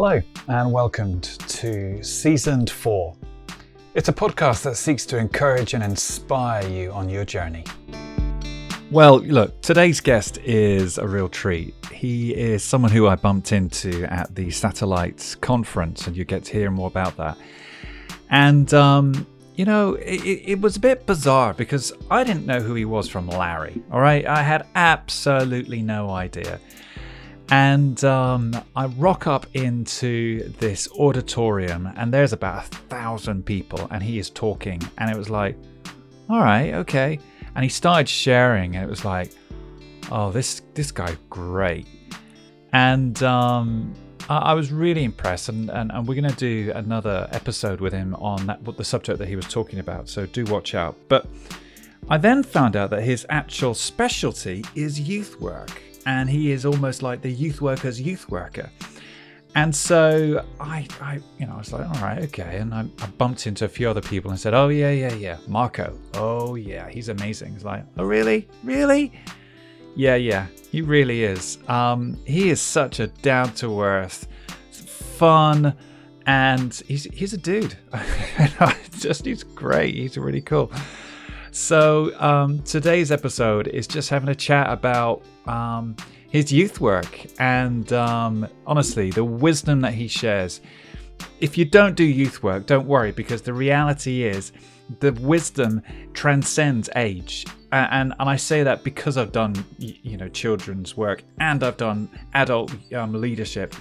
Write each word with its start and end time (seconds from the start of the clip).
Hello, 0.00 0.22
and 0.46 0.70
welcome 0.70 1.20
to 1.20 2.00
Season 2.04 2.68
4. 2.68 3.16
It's 3.96 4.08
a 4.08 4.12
podcast 4.12 4.62
that 4.62 4.76
seeks 4.76 5.04
to 5.06 5.18
encourage 5.18 5.74
and 5.74 5.82
inspire 5.82 6.64
you 6.68 6.92
on 6.92 7.08
your 7.08 7.24
journey. 7.24 7.64
Well, 8.92 9.18
look, 9.18 9.60
today's 9.60 10.00
guest 10.00 10.38
is 10.44 10.98
a 10.98 11.08
real 11.08 11.28
treat. 11.28 11.74
He 11.90 12.32
is 12.32 12.62
someone 12.62 12.92
who 12.92 13.08
I 13.08 13.16
bumped 13.16 13.50
into 13.50 14.04
at 14.04 14.32
the 14.36 14.52
Satellites 14.52 15.34
conference, 15.34 16.06
and 16.06 16.16
you 16.16 16.24
get 16.24 16.44
to 16.44 16.52
hear 16.52 16.70
more 16.70 16.86
about 16.86 17.16
that. 17.16 17.36
And, 18.30 18.72
um, 18.72 19.26
you 19.56 19.64
know, 19.64 19.94
it, 19.94 20.22
it 20.22 20.60
was 20.60 20.76
a 20.76 20.80
bit 20.80 21.06
bizarre 21.06 21.54
because 21.54 21.92
I 22.08 22.22
didn't 22.22 22.46
know 22.46 22.60
who 22.60 22.74
he 22.74 22.84
was 22.84 23.08
from 23.08 23.26
Larry, 23.26 23.82
all 23.90 24.00
right? 24.00 24.24
I 24.24 24.44
had 24.44 24.68
absolutely 24.76 25.82
no 25.82 26.10
idea. 26.10 26.60
And 27.50 28.02
um, 28.04 28.52
I 28.76 28.86
rock 28.86 29.26
up 29.26 29.46
into 29.54 30.50
this 30.58 30.88
auditorium, 30.92 31.90
and 31.96 32.12
there's 32.12 32.34
about 32.34 32.64
a 32.64 32.66
thousand 32.66 33.46
people, 33.46 33.88
and 33.90 34.02
he 34.02 34.18
is 34.18 34.28
talking. 34.28 34.82
And 34.98 35.10
it 35.10 35.16
was 35.16 35.30
like, 35.30 35.56
all 36.28 36.40
right, 36.40 36.74
okay. 36.74 37.18
And 37.54 37.64
he 37.64 37.70
started 37.70 38.08
sharing, 38.08 38.76
and 38.76 38.84
it 38.84 38.90
was 38.90 39.04
like, 39.04 39.32
oh, 40.10 40.30
this 40.30 40.60
this 40.74 40.92
guy, 40.92 41.16
great. 41.30 41.86
And 42.74 43.22
um, 43.22 43.94
I, 44.28 44.36
I 44.38 44.54
was 44.54 44.70
really 44.70 45.04
impressed, 45.04 45.48
and, 45.48 45.70
and, 45.70 45.90
and 45.90 46.06
we're 46.06 46.20
going 46.20 46.30
to 46.30 46.36
do 46.36 46.70
another 46.74 47.28
episode 47.32 47.80
with 47.80 47.94
him 47.94 48.14
on 48.16 48.46
that, 48.46 48.62
the 48.76 48.84
subject 48.84 49.18
that 49.20 49.28
he 49.28 49.36
was 49.36 49.46
talking 49.46 49.78
about. 49.78 50.10
So 50.10 50.26
do 50.26 50.44
watch 50.44 50.74
out. 50.74 50.96
But 51.08 51.26
I 52.10 52.18
then 52.18 52.42
found 52.42 52.76
out 52.76 52.90
that 52.90 53.02
his 53.02 53.24
actual 53.30 53.72
specialty 53.72 54.64
is 54.74 55.00
youth 55.00 55.40
work 55.40 55.82
and 56.08 56.30
he 56.30 56.52
is 56.52 56.64
almost 56.64 57.02
like 57.02 57.20
the 57.20 57.30
youth 57.30 57.60
worker's 57.60 58.00
youth 58.00 58.30
worker. 58.30 58.70
And 59.54 59.76
so 59.76 60.42
I, 60.58 60.86
I, 61.02 61.20
you 61.38 61.46
know, 61.46 61.52
I 61.52 61.58
was 61.58 61.70
like, 61.70 61.86
all 61.86 62.02
right, 62.02 62.22
okay. 62.24 62.56
And 62.56 62.72
I, 62.72 62.86
I, 63.00 63.06
bumped 63.18 63.46
into 63.46 63.66
a 63.66 63.68
few 63.68 63.90
other 63.90 64.00
people 64.00 64.30
and 64.30 64.40
said, 64.40 64.54
oh 64.54 64.68
yeah, 64.68 64.90
yeah, 64.90 65.12
yeah, 65.12 65.36
Marko. 65.46 65.98
Oh 66.14 66.54
yeah, 66.54 66.88
he's 66.88 67.10
amazing. 67.10 67.52
He's 67.52 67.64
like, 67.64 67.84
oh 67.98 68.04
really, 68.04 68.48
really? 68.64 69.12
Yeah, 69.96 70.14
yeah, 70.14 70.46
he 70.70 70.80
really 70.80 71.24
is. 71.24 71.58
Um, 71.68 72.16
he 72.24 72.48
is 72.48 72.60
such 72.60 73.00
a 73.00 73.08
down 73.08 73.52
to 73.56 73.82
earth, 73.82 74.28
fun, 74.70 75.76
and 76.24 76.72
he's 76.86 77.04
he's 77.04 77.34
a 77.34 77.38
dude. 77.38 77.76
just 78.98 79.26
he's 79.26 79.42
great. 79.42 79.94
He's 79.94 80.16
really 80.16 80.40
cool. 80.40 80.72
So 81.50 82.18
um, 82.18 82.62
today's 82.62 83.10
episode 83.12 83.68
is 83.68 83.86
just 83.86 84.08
having 84.08 84.28
a 84.28 84.34
chat 84.34 84.70
about 84.70 85.22
um, 85.48 85.96
his 86.28 86.52
youth 86.52 86.80
work 86.80 87.26
and 87.40 87.92
um, 87.92 88.46
honestly 88.66 89.10
the 89.10 89.24
wisdom 89.24 89.80
that 89.80 89.94
he 89.94 90.08
shares. 90.08 90.60
If 91.40 91.58
you 91.58 91.64
don't 91.64 91.96
do 91.96 92.04
youth 92.04 92.42
work, 92.42 92.66
don't 92.66 92.86
worry 92.86 93.12
because 93.12 93.42
the 93.42 93.52
reality 93.54 94.22
is 94.22 94.52
the 95.00 95.12
wisdom 95.12 95.82
transcends 96.12 96.88
age. 96.96 97.44
And, 97.72 98.14
and 98.18 98.28
I 98.28 98.36
say 98.36 98.62
that 98.62 98.84
because 98.84 99.16
I've 99.16 99.32
done 99.32 99.54
you 99.78 100.16
know 100.16 100.28
children's 100.28 100.96
work 100.96 101.22
and 101.40 101.62
I've 101.62 101.76
done 101.76 102.08
adult 102.34 102.72
um, 102.94 103.12
leadership. 103.12 103.74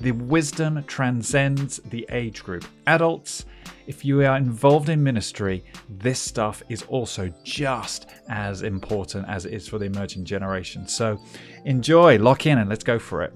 The 0.00 0.12
wisdom 0.12 0.84
transcends 0.84 1.78
the 1.90 2.06
age 2.10 2.42
group. 2.42 2.64
Adults 2.86 3.44
if 3.86 4.04
you 4.04 4.24
are 4.24 4.36
involved 4.36 4.88
in 4.88 5.02
ministry, 5.02 5.62
this 5.88 6.18
stuff 6.18 6.62
is 6.68 6.82
also 6.84 7.32
just 7.44 8.06
as 8.28 8.62
important 8.62 9.28
as 9.28 9.44
it 9.44 9.52
is 9.52 9.68
for 9.68 9.78
the 9.78 9.84
emerging 9.84 10.24
generation. 10.24 10.88
So 10.88 11.20
enjoy, 11.66 12.18
lock 12.18 12.46
in, 12.46 12.58
and 12.58 12.70
let's 12.70 12.84
go 12.84 12.98
for 12.98 13.22
it. 13.22 13.34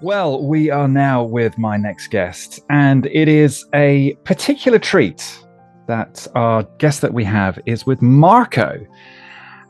Well, 0.00 0.44
we 0.44 0.70
are 0.70 0.88
now 0.88 1.22
with 1.22 1.56
my 1.58 1.76
next 1.76 2.08
guest, 2.08 2.60
and 2.70 3.06
it 3.06 3.28
is 3.28 3.64
a 3.72 4.14
particular 4.24 4.80
treat 4.80 5.44
that 5.92 6.26
our 6.34 6.62
guest 6.78 7.02
that 7.02 7.12
we 7.12 7.22
have 7.22 7.58
is 7.66 7.84
with 7.84 8.00
Marko. 8.00 8.80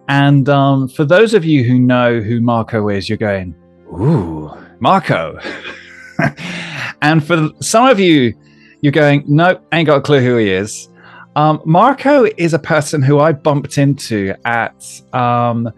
And 0.07 0.49
um, 0.49 0.87
for 0.87 1.05
those 1.05 1.35
of 1.35 1.45
you 1.45 1.65
who 1.65 1.81
know 1.81 2.21
who 2.21 2.41
Marko 2.41 2.89
is, 2.89 3.09
you're 3.09 3.19
going, 3.19 3.57
ooh, 3.89 4.49
Marko. 4.79 5.37
and 7.03 7.27
for 7.27 7.51
some 7.59 7.89
of 7.89 7.99
you, 7.99 8.35
you're 8.83 8.93
going, 8.93 9.25
nope, 9.27 9.65
ain't 9.73 9.89
got 9.89 9.97
a 9.97 10.01
clue 10.01 10.21
who 10.21 10.37
he 10.37 10.49
is. 10.49 10.89
Um, 11.35 11.61
Marko 11.65 12.29
is 12.37 12.55
a 12.55 12.59
person 12.61 13.03
who 13.03 13.19
I 13.19 13.33
bumped 13.33 13.77
into 13.77 14.33
at, 14.45 14.81
um, 15.13 15.73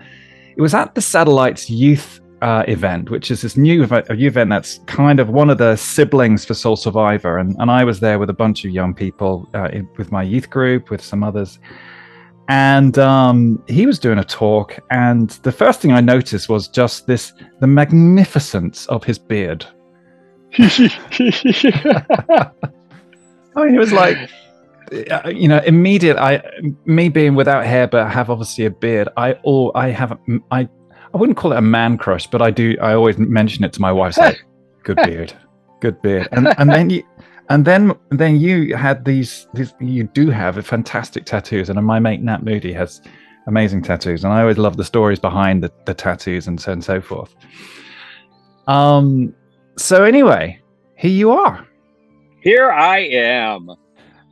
it 0.59 0.60
was 0.60 0.75
at 0.75 0.94
the 0.94 1.00
Satellites 1.00 1.71
Youth 1.71 2.21
uh, 2.44 2.62
event, 2.69 3.10
which 3.10 3.31
is 3.31 3.41
this 3.41 3.56
new 3.56 3.82
event, 3.82 4.06
event 4.10 4.50
that's 4.50 4.78
kind 4.87 5.19
of 5.19 5.31
one 5.31 5.49
of 5.50 5.59
the 5.59 5.75
siblings 5.77 6.44
for 6.44 6.55
Soul 6.55 6.77
Survivor. 6.77 7.38
And, 7.38 7.56
and 7.59 7.71
I 7.71 7.84
was 7.84 8.00
there 8.00 8.19
with 8.19 8.28
a 8.31 8.34
bunch 8.34 8.65
of 8.65 8.71
young 8.71 8.94
people 8.94 9.49
uh, 9.55 9.71
in, 9.72 9.88
with 9.97 10.12
my 10.12 10.22
youth 10.22 10.50
group, 10.50 10.91
with 10.91 11.03
some 11.03 11.25
others 11.25 11.59
and 12.49 12.99
um, 12.99 13.62
he 13.69 13.87
was 13.87 13.99
doing 13.99 14.19
a 14.19 14.25
talk 14.25 14.78
and 14.91 15.31
the 15.44 15.53
first 15.53 15.81
thing 15.81 15.93
i 15.93 16.00
noticed 16.00 16.49
was 16.49 16.69
just 16.69 17.06
this 17.06 17.33
the 17.60 17.66
magnificence 17.66 18.87
of 18.87 19.03
his 19.03 19.19
beard 19.19 19.66
i 20.59 20.60
mean 23.56 23.75
it 23.75 23.78
was 23.78 23.93
like 23.93 24.31
uh, 25.10 25.28
you 25.28 25.49
know 25.49 25.59
immediate 25.65 26.19
i 26.19 26.43
me 26.84 27.09
being 27.09 27.34
without 27.34 27.65
hair 27.65 27.87
but 27.87 28.10
have 28.10 28.28
obviously 28.28 28.66
a 28.66 28.71
beard 28.71 29.09
i 29.16 29.33
all 29.43 29.72
i 29.75 29.88
have 29.88 30.19
i 30.50 30.69
i 31.15 31.17
wouldn't 31.17 31.39
call 31.39 31.53
it 31.53 31.57
a 31.57 31.63
man 31.63 31.97
crush 31.97 32.27
but 32.27 32.43
i 32.43 32.51
do 32.51 32.77
i 32.83 32.93
always 32.93 33.17
mention 33.17 33.65
it 33.65 33.73
to 33.73 33.81
my 33.81 33.93
wife 33.93 34.17
like 34.19 34.45
good 34.83 34.97
beard 34.97 35.33
good 35.85 36.01
beard. 36.01 36.29
And 36.33 36.49
and 36.59 36.71
then 36.71 36.89
you 36.89 37.03
and 37.51 37.65
then 37.65 37.93
then 38.11 38.41
you 38.41 38.75
had 38.75 39.05
these, 39.05 39.47
these 39.53 39.75
you 39.81 40.05
do 40.05 40.31
have 40.31 40.55
fantastic 40.67 41.27
tattoos 41.27 41.69
and 41.69 41.79
my 41.85 41.99
mate 42.01 42.23
nat 42.23 42.43
moody 42.43 42.73
has 42.73 43.03
amazing 43.47 43.83
tattoos 43.83 44.25
and 44.25 44.33
i 44.33 44.41
always 44.41 44.57
love 44.57 44.79
the 44.79 44.85
stories 44.85 45.21
behind 45.21 45.63
the, 45.63 45.71
the 45.85 45.93
tattoos 45.93 46.47
and 46.47 46.59
so 46.59 46.73
and 46.73 46.83
so 46.83 47.01
forth. 47.01 47.35
Um 48.67 49.35
so 49.77 50.05
anyway 50.05 50.59
here 50.97 51.11
you 51.11 51.31
are. 51.33 51.67
Here 52.41 52.71
i 52.71 53.01
am 53.01 53.71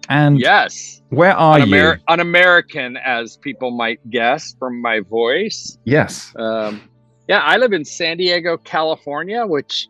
and 0.08 0.40
yes 0.40 1.00
where 1.10 1.36
are 1.36 1.56
an 1.56 1.62
Amer- 1.62 1.94
you 1.94 2.02
an 2.08 2.20
american 2.20 2.96
as 2.96 3.36
people 3.36 3.70
might 3.70 3.98
guess 4.10 4.54
from 4.58 4.80
my 4.80 5.00
voice 5.00 5.78
yes 5.84 6.32
um 6.36 6.80
yeah 7.28 7.40
i 7.40 7.56
live 7.56 7.72
in 7.72 7.84
san 7.84 8.16
diego 8.16 8.56
california 8.56 9.46
which 9.46 9.88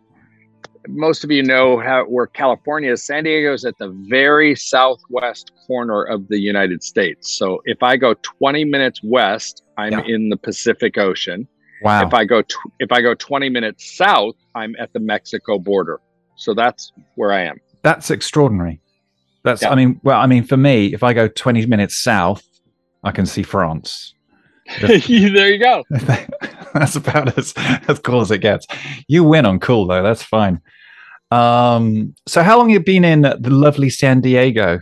most 0.88 1.24
of 1.24 1.30
you 1.30 1.42
know 1.42 1.78
how 1.78 2.04
where 2.04 2.26
California 2.26 2.92
is. 2.92 3.04
San 3.04 3.24
Diego 3.24 3.52
is 3.52 3.64
at 3.64 3.78
the 3.78 3.90
very 4.08 4.54
southwest 4.54 5.52
corner 5.66 6.02
of 6.02 6.28
the 6.28 6.38
United 6.38 6.82
States. 6.82 7.36
So 7.38 7.60
if 7.64 7.82
I 7.82 7.96
go 7.96 8.14
20 8.22 8.64
minutes 8.64 9.00
west, 9.02 9.62
I'm 9.78 9.92
yeah. 9.92 10.04
in 10.06 10.28
the 10.28 10.36
Pacific 10.36 10.98
Ocean. 10.98 11.46
Wow. 11.82 12.06
If 12.06 12.14
I 12.14 12.24
go 12.24 12.42
tw- 12.42 12.72
if 12.78 12.92
I 12.92 13.00
go 13.00 13.14
20 13.14 13.48
minutes 13.48 13.96
south, 13.96 14.34
I'm 14.54 14.74
at 14.78 14.92
the 14.92 15.00
Mexico 15.00 15.58
border. 15.58 16.00
So 16.36 16.54
that's 16.54 16.92
where 17.16 17.32
I 17.32 17.42
am. 17.42 17.58
That's 17.82 18.10
extraordinary. 18.10 18.80
That's 19.44 19.62
yeah. 19.62 19.70
I 19.70 19.74
mean, 19.74 20.00
well, 20.02 20.20
I 20.20 20.26
mean 20.26 20.44
for 20.44 20.56
me, 20.56 20.92
if 20.94 21.02
I 21.02 21.12
go 21.12 21.28
20 21.28 21.66
minutes 21.66 21.98
south, 21.98 22.44
I 23.02 23.10
can 23.10 23.26
see 23.26 23.42
France. 23.42 24.14
there 24.80 24.96
you 25.08 25.58
go. 25.58 25.84
that's 26.72 26.96
about 26.96 27.36
as 27.36 27.52
as 27.88 27.98
cool 27.98 28.20
as 28.20 28.30
it 28.30 28.38
gets. 28.38 28.66
You 29.08 29.24
win 29.24 29.44
on 29.44 29.58
cool 29.60 29.86
though. 29.86 30.02
That's 30.02 30.22
fine. 30.22 30.60
Um, 31.30 32.14
so 32.26 32.42
how 32.42 32.58
long 32.58 32.68
have 32.68 32.74
you 32.74 32.84
been 32.84 33.04
in 33.04 33.22
the 33.22 33.50
lovely 33.50 33.90
San 33.90 34.20
Diego? 34.20 34.80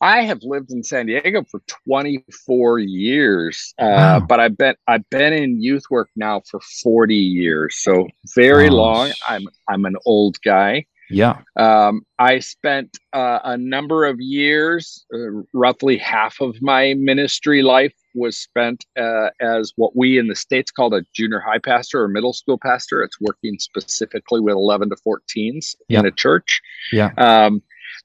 I 0.00 0.22
have 0.22 0.38
lived 0.42 0.70
in 0.70 0.84
San 0.84 1.06
Diego 1.06 1.44
for 1.50 1.60
24 1.86 2.78
years, 2.78 3.74
uh, 3.78 3.84
wow. 3.84 4.20
but 4.20 4.38
I've 4.38 4.56
been 4.56 4.74
I've 4.86 5.08
been 5.10 5.32
in 5.32 5.60
youth 5.60 5.84
work 5.90 6.08
now 6.14 6.42
for 6.48 6.60
40 6.82 7.14
years, 7.14 7.76
so 7.78 8.06
very 8.34 8.68
oh. 8.68 8.74
long. 8.74 9.12
I'm 9.28 9.46
I'm 9.68 9.84
an 9.84 9.96
old 10.06 10.40
guy. 10.42 10.86
Yeah. 11.10 11.40
Um, 11.56 12.02
I 12.18 12.38
spent 12.40 12.98
uh, 13.12 13.40
a 13.44 13.56
number 13.56 14.04
of 14.04 14.20
years, 14.20 15.04
uh, 15.14 15.42
roughly 15.52 15.96
half 15.96 16.40
of 16.40 16.60
my 16.60 16.94
ministry 16.94 17.62
life 17.62 17.94
was 18.14 18.36
spent 18.36 18.84
uh, 18.98 19.30
as 19.40 19.72
what 19.76 19.96
we 19.96 20.18
in 20.18 20.28
the 20.28 20.34
States 20.34 20.70
called 20.70 20.94
a 20.94 21.02
junior 21.14 21.40
high 21.40 21.58
pastor 21.58 22.02
or 22.02 22.08
middle 22.08 22.32
school 22.32 22.58
pastor. 22.58 23.02
It's 23.02 23.20
working 23.20 23.58
specifically 23.58 24.40
with 24.40 24.54
11 24.54 24.90
to 24.90 24.96
14s 24.96 25.76
yeah. 25.88 26.00
in 26.00 26.06
a 26.06 26.10
church. 26.10 26.60
Yeah. 26.92 27.10
Um, 27.16 27.62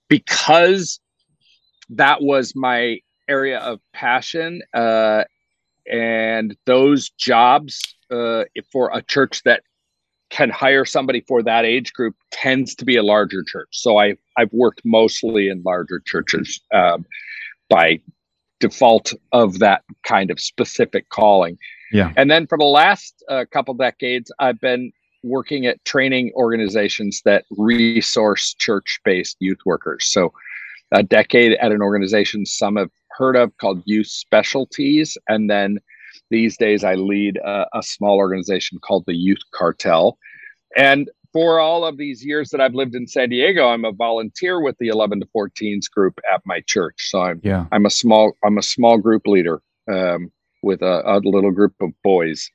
because 0.07 0.99
that 1.89 2.21
was 2.21 2.55
my 2.55 2.99
area 3.27 3.59
of 3.59 3.79
passion. 3.93 4.61
Uh, 4.73 5.23
and 5.91 6.55
those 6.65 7.09
jobs 7.09 7.81
uh, 8.11 8.43
for 8.71 8.91
a 8.93 9.01
church 9.01 9.41
that 9.43 9.63
can 10.33 10.49
hire 10.49 10.83
somebody 10.83 11.21
for 11.27 11.43
that 11.43 11.63
age 11.63 11.93
group 11.93 12.15
tends 12.31 12.73
to 12.73 12.85
be 12.85 12.97
a 12.97 13.03
larger 13.03 13.43
church. 13.43 13.69
So 13.71 13.99
I 13.99 14.15
I've 14.35 14.51
worked 14.51 14.81
mostly 14.83 15.47
in 15.47 15.61
larger 15.63 16.01
churches 16.05 16.59
um, 16.73 17.05
by 17.69 18.01
default 18.59 19.13
of 19.31 19.59
that 19.59 19.83
kind 20.03 20.31
of 20.31 20.39
specific 20.39 21.09
calling. 21.09 21.59
Yeah. 21.91 22.11
And 22.17 22.31
then 22.31 22.47
for 22.47 22.57
the 22.57 22.65
last 22.65 23.23
uh, 23.29 23.45
couple 23.51 23.75
decades, 23.75 24.31
I've 24.39 24.59
been 24.59 24.91
working 25.21 25.67
at 25.67 25.85
training 25.85 26.31
organizations 26.35 27.21
that 27.25 27.45
resource 27.51 28.55
church 28.57 28.99
based 29.05 29.37
youth 29.39 29.59
workers. 29.65 30.05
So, 30.05 30.33
a 30.91 31.03
decade 31.03 31.53
at 31.53 31.71
an 31.71 31.81
organization 31.81 32.45
some 32.45 32.75
have 32.75 32.89
heard 33.17 33.35
of 33.35 33.55
called 33.57 33.83
Youth 33.85 34.07
Specialties. 34.07 35.15
And 35.27 35.49
then 35.49 35.77
these 36.33 36.57
days, 36.57 36.83
I 36.83 36.95
lead 36.95 37.37
a, 37.37 37.67
a 37.75 37.83
small 37.83 38.17
organization 38.17 38.79
called 38.79 39.03
the 39.05 39.13
Youth 39.13 39.43
Cartel. 39.53 40.17
And 40.75 41.07
for 41.31 41.59
all 41.59 41.85
of 41.85 41.97
these 41.97 42.25
years 42.25 42.49
that 42.49 42.59
I've 42.59 42.73
lived 42.73 42.95
in 42.95 43.07
San 43.07 43.29
Diego, 43.29 43.67
I'm 43.67 43.85
a 43.85 43.91
volunteer 43.91 44.59
with 44.59 44.75
the 44.79 44.87
11 44.87 45.19
to 45.19 45.27
14s 45.35 45.91
group 45.91 46.19
at 46.33 46.41
my 46.43 46.61
church. 46.65 47.07
So 47.09 47.21
I'm 47.21 47.39
yeah. 47.43 47.67
I'm 47.71 47.85
a 47.85 47.91
small 47.91 48.33
I'm 48.43 48.57
a 48.57 48.63
small 48.63 48.97
group 48.97 49.27
leader 49.27 49.61
um, 49.91 50.31
with 50.63 50.81
a, 50.81 51.03
a, 51.05 51.17
little 51.19 51.51
group 51.51 51.75
of 51.81 51.89
boys 52.03 52.49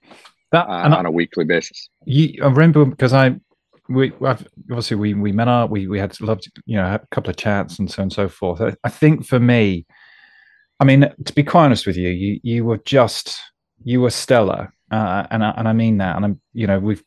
that, 0.50 0.66
uh, 0.66 0.72
on 0.72 0.92
I, 0.92 1.08
a 1.08 1.10
weekly 1.12 1.44
basis. 1.44 1.88
You, 2.04 2.42
I 2.42 2.48
remember 2.48 2.84
because 2.84 3.12
I 3.12 3.36
we 3.88 4.12
I've, 4.26 4.46
obviously 4.70 4.96
we 4.96 5.14
we 5.14 5.30
met 5.30 5.46
up 5.46 5.70
we 5.70 5.86
we 5.86 6.00
had 6.00 6.20
loved 6.20 6.50
you 6.66 6.76
know 6.76 6.94
a 6.94 7.00
couple 7.12 7.30
of 7.30 7.36
chats 7.36 7.78
and 7.78 7.88
so 7.88 8.00
on 8.00 8.04
and 8.04 8.12
so 8.12 8.28
forth. 8.28 8.60
I, 8.60 8.74
I 8.82 8.88
think 8.88 9.24
for 9.24 9.38
me, 9.38 9.86
I 10.80 10.84
mean 10.84 11.00
to 11.24 11.32
be 11.32 11.44
quite 11.44 11.66
honest 11.66 11.86
with 11.86 11.96
you, 11.96 12.08
you 12.08 12.40
you 12.42 12.64
were 12.64 12.78
just 12.78 13.40
you 13.88 14.02
were 14.02 14.10
stellar, 14.10 14.70
uh, 14.90 15.26
and 15.30 15.42
I, 15.42 15.50
and 15.56 15.66
I 15.66 15.72
mean 15.72 15.96
that. 15.96 16.14
And 16.14 16.24
I'm 16.24 16.40
you 16.52 16.66
know 16.66 16.78
we've 16.78 17.02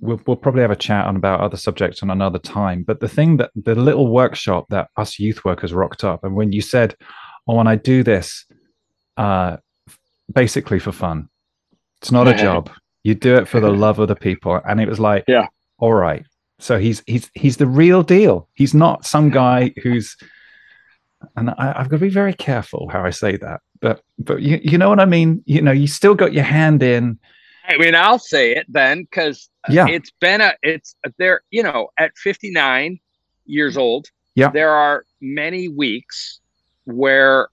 we'll, 0.00 0.20
we'll 0.26 0.36
probably 0.36 0.62
have 0.62 0.72
a 0.72 0.76
chat 0.76 1.06
on 1.06 1.14
about 1.14 1.40
other 1.40 1.56
subjects 1.56 2.02
on 2.02 2.10
another 2.10 2.40
time. 2.40 2.82
But 2.82 2.98
the 2.98 3.08
thing 3.08 3.36
that 3.36 3.52
the 3.54 3.76
little 3.76 4.08
workshop 4.08 4.66
that 4.70 4.88
us 4.96 5.20
youth 5.20 5.44
workers 5.44 5.72
rocked 5.72 6.02
up, 6.02 6.24
and 6.24 6.34
when 6.34 6.50
you 6.50 6.60
said, 6.60 6.96
"Oh, 7.46 7.60
and 7.60 7.68
I 7.68 7.76
do 7.76 8.02
this, 8.02 8.46
uh, 9.16 9.58
basically 10.32 10.80
for 10.80 10.90
fun. 10.90 11.28
It's 12.02 12.10
not 12.10 12.26
a 12.26 12.34
job. 12.46 12.68
You 13.04 13.14
do 13.14 13.36
it 13.36 13.46
for 13.46 13.60
the 13.60 13.70
love 13.84 14.00
of 14.00 14.08
the 14.08 14.16
people." 14.16 14.60
And 14.68 14.80
it 14.80 14.88
was 14.88 14.98
like, 14.98 15.22
"Yeah, 15.28 15.46
all 15.78 15.94
right." 15.94 16.24
So 16.58 16.80
he's 16.80 17.00
he's 17.06 17.30
he's 17.34 17.58
the 17.58 17.68
real 17.68 18.02
deal. 18.02 18.48
He's 18.54 18.74
not 18.74 19.06
some 19.06 19.30
guy 19.30 19.72
who's 19.84 20.16
and 21.36 21.50
I, 21.50 21.66
have 21.78 21.88
got 21.88 21.96
to 21.96 21.98
be 21.98 22.08
very 22.08 22.32
careful 22.34 22.88
how 22.88 23.04
I 23.04 23.10
say 23.10 23.36
that. 23.36 23.60
But 23.80 24.02
but 24.18 24.42
you, 24.42 24.60
you 24.62 24.78
know 24.78 24.88
what 24.88 25.00
I 25.00 25.04
mean. 25.04 25.42
You 25.46 25.60
know, 25.60 25.72
you 25.72 25.86
still 25.86 26.14
got 26.14 26.32
your 26.32 26.44
hand 26.44 26.82
in. 26.82 27.18
I 27.66 27.76
mean, 27.76 27.94
I'll 27.94 28.18
say 28.18 28.52
it 28.54 28.66
then 28.68 29.02
because 29.02 29.48
yeah. 29.68 29.86
it's 29.88 30.10
been 30.20 30.40
a 30.40 30.54
it's 30.62 30.96
there. 31.18 31.42
You 31.50 31.62
know, 31.62 31.88
at 31.98 32.16
59 32.16 32.98
years 33.46 33.76
old, 33.76 34.06
yeah, 34.34 34.50
there 34.50 34.70
are 34.70 35.04
many 35.20 35.68
weeks 35.68 36.40
where 36.84 37.48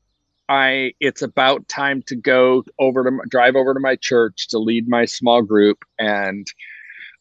I 0.48 0.94
it's 1.00 1.22
about 1.22 1.68
time 1.68 2.02
to 2.08 2.16
go 2.16 2.64
over 2.80 3.04
to 3.04 3.20
drive 3.30 3.56
over 3.56 3.74
to 3.74 3.80
my 3.80 3.96
church 3.96 4.48
to 4.50 4.60
lead 4.60 4.88
my 4.88 5.06
small 5.06 5.42
group 5.42 5.80
and. 6.00 6.48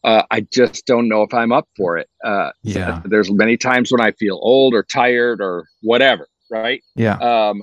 Uh, 0.02 0.22
I 0.30 0.40
just 0.50 0.86
don't 0.86 1.10
know 1.10 1.22
if 1.24 1.34
I'm 1.34 1.52
up 1.52 1.68
for 1.76 1.98
it. 1.98 2.08
Uh, 2.24 2.52
yeah. 2.62 3.02
there's 3.04 3.30
many 3.30 3.58
times 3.58 3.92
when 3.92 4.00
I 4.00 4.12
feel 4.12 4.38
old 4.40 4.72
or 4.72 4.82
tired 4.82 5.42
or 5.42 5.66
whatever, 5.82 6.26
right? 6.50 6.82
Yeah. 6.94 7.16
Um, 7.16 7.62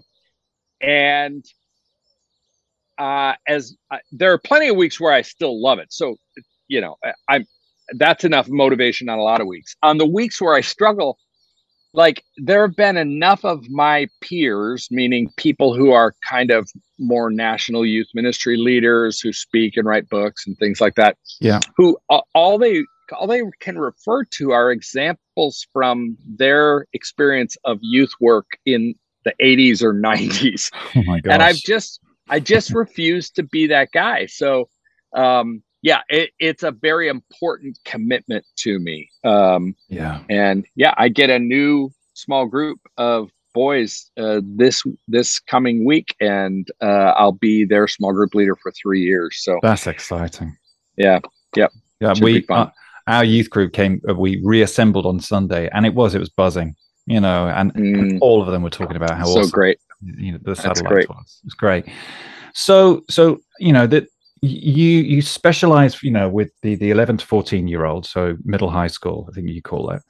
and 0.81 1.45
uh, 2.97 3.33
as 3.47 3.75
uh, 3.91 3.97
there 4.11 4.31
are 4.33 4.39
plenty 4.39 4.67
of 4.67 4.75
weeks 4.75 4.99
where 4.99 5.13
I 5.13 5.21
still 5.21 5.61
love 5.61 5.79
it. 5.79 5.91
So, 5.91 6.15
you 6.67 6.81
know, 6.81 6.95
I, 7.29 7.35
am 7.35 7.45
that's 7.95 8.23
enough 8.23 8.49
motivation 8.49 9.07
on 9.09 9.17
a 9.19 9.23
lot 9.23 9.39
of 9.41 9.47
weeks. 9.47 9.75
On 9.83 9.97
the 9.97 10.05
weeks 10.05 10.41
where 10.41 10.55
I 10.55 10.61
struggle, 10.61 11.17
like 11.93 12.23
there 12.37 12.67
have 12.67 12.75
been 12.75 12.97
enough 12.97 13.45
of 13.45 13.69
my 13.69 14.07
peers, 14.21 14.87
meaning 14.91 15.31
people 15.37 15.73
who 15.73 15.91
are 15.91 16.13
kind 16.27 16.51
of 16.51 16.69
more 16.99 17.29
national 17.31 17.85
youth 17.85 18.07
ministry 18.13 18.57
leaders 18.57 19.21
who 19.21 19.31
speak 19.31 19.77
and 19.77 19.87
write 19.87 20.09
books 20.09 20.45
and 20.45 20.57
things 20.57 20.81
like 20.81 20.95
that. 20.95 21.17
Yeah. 21.39 21.59
Who 21.77 21.97
all 22.35 22.57
they 22.57 22.83
all 23.11 23.27
they 23.27 23.41
can 23.59 23.77
refer 23.77 24.23
to 24.23 24.51
are 24.51 24.71
examples 24.71 25.67
from 25.73 26.17
their 26.25 26.87
experience 26.93 27.57
of 27.63 27.79
youth 27.81 28.11
work 28.19 28.57
in 28.65 28.95
the 29.23 29.33
80s 29.41 29.81
or 29.81 29.93
90s. 29.93 30.71
Oh 30.95 31.03
my 31.03 31.19
gosh. 31.19 31.33
And 31.33 31.43
I've 31.43 31.57
just 31.57 31.99
I 32.29 32.39
just 32.39 32.71
refuse 32.71 33.29
to 33.31 33.43
be 33.43 33.67
that 33.67 33.89
guy. 33.93 34.25
So, 34.25 34.69
um, 35.15 35.63
yeah, 35.81 36.01
it, 36.09 36.31
it's 36.39 36.63
a 36.63 36.71
very 36.71 37.07
important 37.07 37.77
commitment 37.85 38.45
to 38.57 38.79
me. 38.79 39.09
Um, 39.23 39.75
yeah, 39.89 40.21
and 40.29 40.65
yeah, 40.75 40.93
I 40.97 41.09
get 41.09 41.29
a 41.29 41.39
new 41.39 41.91
small 42.13 42.45
group 42.47 42.79
of 42.97 43.29
boys 43.53 44.09
uh, 44.17 44.41
this 44.43 44.83
this 45.07 45.39
coming 45.39 45.85
week, 45.85 46.15
and 46.19 46.67
uh, 46.81 47.13
I'll 47.15 47.31
be 47.31 47.63
their 47.63 47.87
small 47.87 48.11
group 48.11 48.33
leader 48.33 48.55
for 48.55 48.71
three 48.71 49.01
years. 49.01 49.37
So 49.41 49.59
that's 49.61 49.87
exciting. 49.87 50.57
Yeah, 50.97 51.19
yep. 51.55 51.71
Yeah, 51.99 52.13
we 52.21 52.45
uh, 52.49 52.67
our 53.07 53.23
youth 53.23 53.49
group 53.49 53.73
came. 53.73 54.01
Uh, 54.07 54.15
we 54.15 54.41
reassembled 54.43 55.05
on 55.05 55.19
Sunday, 55.19 55.69
and 55.73 55.85
it 55.85 55.93
was 55.93 56.15
it 56.15 56.19
was 56.19 56.29
buzzing. 56.29 56.75
You 57.05 57.21
know, 57.21 57.47
and, 57.47 57.73
mm. 57.73 57.99
and 57.99 58.21
all 58.21 58.41
of 58.41 58.47
them 58.51 58.63
were 58.63 58.69
talking 58.69 58.97
about 58.97 59.17
how 59.17 59.25
so 59.25 59.39
awesome 59.39 59.51
great 59.51 59.79
you 60.01 60.33
know 60.33 60.39
the 60.41 60.55
satellite 60.55 61.09
was. 61.09 61.41
It's 61.45 61.53
great. 61.53 61.85
So 62.53 63.03
so 63.09 63.39
you 63.59 63.73
know 63.73 63.87
that 63.87 64.07
you 64.41 64.99
you 65.01 65.21
specialize 65.21 66.01
you 66.03 66.11
know 66.11 66.29
with 66.29 66.51
the 66.61 66.75
the 66.75 66.91
11 66.91 67.17
to 67.17 67.25
14 67.25 67.67
year 67.67 67.85
old 67.85 68.05
so 68.05 68.37
middle 68.43 68.69
high 68.69 68.87
school 68.87 69.27
i 69.27 69.33
think 69.33 69.49
you 69.49 69.63
call 69.63 69.89
it 69.89 70.01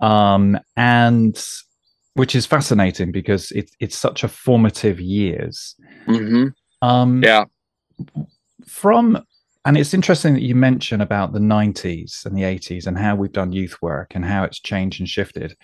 um 0.00 0.58
and 0.76 1.44
which 2.14 2.34
is 2.34 2.46
fascinating 2.46 3.12
because 3.12 3.50
it's 3.50 3.72
it's 3.78 3.98
such 3.98 4.24
a 4.24 4.28
formative 4.28 4.98
years 4.98 5.74
mm-hmm. 6.06 6.46
um 6.80 7.22
yeah 7.22 7.44
from 8.66 9.22
and 9.64 9.76
it's 9.76 9.94
interesting 9.94 10.34
that 10.34 10.42
you 10.42 10.54
mention 10.54 11.00
about 11.00 11.32
the 11.32 11.38
90s 11.38 12.24
and 12.24 12.36
the 12.36 12.42
80s 12.42 12.86
and 12.86 12.96
how 12.96 13.14
we've 13.14 13.32
done 13.32 13.52
youth 13.52 13.76
work 13.82 14.12
and 14.14 14.24
how 14.24 14.42
it's 14.44 14.60
changed 14.60 15.00
and 15.00 15.08
shifted 15.08 15.56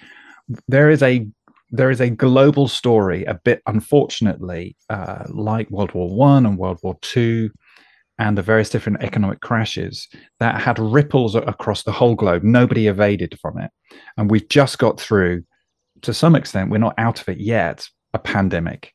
there 0.69 0.91
is 0.91 1.03
a 1.03 1.27
there 1.71 1.91
is 1.91 2.01
a 2.01 2.11
global 2.11 2.69
story, 2.69 3.25
a 3.25 3.35
bit 3.35 3.61
unfortunately, 3.67 4.77
uh, 4.89 5.25
like 5.29 5.71
World 5.71 5.93
War 5.93 6.15
One 6.15 6.47
and 6.47 6.59
World 6.59 6.79
War 6.83 6.97
Two, 7.03 7.51
and 8.19 8.39
the 8.39 8.43
various 8.43 8.71
different 8.71 9.03
economic 9.03 9.41
crashes 9.41 10.09
that 10.39 10.61
had 10.61 10.79
ripples 10.79 11.35
across 11.35 11.83
the 11.83 11.93
whole 11.93 12.15
globe. 12.15 12.43
Nobody 12.45 12.87
evaded 12.87 13.39
from 13.41 13.59
it, 13.59 13.71
and 14.17 14.31
we've 14.31 14.49
just 14.49 14.79
got 14.79 15.01
through. 15.01 15.43
To 16.03 16.13
some 16.13 16.37
extent, 16.37 16.71
we're 16.71 16.79
not 16.79 16.95
out 16.99 17.21
of 17.21 17.29
it 17.29 17.41
yet. 17.41 17.89
A 18.15 18.19
pandemic 18.19 18.93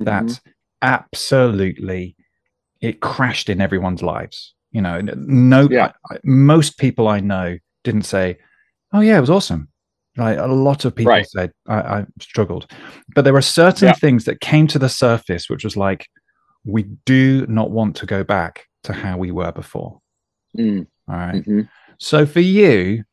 mm-hmm. 0.00 0.04
that 0.04 0.40
absolutely 0.82 2.14
it 2.82 3.00
crashed 3.00 3.48
in 3.48 3.60
everyone's 3.60 4.02
lives. 4.02 4.54
You 4.72 4.82
know, 4.82 5.00
no, 5.00 5.68
yeah. 5.70 5.92
most 6.24 6.78
people 6.78 7.08
I 7.08 7.20
know 7.20 7.58
didn't 7.84 8.02
say, 8.02 8.38
"Oh 8.92 9.00
yeah, 9.00 9.16
it 9.16 9.20
was 9.20 9.30
awesome." 9.30 9.68
Right, 10.18 10.36
a 10.36 10.46
lot 10.46 10.84
of 10.84 10.94
people 10.94 11.12
right. 11.12 11.26
said 11.26 11.52
I, 11.66 11.74
I, 11.74 12.06
struggled, 12.20 12.70
but 13.14 13.22
there 13.22 13.32
were 13.32 13.40
certain 13.40 13.88
yeah. 13.88 13.94
things 13.94 14.26
that 14.26 14.40
came 14.40 14.66
to 14.66 14.78
the 14.78 14.90
surface, 14.90 15.48
which 15.48 15.64
was 15.64 15.74
like, 15.74 16.06
we 16.66 16.82
do 17.06 17.46
not 17.46 17.70
want 17.70 17.96
to 17.96 18.06
go 18.06 18.22
back 18.22 18.66
to 18.84 18.92
how 18.92 19.16
we 19.16 19.30
were 19.30 19.52
before. 19.52 20.00
Mm. 20.58 20.86
All 21.08 21.16
right. 21.16 21.34
mm-hmm. 21.36 21.62
So 21.98 22.26
for 22.26 22.40
you, 22.40 23.04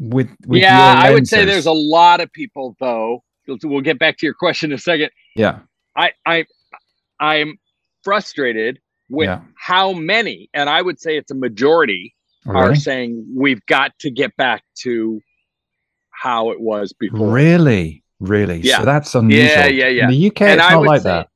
with, 0.00 0.28
with 0.44 0.62
yeah, 0.62 0.94
lenses, 0.94 1.04
I 1.04 1.12
would 1.12 1.28
say 1.28 1.44
there's 1.44 1.66
a 1.66 1.72
lot 1.72 2.20
of 2.20 2.32
people 2.32 2.74
though. 2.80 3.22
We'll 3.62 3.80
get 3.80 4.00
back 4.00 4.18
to 4.18 4.26
your 4.26 4.34
question 4.34 4.70
in 4.70 4.74
a 4.76 4.78
second. 4.78 5.10
Yeah, 5.36 5.60
I 5.96 6.12
I 6.26 6.46
I'm 7.18 7.58
frustrated 8.02 8.80
with 9.10 9.26
yeah. 9.26 9.40
how 9.56 9.92
many, 9.92 10.48
and 10.54 10.70
I 10.70 10.80
would 10.80 11.00
say 11.00 11.16
it's 11.16 11.30
a 11.30 11.34
majority, 11.34 12.14
really? 12.46 12.60
are 12.60 12.74
saying 12.74 13.26
we've 13.34 13.64
got 13.66 13.98
to 13.98 14.10
get 14.10 14.36
back 14.36 14.62
to 14.78 15.20
how 16.10 16.50
it 16.50 16.60
was 16.60 16.92
before. 16.92 17.28
Really, 17.28 18.02
really. 18.20 18.60
Yeah. 18.60 18.78
So 18.78 18.84
that's 18.84 19.14
unusual. 19.14 19.46
Yeah, 19.46 19.66
yeah, 19.66 19.88
yeah. 19.88 20.04
In 20.04 20.10
the 20.10 20.26
UK, 20.28 20.42
and 20.42 20.60
it's 20.60 20.62
I 20.62 20.74
not 20.74 20.82
like 20.84 21.02
that. 21.02 21.28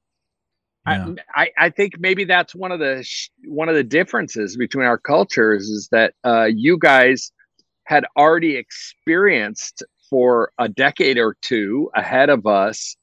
Yeah. 0.87 1.15
I, 1.35 1.51
I 1.59 1.71
think 1.71 1.99
maybe 1.99 2.25
that's 2.25 2.55
one 2.55 2.71
of 2.71 2.79
the 2.79 3.03
sh- 3.03 3.31
one 3.47 3.71
of 3.71 3.75
the 3.75 3.85
differences 3.85 4.55
between 4.57 4.85
our 4.85 4.99
cultures 4.99 5.69
is 5.69 5.89
that 5.93 6.13
uh, 6.25 6.45
you 6.45 6.79
guys 6.79 7.33
had 7.85 8.05
already 8.19 8.57
experienced 8.57 9.83
for 10.11 10.53
a 10.59 10.69
decade 10.69 11.17
or 11.17 11.37
two 11.41 11.91
ahead 11.95 12.29
of 12.29 12.47
us 12.47 12.97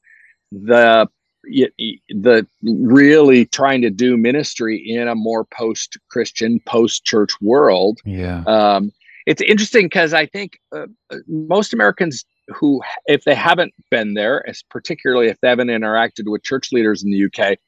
the 0.52 1.08
the 1.44 2.46
really 2.62 3.46
trying 3.46 3.82
to 3.82 3.90
do 3.90 4.16
ministry 4.16 4.78
in 4.78 5.08
a 5.08 5.14
more 5.14 5.44
post 5.44 5.98
Christian, 6.08 6.60
post 6.60 7.04
church 7.04 7.32
world. 7.40 8.00
Yeah. 8.04 8.44
Um, 8.46 8.92
it's 9.26 9.42
interesting 9.42 9.86
because 9.86 10.14
I 10.14 10.26
think 10.26 10.58
uh, 10.74 10.86
uh, 11.10 11.18
most 11.28 11.72
Americans 11.72 12.24
who, 12.48 12.80
if 13.06 13.24
they 13.24 13.34
haven't 13.34 13.72
been 13.90 14.14
there, 14.14 14.48
as 14.48 14.62
particularly 14.68 15.28
if 15.28 15.40
they 15.40 15.48
haven't 15.48 15.68
interacted 15.68 16.24
with 16.26 16.42
church 16.42 16.72
leaders 16.72 17.02
in 17.02 17.10
the 17.10 17.24
UK, 17.26 17.58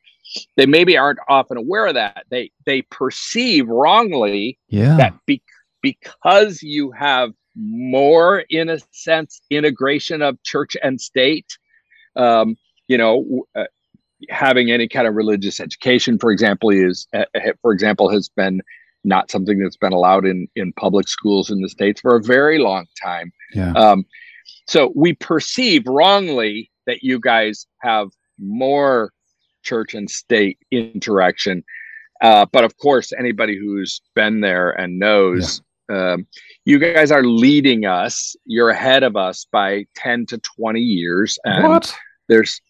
they 0.56 0.66
maybe 0.66 0.96
aren't 0.96 1.20
often 1.28 1.56
aware 1.56 1.86
of 1.86 1.94
that. 1.94 2.24
They 2.30 2.50
they 2.64 2.82
perceive 2.82 3.68
wrongly 3.68 4.58
yeah. 4.68 4.96
that 4.96 5.14
be, 5.26 5.42
because 5.82 6.62
you 6.62 6.90
have 6.92 7.32
more, 7.54 8.40
in 8.50 8.68
a 8.68 8.78
sense, 8.90 9.40
integration 9.50 10.22
of 10.22 10.42
church 10.42 10.76
and 10.82 11.00
state. 11.00 11.56
Um, 12.16 12.56
you 12.94 12.98
know, 12.98 13.44
uh, 13.56 13.64
having 14.30 14.70
any 14.70 14.86
kind 14.86 15.08
of 15.08 15.16
religious 15.16 15.58
education, 15.58 16.16
for 16.16 16.30
example, 16.30 16.70
is 16.70 17.08
for 17.60 17.72
example 17.72 18.08
has 18.08 18.28
been 18.28 18.62
not 19.02 19.32
something 19.32 19.58
that's 19.58 19.76
been 19.76 19.92
allowed 19.92 20.24
in 20.24 20.46
in 20.54 20.72
public 20.74 21.08
schools 21.08 21.50
in 21.50 21.60
the 21.60 21.68
states 21.68 22.00
for 22.00 22.14
a 22.14 22.22
very 22.22 22.58
long 22.58 22.86
time. 23.02 23.32
Yeah. 23.52 23.72
Um, 23.72 24.06
so 24.68 24.92
we 24.94 25.14
perceive 25.14 25.82
wrongly 25.88 26.70
that 26.86 27.02
you 27.02 27.18
guys 27.18 27.66
have 27.80 28.10
more 28.38 29.12
church 29.64 29.92
and 29.92 30.08
state 30.08 30.58
interaction. 30.70 31.64
Uh, 32.20 32.46
but 32.52 32.62
of 32.62 32.76
course, 32.76 33.12
anybody 33.18 33.58
who's 33.58 34.00
been 34.14 34.40
there 34.40 34.70
and 34.70 35.00
knows, 35.00 35.62
yeah. 35.90 36.12
um, 36.12 36.28
you 36.64 36.78
guys 36.78 37.10
are 37.10 37.24
leading 37.24 37.86
us. 37.86 38.36
You're 38.44 38.70
ahead 38.70 39.02
of 39.02 39.16
us 39.16 39.46
by 39.50 39.86
10 39.96 40.26
to 40.26 40.38
20 40.38 40.78
years. 40.78 41.40
And 41.44 41.64
what? 41.64 41.92
There's, 42.28 42.60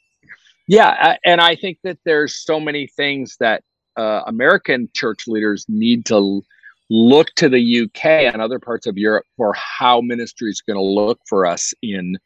yeah. 0.66 1.16
And 1.24 1.40
I 1.40 1.56
think 1.56 1.78
that 1.84 1.98
there's 2.04 2.36
so 2.36 2.58
many 2.58 2.86
things 2.86 3.36
that 3.40 3.62
uh, 3.96 4.22
American 4.26 4.88
church 4.94 5.26
leaders 5.26 5.64
need 5.68 6.06
to 6.06 6.42
look 6.90 7.28
to 7.36 7.48
the 7.48 7.82
UK 7.82 8.04
and 8.04 8.42
other 8.42 8.58
parts 8.58 8.86
of 8.86 8.96
Europe 8.96 9.24
for 9.36 9.54
how 9.54 10.00
ministry 10.00 10.50
is 10.50 10.60
going 10.60 10.76
to 10.76 10.82
look 10.82 11.18
for 11.26 11.46
us 11.46 11.72
in 11.82 12.18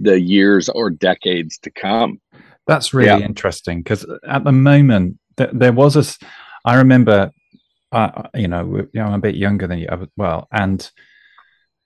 the 0.00 0.20
years 0.20 0.68
or 0.68 0.90
decades 0.90 1.58
to 1.58 1.70
come. 1.70 2.20
That's 2.66 2.94
really 2.94 3.20
yeah. 3.20 3.26
interesting 3.26 3.82
because 3.82 4.06
at 4.26 4.44
the 4.44 4.52
moment 4.52 5.18
th- 5.36 5.50
there 5.52 5.72
was 5.72 5.96
a. 5.96 6.26
I 6.64 6.76
remember, 6.76 7.32
uh, 7.92 8.24
you 8.34 8.48
know, 8.48 8.86
you 8.92 9.00
know, 9.00 9.06
I'm 9.06 9.14
a 9.14 9.18
bit 9.18 9.36
younger 9.36 9.66
than 9.66 9.78
you. 9.78 9.88
Well, 10.16 10.48
and 10.52 10.90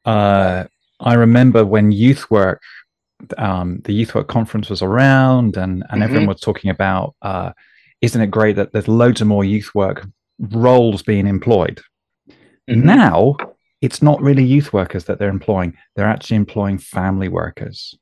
uh, 0.05 0.65
I 0.99 1.15
remember 1.15 1.65
when 1.65 1.93
youth 1.93 2.31
work, 2.31 2.61
um, 3.39 3.81
the 3.85 3.93
youth 3.93 4.15
work 4.15 4.29
conference 4.29 4.69
was 4.71 4.83
around, 4.83 5.57
and 5.57 5.83
and 5.83 5.91
mm-hmm. 5.91 6.03
everyone 6.03 6.27
was 6.27 6.41
talking 6.41 6.71
about. 6.71 7.15
Uh, 7.23 7.53
isn't 8.01 8.21
it 8.21 8.31
great 8.31 8.57
that 8.57 8.73
there's 8.73 8.89
loads 8.89 9.21
of 9.21 9.29
more 9.29 9.45
youth 9.45 9.75
work 9.75 10.07
roles 10.39 11.03
being 11.03 11.27
employed? 11.27 11.81
Mm-hmm. 12.69 12.85
Now 12.85 13.37
it's 13.81 14.03
not 14.03 14.21
really 14.21 14.45
youth 14.45 14.73
workers 14.73 15.05
that 15.05 15.19
they're 15.19 15.29
employing; 15.29 15.77
they're 15.95 16.07
actually 16.07 16.37
employing 16.37 16.79
family 16.79 17.29
workers. 17.29 17.95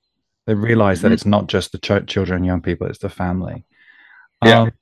They 0.46 0.54
realize 0.54 0.98
mm-hmm. 0.98 1.08
that 1.08 1.12
it's 1.12 1.26
not 1.26 1.48
just 1.48 1.72
the 1.72 1.78
ch- 1.78 2.06
children 2.06 2.38
and 2.38 2.46
young 2.46 2.62
people; 2.62 2.86
it's 2.86 2.98
the 2.98 3.08
family. 3.08 3.64
Yeah. 4.44 4.62
Um, 4.62 4.72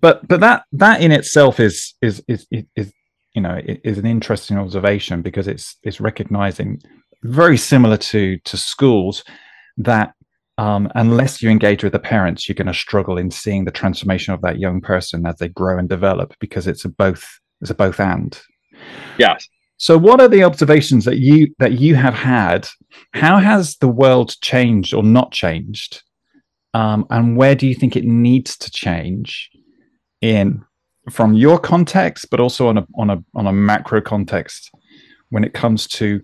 but 0.00 0.26
but 0.26 0.40
that 0.40 0.64
that 0.72 1.00
in 1.00 1.12
itself 1.12 1.60
is 1.60 1.94
is 2.02 2.22
is 2.28 2.46
is, 2.50 2.92
you 3.34 3.42
know 3.42 3.60
is 3.64 3.98
an 3.98 4.06
interesting 4.06 4.58
observation 4.58 5.22
because 5.22 5.48
it's 5.48 5.76
it's 5.82 6.00
recognizing 6.00 6.80
very 7.22 7.56
similar 7.56 7.96
to 7.96 8.38
to 8.38 8.56
schools 8.56 9.24
that 9.78 10.14
um, 10.56 10.90
unless 10.94 11.42
you 11.42 11.50
engage 11.50 11.82
with 11.82 11.92
the 11.92 11.98
parents, 11.98 12.48
you're 12.48 12.54
going 12.54 12.68
to 12.68 12.74
struggle 12.74 13.18
in 13.18 13.30
seeing 13.30 13.64
the 13.64 13.72
transformation 13.72 14.34
of 14.34 14.42
that 14.42 14.58
young 14.58 14.80
person 14.80 15.26
as 15.26 15.36
they 15.36 15.48
grow 15.48 15.78
and 15.78 15.88
develop 15.88 16.34
because 16.38 16.66
it's 16.66 16.84
a 16.84 16.88
both 16.88 17.40
it's 17.60 17.70
a 17.70 17.74
both 17.74 17.98
and. 17.98 18.40
Yes. 19.18 19.48
So, 19.76 19.98
what 19.98 20.20
are 20.20 20.28
the 20.28 20.44
observations 20.44 21.04
that 21.04 21.18
you 21.18 21.52
that 21.58 21.72
you 21.72 21.96
have 21.96 22.14
had? 22.14 22.68
How 23.12 23.38
has 23.38 23.76
the 23.76 23.88
world 23.88 24.34
changed 24.40 24.94
or 24.94 25.02
not 25.02 25.32
changed, 25.32 26.02
um, 26.74 27.06
and 27.10 27.36
where 27.36 27.54
do 27.54 27.66
you 27.66 27.74
think 27.74 27.96
it 27.96 28.04
needs 28.04 28.56
to 28.58 28.70
change 28.70 29.50
in 30.20 30.62
from 31.10 31.34
your 31.34 31.58
context, 31.58 32.26
but 32.30 32.38
also 32.38 32.68
on 32.68 32.78
a 32.78 32.86
on 32.94 33.10
a 33.10 33.24
on 33.34 33.46
a 33.48 33.52
macro 33.52 34.00
context 34.00 34.70
when 35.30 35.42
it 35.42 35.54
comes 35.54 35.88
to 35.88 36.22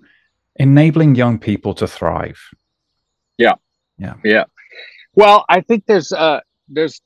enabling 0.57 1.17
young 1.17 1.39
people 1.39 1.75
to 1.75 1.89
thrive? 1.89 2.39
Yeah, 3.41 3.55
yeah, 3.97 4.15
yeah. 4.23 4.45
Well, 5.15 5.47
I 5.49 5.63
think 5.63 5.87
there's 5.87 6.13
uh, 6.13 6.41
there's 6.69 7.01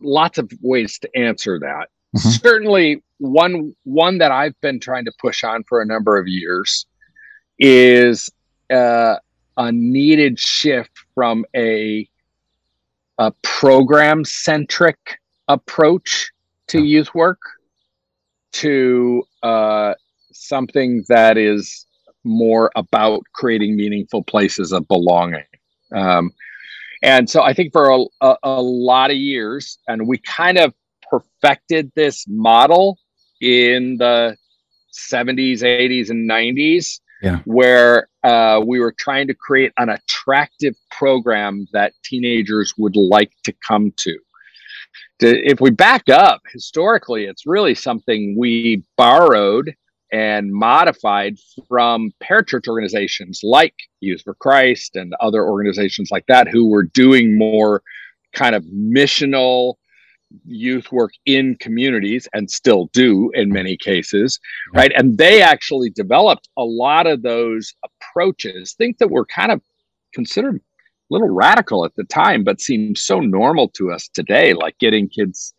lots 0.00 0.38
of 0.38 0.50
ways 0.62 0.98
to 1.00 1.10
answer 1.14 1.58
that. 1.60 1.88
Mm-hmm. 2.16 2.28
Certainly, 2.30 3.02
one 3.18 3.74
one 3.84 4.18
that 4.18 4.32
I've 4.32 4.58
been 4.62 4.80
trying 4.80 5.04
to 5.04 5.12
push 5.20 5.44
on 5.44 5.62
for 5.64 5.82
a 5.82 5.86
number 5.86 6.18
of 6.18 6.26
years 6.26 6.86
is 7.58 8.30
uh, 8.70 9.16
a 9.58 9.72
needed 9.72 10.38
shift 10.40 10.92
from 11.14 11.44
a 11.54 12.08
a 13.18 13.32
program 13.42 14.24
centric 14.24 15.20
approach 15.48 16.32
to 16.68 16.82
youth 16.82 17.14
work 17.14 17.40
to 18.52 19.22
uh, 19.42 19.92
something 20.32 21.04
that 21.08 21.36
is 21.36 21.85
more 22.26 22.70
about 22.76 23.22
creating 23.32 23.76
meaningful 23.76 24.22
places 24.22 24.72
of 24.72 24.86
belonging. 24.88 25.44
Um, 25.94 26.32
and 27.02 27.28
so 27.30 27.42
I 27.42 27.52
think 27.52 27.72
for 27.72 27.90
a, 27.90 28.04
a, 28.20 28.36
a, 28.42 28.62
lot 28.62 29.10
of 29.10 29.16
years, 29.16 29.78
and 29.86 30.08
we 30.08 30.18
kind 30.18 30.58
of 30.58 30.74
perfected 31.10 31.92
this 31.94 32.24
model 32.26 32.98
in 33.40 33.96
the 33.98 34.36
70s, 34.92 35.60
80s, 35.60 36.10
and 36.10 36.28
90s, 36.28 37.00
yeah. 37.22 37.38
where 37.44 38.08
uh, 38.24 38.60
we 38.64 38.80
were 38.80 38.94
trying 38.98 39.26
to 39.28 39.34
create 39.34 39.72
an 39.78 39.88
attractive 39.90 40.74
program 40.90 41.66
that 41.72 41.92
teenagers 42.02 42.74
would 42.76 42.96
like 42.96 43.32
to 43.44 43.54
come 43.66 43.92
to. 43.98 44.18
to. 45.20 45.48
If 45.48 45.60
we 45.60 45.70
back 45.70 46.08
up 46.08 46.42
historically, 46.52 47.26
it's 47.26 47.46
really 47.46 47.74
something 47.74 48.36
we 48.38 48.82
borrowed 48.96 49.74
and 50.12 50.52
modified 50.52 51.36
from 51.68 52.12
parachurch 52.22 52.68
organizations 52.68 53.40
like 53.42 53.74
Youth 54.00 54.22
for 54.22 54.34
Christ 54.34 54.96
and 54.96 55.14
other 55.20 55.44
organizations 55.44 56.10
like 56.10 56.26
that 56.28 56.48
who 56.48 56.68
were 56.68 56.84
doing 56.84 57.36
more 57.36 57.82
kind 58.32 58.54
of 58.54 58.64
missional 58.64 59.74
youth 60.44 60.90
work 60.90 61.12
in 61.24 61.56
communities 61.56 62.28
and 62.34 62.50
still 62.50 62.90
do 62.92 63.30
in 63.34 63.48
many 63.48 63.76
cases 63.76 64.40
right? 64.74 64.92
And 64.96 65.18
they 65.18 65.40
actually 65.40 65.90
developed 65.90 66.48
a 66.56 66.64
lot 66.64 67.06
of 67.06 67.22
those 67.22 67.72
approaches 67.84 68.74
think 68.74 68.98
that 68.98 69.10
were 69.10 69.26
kind 69.26 69.52
of 69.52 69.62
considered 70.12 70.56
a 70.56 70.60
little 71.10 71.28
radical 71.28 71.84
at 71.84 71.94
the 71.94 72.04
time 72.04 72.42
but 72.42 72.60
seem 72.60 72.96
so 72.96 73.20
normal 73.20 73.68
to 73.68 73.92
us 73.92 74.08
today 74.08 74.52
like 74.52 74.76
getting 74.78 75.08
kids 75.08 75.54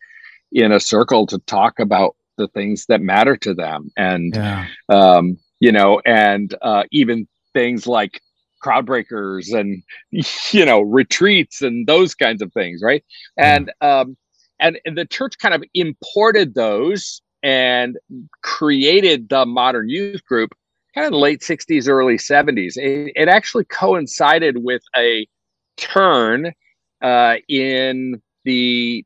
in 0.51 0.71
a 0.71 0.79
circle 0.79 1.25
to 1.27 1.39
talk 1.39 1.79
about 1.79 2.16
the 2.37 2.47
things 2.49 2.85
that 2.87 3.01
matter 3.01 3.35
to 3.37 3.53
them. 3.53 3.91
And 3.97 4.35
yeah. 4.35 4.67
um, 4.89 5.37
you 5.59 5.71
know 5.71 6.01
and 6.05 6.53
uh, 6.61 6.83
even 6.91 7.27
things 7.53 7.87
like 7.87 8.21
crowd 8.61 8.85
breakers 8.85 9.49
and 9.49 9.83
you 10.51 10.65
know 10.65 10.81
retreats 10.81 11.61
and 11.61 11.87
those 11.87 12.15
kinds 12.15 12.41
of 12.41 12.51
things 12.53 12.81
right? 12.83 13.03
And 13.37 13.71
um, 13.81 14.17
and, 14.59 14.79
and 14.85 14.97
the 14.97 15.05
church 15.05 15.37
kind 15.37 15.53
of 15.53 15.63
imported 15.73 16.55
those 16.55 17.21
and 17.43 17.97
created 18.41 19.29
the 19.29 19.45
modern 19.45 19.89
youth 19.89 20.25
group 20.25 20.53
kind 20.95 21.05
of 21.05 21.13
late 21.13 21.41
60s 21.41 21.87
early 21.87 22.17
70s 22.17 22.75
it, 22.75 23.11
it 23.15 23.27
actually 23.27 23.65
coincided 23.65 24.63
with 24.63 24.81
a 24.95 25.27
turn 25.77 26.51
uh, 27.03 27.35
in 27.47 28.19
the 28.43 29.05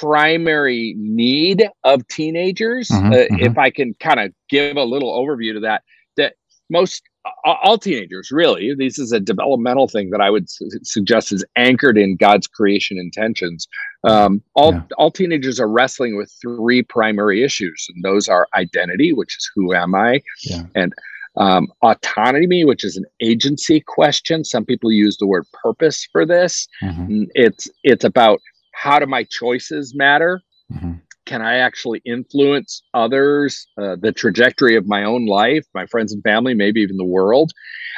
primary 0.00 0.94
need 0.98 1.68
of 1.84 2.06
teenagers 2.08 2.88
mm-hmm, 2.88 3.12
uh, 3.12 3.16
mm-hmm. 3.16 3.38
if 3.38 3.56
i 3.56 3.70
can 3.70 3.94
kind 4.00 4.18
of 4.18 4.32
give 4.48 4.76
a 4.76 4.82
little 4.82 5.12
overview 5.12 5.52
to 5.52 5.60
that 5.60 5.82
that 6.16 6.34
most 6.68 7.02
all 7.44 7.78
teenagers 7.78 8.30
really 8.32 8.74
this 8.74 8.98
is 8.98 9.12
a 9.12 9.20
developmental 9.20 9.86
thing 9.86 10.10
that 10.10 10.20
i 10.20 10.28
would 10.28 10.50
su- 10.50 10.68
suggest 10.82 11.32
is 11.32 11.44
anchored 11.56 11.96
in 11.96 12.16
god's 12.16 12.46
creation 12.46 12.98
intentions 12.98 13.68
um, 14.02 14.42
all 14.54 14.72
yeah. 14.72 14.82
all 14.98 15.10
teenagers 15.10 15.60
are 15.60 15.68
wrestling 15.68 16.16
with 16.16 16.32
three 16.42 16.82
primary 16.82 17.44
issues 17.44 17.86
and 17.94 18.02
those 18.04 18.28
are 18.28 18.48
identity 18.54 19.12
which 19.12 19.36
is 19.36 19.50
who 19.54 19.74
am 19.74 19.94
i 19.94 20.20
yeah. 20.42 20.62
and 20.74 20.92
um, 21.36 21.68
autonomy 21.82 22.64
which 22.64 22.84
is 22.84 22.96
an 22.96 23.04
agency 23.20 23.80
question 23.80 24.44
some 24.44 24.64
people 24.64 24.90
use 24.90 25.16
the 25.18 25.26
word 25.26 25.46
purpose 25.52 26.06
for 26.10 26.26
this 26.26 26.66
mm-hmm. 26.82 27.24
it's 27.34 27.68
it's 27.84 28.04
about 28.04 28.40
how 28.74 28.98
do 28.98 29.06
my 29.06 29.24
choices 29.24 29.94
matter 29.94 30.40
mm-hmm 30.72 30.94
can 31.26 31.42
I 31.42 31.56
actually 31.56 32.02
influence 32.04 32.82
others, 32.92 33.66
uh, 33.78 33.96
the 34.00 34.12
trajectory 34.12 34.76
of 34.76 34.86
my 34.86 35.04
own 35.04 35.26
life, 35.26 35.64
my 35.74 35.86
friends 35.86 36.12
and 36.12 36.22
family, 36.22 36.54
maybe 36.54 36.80
even 36.80 36.96
the 36.96 37.04
world? 37.04 37.52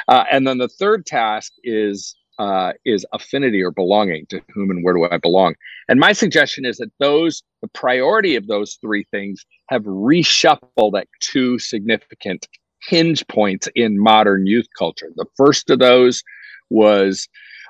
Uh, 0.07 0.23
and 0.31 0.47
then 0.47 0.57
the 0.57 0.69
third 0.69 1.05
task 1.05 1.51
is 1.63 2.15
uh, 2.39 2.71
is 2.85 3.03
affinity 3.13 3.63
or 3.63 3.71
belonging 3.71 4.23
to 4.27 4.39
whom 4.53 4.69
and 4.69 4.83
where 4.83 4.93
do 4.93 5.07
I 5.11 5.17
belong? 5.17 5.55
And 5.89 5.99
my 5.99 6.13
suggestion 6.13 6.65
is 6.65 6.77
that 6.77 6.91
those 6.99 7.41
the 7.61 7.67
priority 7.69 8.35
of 8.35 8.47
those 8.47 8.77
three 8.79 9.05
things 9.09 9.43
have 9.69 9.83
reshuffled 9.83 10.99
at 10.99 11.07
two 11.19 11.57
significant 11.57 12.47
hinge 12.83 13.27
points 13.27 13.67
in 13.75 13.99
modern 13.99 14.45
youth 14.45 14.67
culture. 14.77 15.09
The 15.15 15.25
first 15.35 15.71
of 15.71 15.79
those 15.79 16.21
was 16.69 17.27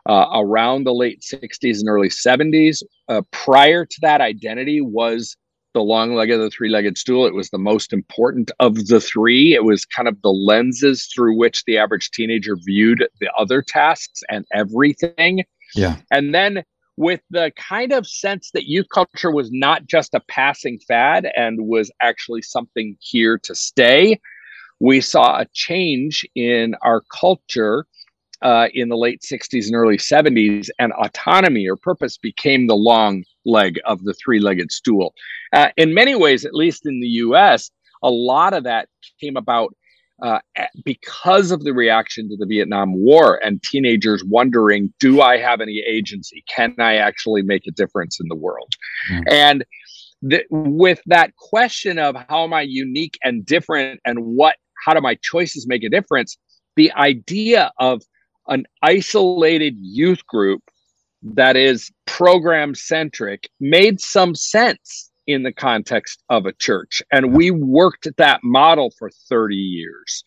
uh, 0.08 0.28
around 0.34 0.86
the 0.86 0.94
late 0.94 1.22
60s 1.22 1.80
and 1.80 1.90
early 1.90 2.10
70s. 2.10 2.82
Uh, 3.08 3.22
prior 3.32 3.86
to 3.86 3.98
that, 4.02 4.22
identity 4.22 4.82
was 4.82 5.36
the 5.74 5.82
long 5.82 6.16
leg 6.16 6.32
of 6.32 6.40
the 6.40 6.50
three 6.50 6.70
legged 6.70 6.98
stool. 6.98 7.28
It 7.28 7.34
was 7.34 7.50
the 7.50 7.58
most 7.58 7.94
important 7.94 8.50
of 8.60 8.88
the 8.88 9.00
three. 9.00 9.54
It 9.54 9.64
was 9.64 9.86
kind 9.86 10.08
of 10.08 10.20
the 10.22 10.32
lenses 10.32 11.08
through 11.14 11.38
which 11.38 11.64
the 11.66 11.78
average 11.78 12.10
teenager 12.12 12.58
viewed 12.66 13.08
the 13.20 13.30
other 13.38 13.62
tasks 13.62 14.22
and 14.30 14.46
everything. 14.54 15.44
Yeah. 15.76 15.98
And 16.10 16.34
then 16.34 16.64
with 16.96 17.22
the 17.30 17.52
kind 17.56 17.92
of 17.92 18.08
sense 18.08 18.50
that 18.56 18.68
youth 18.68 18.88
culture 18.92 19.32
was 19.32 19.52
not 19.52 19.86
just 19.86 20.16
a 20.16 20.22
passing 20.28 20.80
fad 20.88 21.30
and 21.36 21.68
was 21.68 21.92
actually 22.02 22.42
something 22.42 22.98
here 23.00 23.38
to 23.44 23.54
stay. 23.54 24.20
We 24.80 25.02
saw 25.02 25.40
a 25.40 25.46
change 25.54 26.26
in 26.34 26.76
our 26.82 27.04
culture 27.12 27.86
uh, 28.42 28.68
in 28.74 28.90
the 28.90 28.98
late 28.98 29.22
60s 29.22 29.66
and 29.66 29.76
early 29.76 29.98
70s, 29.98 30.70
and 30.80 30.94
autonomy 30.94 31.68
or 31.68 31.76
purpose 31.76 32.18
became 32.18 32.68
the 32.68 32.76
long 32.76 33.24
leg 33.46 33.80
of 33.86 34.04
the 34.04 34.14
three 34.14 34.40
legged 34.40 34.72
stool. 34.72 35.14
Uh, 35.54 35.70
in 35.78 35.94
many 35.94 36.16
ways, 36.16 36.46
at 36.46 36.54
least 36.54 36.86
in 36.86 37.00
the 37.00 37.08
US, 37.08 37.72
a 38.04 38.10
lot 38.10 38.54
of 38.54 38.64
that 38.64 38.90
came 39.20 39.38
about 39.38 39.74
uh, 40.22 40.40
because 40.84 41.52
of 41.52 41.64
the 41.64 41.74
reaction 41.74 42.28
to 42.30 42.36
the 42.38 42.46
Vietnam 42.48 42.96
War 42.96 43.40
and 43.44 43.62
teenagers 43.62 44.24
wondering, 44.24 44.92
do 45.00 45.22
I 45.22 45.38
have 45.38 45.62
any 45.62 45.84
agency? 45.88 46.44
Can 46.48 46.76
I 46.80 46.96
actually 46.96 47.44
make 47.44 47.68
a 47.68 47.72
difference 47.72 48.20
in 48.20 48.28
the 48.28 48.36
world? 48.36 48.74
Mm. 49.12 49.24
And 49.32 49.66
th- 50.28 50.48
with 50.50 51.02
that 51.06 51.36
question 51.36 52.00
of 52.00 52.16
how 52.30 52.44
am 52.44 52.54
I 52.54 52.62
unique 52.62 53.18
and 53.24 53.46
different 53.46 54.00
and 54.06 54.20
what, 54.26 54.56
how 54.84 54.94
do 54.94 55.02
my 55.02 55.16
choices 55.22 55.68
make 55.68 55.84
a 55.84 55.90
difference? 55.90 56.36
The 56.76 56.92
idea 56.94 57.72
of 57.80 58.02
an 58.48 58.66
isolated 58.82 59.76
youth 59.78 60.26
group 60.26 60.62
that 61.24 61.56
is 61.56 61.92
program 62.06 62.76
centric 62.76 63.50
made 63.60 64.00
some 64.00 64.36
sense 64.36 65.12
in 65.26 65.44
the 65.44 65.52
context 65.52 66.24
of 66.30 66.46
a 66.46 66.54
church. 66.54 67.02
And 67.12 67.34
we 67.34 67.52
worked 67.52 68.08
at 68.08 68.18
that 68.18 68.42
model 68.44 68.92
for 68.98 69.10
30 69.30 69.56
years. 69.56 70.24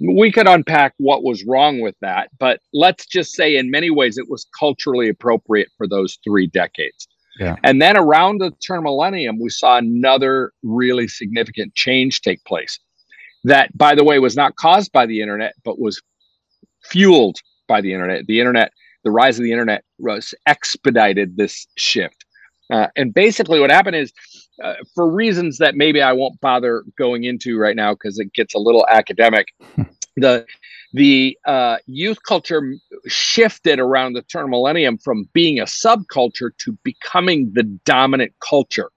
We 0.00 0.30
could 0.30 0.48
unpack 0.48 0.94
what 0.98 1.22
was 1.22 1.44
wrong 1.44 1.80
with 1.80 1.94
that, 2.00 2.30
but 2.38 2.60
let's 2.72 3.06
just 3.06 3.32
say 3.32 3.56
in 3.56 3.70
many 3.70 3.90
ways 3.90 4.18
it 4.18 4.28
was 4.28 4.46
culturally 4.58 5.08
appropriate 5.08 5.68
for 5.76 5.88
those 5.88 6.18
three 6.24 6.46
decades. 6.46 7.08
Yeah. 7.38 7.56
And 7.62 7.80
then 7.80 7.96
around 7.96 8.38
the 8.40 8.50
turn 8.64 8.78
of 8.78 8.84
millennium, 8.84 9.40
we 9.40 9.50
saw 9.50 9.78
another 9.78 10.52
really 10.62 11.08
significant 11.08 11.74
change 11.74 12.20
take 12.20 12.44
place. 12.44 12.78
That, 13.44 13.76
by 13.76 13.94
the 13.94 14.02
way, 14.02 14.18
was 14.18 14.36
not 14.36 14.56
caused 14.56 14.92
by 14.92 15.06
the 15.06 15.20
internet, 15.20 15.54
but 15.64 15.78
was 15.78 16.02
fueled 16.84 17.38
by 17.66 17.80
the 17.80 17.92
internet. 17.92 18.26
The 18.26 18.40
internet, 18.40 18.72
the 19.04 19.10
rise 19.10 19.38
of 19.38 19.44
the 19.44 19.52
internet, 19.52 19.84
was 19.98 20.34
expedited 20.46 21.36
this 21.36 21.66
shift. 21.76 22.24
Uh, 22.70 22.88
and 22.96 23.14
basically, 23.14 23.60
what 23.60 23.70
happened 23.70 23.96
is, 23.96 24.12
uh, 24.62 24.74
for 24.94 25.10
reasons 25.10 25.58
that 25.58 25.74
maybe 25.74 26.02
I 26.02 26.12
won't 26.12 26.40
bother 26.40 26.84
going 26.98 27.24
into 27.24 27.58
right 27.58 27.76
now 27.76 27.94
because 27.94 28.18
it 28.18 28.32
gets 28.32 28.54
a 28.54 28.58
little 28.58 28.86
academic, 28.90 29.46
the 30.16 30.44
the 30.92 31.38
uh, 31.46 31.76
youth 31.86 32.18
culture 32.26 32.74
shifted 33.06 33.78
around 33.78 34.14
the 34.14 34.22
turn 34.22 34.44
of 34.44 34.50
millennium 34.50 34.98
from 34.98 35.28
being 35.32 35.58
a 35.58 35.64
subculture 35.64 36.50
to 36.58 36.72
becoming 36.82 37.52
the 37.54 37.62
dominant 37.62 38.32
culture, 38.40 38.90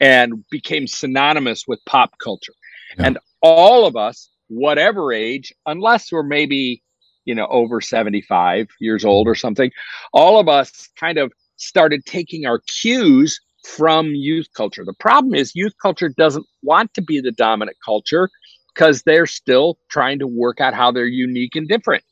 and 0.00 0.44
became 0.50 0.86
synonymous 0.86 1.64
with 1.66 1.80
pop 1.86 2.18
culture. 2.22 2.52
Yeah. 2.96 3.06
And 3.06 3.18
all 3.42 3.86
of 3.86 3.96
us, 3.96 4.30
whatever 4.48 5.12
age, 5.12 5.52
unless 5.66 6.12
we're 6.12 6.22
maybe 6.22 6.82
you 7.26 7.34
know 7.34 7.46
over 7.48 7.80
75 7.80 8.68
years 8.80 9.04
old 9.04 9.28
or 9.28 9.34
something, 9.34 9.70
all 10.12 10.40
of 10.40 10.48
us 10.48 10.88
kind 10.98 11.18
of 11.18 11.32
started 11.56 12.04
taking 12.06 12.46
our 12.46 12.60
cues 12.80 13.38
from 13.66 14.06
youth 14.14 14.46
culture. 14.56 14.84
The 14.84 14.94
problem 14.94 15.34
is 15.34 15.54
youth 15.54 15.74
culture 15.82 16.08
doesn't 16.08 16.46
want 16.62 16.94
to 16.94 17.02
be 17.02 17.20
the 17.20 17.32
dominant 17.32 17.76
culture 17.84 18.30
because 18.74 19.02
they're 19.02 19.26
still 19.26 19.78
trying 19.90 20.18
to 20.20 20.26
work 20.26 20.60
out 20.60 20.74
how 20.74 20.92
they're 20.92 21.06
unique 21.06 21.56
and 21.56 21.68
different. 21.68 22.04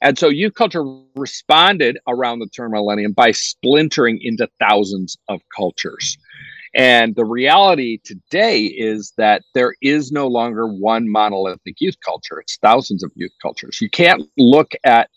And 0.00 0.18
so 0.18 0.28
youth 0.28 0.54
culture 0.54 0.84
responded 1.16 1.98
around 2.06 2.38
the 2.38 2.48
turn 2.48 2.70
millennium 2.72 3.12
by 3.12 3.32
splintering 3.32 4.18
into 4.22 4.48
thousands 4.60 5.16
of 5.28 5.40
cultures. 5.54 6.16
And 6.74 7.16
the 7.16 7.24
reality 7.24 7.98
today 8.04 8.64
is 8.64 9.12
that 9.16 9.42
there 9.54 9.74
is 9.80 10.12
no 10.12 10.26
longer 10.26 10.66
one 10.66 11.10
monolithic 11.10 11.76
youth 11.80 11.96
culture. 12.04 12.38
It's 12.40 12.56
thousands 12.58 13.02
of 13.02 13.10
youth 13.14 13.32
cultures. 13.40 13.80
You 13.80 13.90
can't 13.90 14.22
look 14.36 14.72
at 14.84 15.08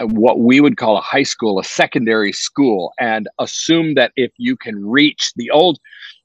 what 0.00 0.40
we 0.40 0.60
would 0.60 0.76
call 0.76 0.96
a 0.96 1.00
high 1.00 1.22
school, 1.22 1.58
a 1.58 1.64
secondary 1.64 2.32
school, 2.32 2.92
and 2.98 3.28
assume 3.38 3.94
that 3.94 4.12
if 4.16 4.30
you 4.36 4.56
can 4.56 4.84
reach 4.84 5.32
the 5.36 5.50
old, 5.50 5.78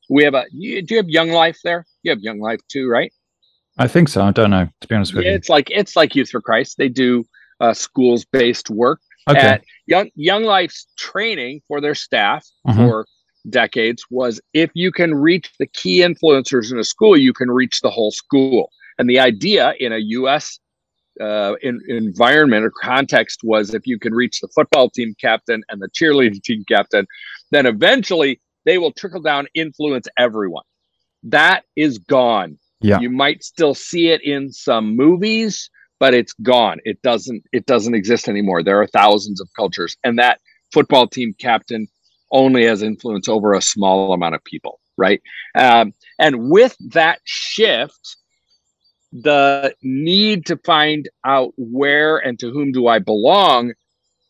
we 0.10 0.23
have 0.23 0.34
a. 0.34 0.45
do 0.52 0.86
you 0.89 0.97
have 0.97 1.10
Young 1.10 1.30
Life 1.30 1.60
there? 1.63 1.86
You 2.04 2.12
have 2.12 2.19
Young 2.19 2.39
Life 2.39 2.60
too, 2.69 2.89
right? 2.89 3.13
I 3.78 3.88
think 3.88 4.10
so. 4.10 4.23
I 4.23 4.32
don't 4.32 4.49
know 4.49 4.67
to 4.82 4.88
be 4.88 4.95
honest 4.95 5.13
with 5.13 5.25
you. 5.25 5.32
It's 5.32 5.49
like 5.49 5.69
it's 5.71 5.95
like 5.95 6.15
Youth 6.15 6.30
for 6.30 6.41
Christ. 6.41 6.78
They 6.78 6.89
do 6.89 7.25
uh, 7.60 7.73
schools 7.73 8.25
based 8.25 8.69
work. 8.69 8.99
Okay. 9.30 9.39
At 9.39 9.63
Young 9.86 10.10
Young 10.15 10.43
Life's 10.43 10.88
training 10.97 11.62
for 11.67 11.80
their 11.80 11.95
staff 11.95 12.45
mm-hmm. 12.67 12.78
for 12.78 13.06
decades 13.49 14.04
was 14.10 14.41
if 14.54 14.69
you 14.73 14.91
can 14.91 15.15
reach 15.15 15.52
the 15.60 15.67
key 15.67 15.99
influencers 15.99 16.71
in 16.71 16.80
a 16.80 16.84
school, 16.84 17.17
you 17.17 17.34
can 17.34 17.49
reach 17.49 17.82
the 17.82 17.89
whole 17.89 18.12
school. 18.12 18.69
And 18.97 19.10
the 19.10 19.19
idea 19.19 19.73
in 19.80 19.93
a 19.93 19.97
U.S 19.97 20.60
uh, 21.19 21.56
in, 21.62 21.82
environment 21.88 22.65
or 22.65 22.71
context 22.71 23.41
was 23.43 23.73
if 23.73 23.86
you 23.86 23.99
can 23.99 24.13
reach 24.13 24.39
the 24.39 24.47
football 24.47 24.89
team 24.89 25.15
captain 25.19 25.63
and 25.69 25.82
the 25.82 25.89
cheerleading 25.89 26.41
team 26.41 26.63
captain, 26.67 27.06
then 27.52 27.65
eventually 27.65 28.39
they 28.65 28.78
will 28.78 28.91
trickle 28.91 29.21
down, 29.21 29.47
influence 29.54 30.08
everyone. 30.17 30.63
That 31.23 31.63
is 31.75 31.97
gone. 31.97 32.58
Yeah. 32.82 32.99
You 32.99 33.10
might 33.10 33.43
still 33.43 33.73
see 33.73 34.10
it 34.10 34.21
in 34.21 34.52
some 34.54 34.95
movies, 34.95 35.69
but 35.99 36.13
it's 36.13 36.34
gone. 36.41 36.80
It 36.86 37.02
doesn't 37.02 37.43
it 37.52 37.65
doesn't 37.65 37.93
exist 37.93 38.30
anymore. 38.30 38.63
There 38.63 38.82
are 38.82 38.88
thousands 38.88 39.41
of 39.41 39.49
cultures 39.56 39.97
and 40.04 40.17
that 40.17 40.39
football 40.71 41.08
team 41.08 41.36
captain 41.38 41.88
only 42.32 42.65
has 42.65 42.82
influence 42.82 43.28
over 43.28 43.54
a 43.54 43.62
small 43.62 44.13
amount 44.13 44.36
of 44.36 44.44
people, 44.44 44.80
right? 44.98 45.22
Um, 45.56 45.94
and 46.18 46.50
with 46.50 46.76
that 46.92 47.20
shift, 47.24 48.18
the 49.12 49.74
need 49.82 50.46
to 50.46 50.58
find 50.58 51.10
out 51.26 51.54
where 51.58 52.18
and 52.18 52.38
to 52.39 52.52
whom 52.52 52.72
do 52.72 52.88
I 52.88 53.00
belong 53.00 53.74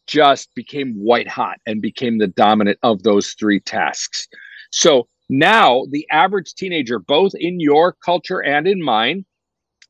just 0.07 0.53
became 0.55 0.95
white 0.95 1.27
hot 1.27 1.57
and 1.65 1.81
became 1.81 2.17
the 2.17 2.27
dominant 2.27 2.79
of 2.81 3.03
those 3.03 3.35
three 3.39 3.59
tasks. 3.59 4.27
So 4.71 5.07
now 5.29 5.85
the 5.91 6.07
average 6.11 6.55
teenager, 6.55 6.97
both 6.97 7.33
in 7.35 7.59
your 7.59 7.93
culture 7.93 8.39
and 8.39 8.67
in 8.67 8.83
mine, 8.83 9.25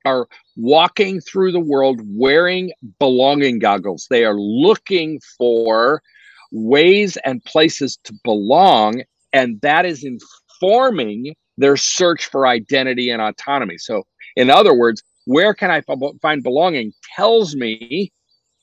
are 0.05 0.27
walking 0.55 1.21
through 1.21 1.51
the 1.51 1.59
world 1.59 2.01
wearing 2.03 2.71
belonging 2.99 3.59
goggles. 3.59 4.07
They 4.09 4.25
are 4.25 4.39
looking 4.39 5.19
for 5.37 6.01
ways 6.51 7.17
and 7.25 7.43
places 7.43 7.97
to 8.05 8.13
belong, 8.23 9.03
and 9.33 9.59
that 9.61 9.85
is 9.85 10.03
informing 10.03 11.35
their 11.57 11.77
search 11.77 12.25
for 12.25 12.47
identity 12.47 13.09
and 13.09 13.21
autonomy. 13.21 13.77
So 13.77 14.03
in 14.35 14.49
other 14.49 14.73
words, 14.73 15.03
where 15.25 15.53
can 15.53 15.69
I 15.69 15.81
find 16.21 16.41
belonging 16.41 16.93
tells 17.15 17.55
me 17.55 18.11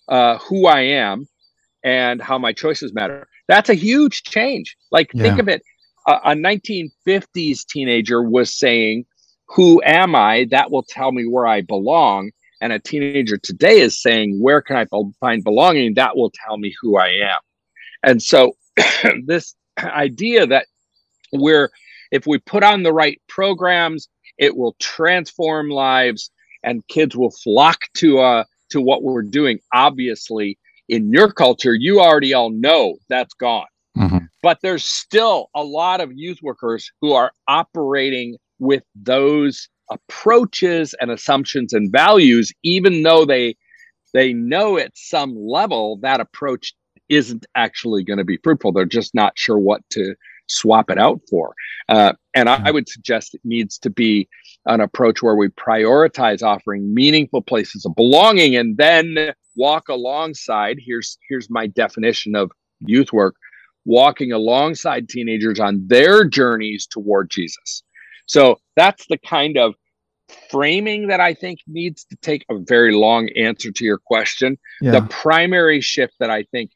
uh, 0.08 0.38
who 0.38 0.66
I 0.66 0.80
am 0.80 1.28
and 1.84 2.20
how 2.20 2.38
my 2.38 2.52
choices 2.52 2.92
matter. 2.92 3.28
That's 3.48 3.68
a 3.68 3.74
huge 3.74 4.22
change. 4.22 4.76
Like, 4.90 5.10
yeah. 5.14 5.22
think 5.22 5.38
of 5.38 5.48
it 5.48 5.62
a, 6.06 6.12
a 6.12 6.34
1950s 6.34 7.66
teenager 7.66 8.22
was 8.22 8.56
saying, 8.56 9.04
Who 9.48 9.82
am 9.84 10.14
I? 10.14 10.46
That 10.50 10.70
will 10.70 10.84
tell 10.84 11.12
me 11.12 11.26
where 11.26 11.46
I 11.46 11.60
belong. 11.60 12.30
And 12.60 12.72
a 12.72 12.78
teenager 12.78 13.36
today 13.36 13.80
is 13.80 14.00
saying, 14.00 14.40
Where 14.40 14.62
can 14.62 14.76
I 14.76 14.86
find 15.20 15.44
belonging? 15.44 15.94
That 15.94 16.16
will 16.16 16.32
tell 16.46 16.56
me 16.58 16.74
who 16.80 16.96
I 16.96 17.08
am. 17.08 17.38
And 18.06 18.22
so, 18.22 18.56
this 19.26 19.54
idea 19.78 20.46
that 20.46 20.66
we're, 21.32 21.70
if 22.10 22.26
we 22.26 22.38
put 22.38 22.62
on 22.62 22.82
the 22.82 22.92
right 22.92 23.20
programs, 23.28 24.08
it 24.38 24.56
will 24.56 24.76
transform 24.78 25.68
lives, 25.68 26.30
and 26.62 26.86
kids 26.88 27.16
will 27.16 27.32
flock 27.32 27.80
to 27.94 28.20
uh 28.20 28.44
to 28.70 28.80
what 28.80 29.02
we're 29.02 29.22
doing. 29.22 29.58
Obviously, 29.74 30.58
in 30.88 31.12
your 31.12 31.32
culture, 31.32 31.74
you 31.74 32.00
already 32.00 32.32
all 32.32 32.50
know 32.50 32.96
that's 33.08 33.34
gone. 33.34 33.66
Mm-hmm. 33.96 34.18
But 34.42 34.58
there's 34.62 34.84
still 34.84 35.50
a 35.54 35.64
lot 35.64 36.00
of 36.00 36.12
youth 36.12 36.38
workers 36.42 36.90
who 37.00 37.12
are 37.12 37.32
operating 37.48 38.36
with 38.58 38.82
those 38.94 39.68
approaches 39.90 40.94
and 41.00 41.10
assumptions 41.10 41.72
and 41.72 41.90
values, 41.90 42.52
even 42.62 43.02
though 43.02 43.24
they 43.24 43.56
they 44.12 44.32
know 44.32 44.78
at 44.78 44.92
some 44.94 45.36
level 45.36 45.98
that 46.02 46.20
approach 46.20 46.74
isn't 47.08 47.46
actually 47.54 48.04
going 48.04 48.18
to 48.18 48.24
be 48.24 48.38
fruitful. 48.38 48.72
They're 48.72 48.84
just 48.84 49.14
not 49.14 49.38
sure 49.38 49.58
what 49.58 49.82
to 49.90 50.14
swap 50.48 50.90
it 50.90 50.98
out 50.98 51.20
for. 51.28 51.54
Uh, 51.88 52.12
and 52.34 52.48
I, 52.48 52.62
I, 52.66 52.70
would 52.70 52.88
suggest 52.88 53.34
it 53.34 53.40
needs 53.44 53.78
to 53.78 53.90
be 53.90 54.28
an 54.66 54.80
approach 54.80 55.22
where 55.22 55.34
we 55.34 55.48
prioritize 55.48 56.42
offering 56.42 56.94
meaningful 56.94 57.42
places 57.42 57.84
of 57.84 57.94
belonging 57.94 58.56
and 58.56 58.76
then 58.76 59.32
walk 59.56 59.88
alongside. 59.88 60.78
Here's 60.84 61.18
here's 61.28 61.50
my 61.50 61.66
definition 61.66 62.34
of 62.34 62.50
youth 62.80 63.12
work: 63.12 63.34
walking 63.84 64.32
alongside 64.32 65.08
teenagers 65.08 65.60
on 65.60 65.86
their 65.86 66.24
journeys 66.24 66.86
toward 66.86 67.30
Jesus. 67.30 67.82
So 68.26 68.58
that's 68.74 69.06
the 69.08 69.18
kind 69.18 69.56
of 69.56 69.74
framing 70.50 71.08
that 71.08 71.20
I 71.20 71.34
think 71.34 71.60
needs 71.66 72.04
to 72.06 72.16
take 72.16 72.44
a 72.50 72.58
very 72.58 72.92
long 72.92 73.28
answer 73.36 73.70
to 73.70 73.84
your 73.84 73.98
question. 73.98 74.58
Yeah. 74.80 74.92
The 74.92 75.02
primary 75.02 75.80
shift 75.80 76.14
that 76.18 76.30
I 76.30 76.42
think 76.44 76.70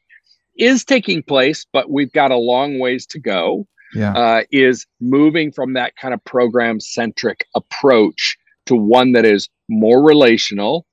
is 0.61 0.85
taking 0.85 1.23
place, 1.23 1.65
but 1.73 1.89
we've 1.89 2.11
got 2.11 2.31
a 2.31 2.37
long 2.37 2.79
ways 2.79 3.05
to 3.07 3.19
go. 3.19 3.67
Yeah. 3.93 4.13
Uh, 4.13 4.43
is 4.53 4.87
moving 5.01 5.51
from 5.51 5.73
that 5.73 5.97
kind 5.97 6.13
of 6.13 6.23
program 6.23 6.79
centric 6.79 7.45
approach 7.55 8.37
to 8.67 8.73
one 8.73 9.11
that 9.11 9.25
is 9.25 9.49
more 9.67 10.01
relational 10.01 10.85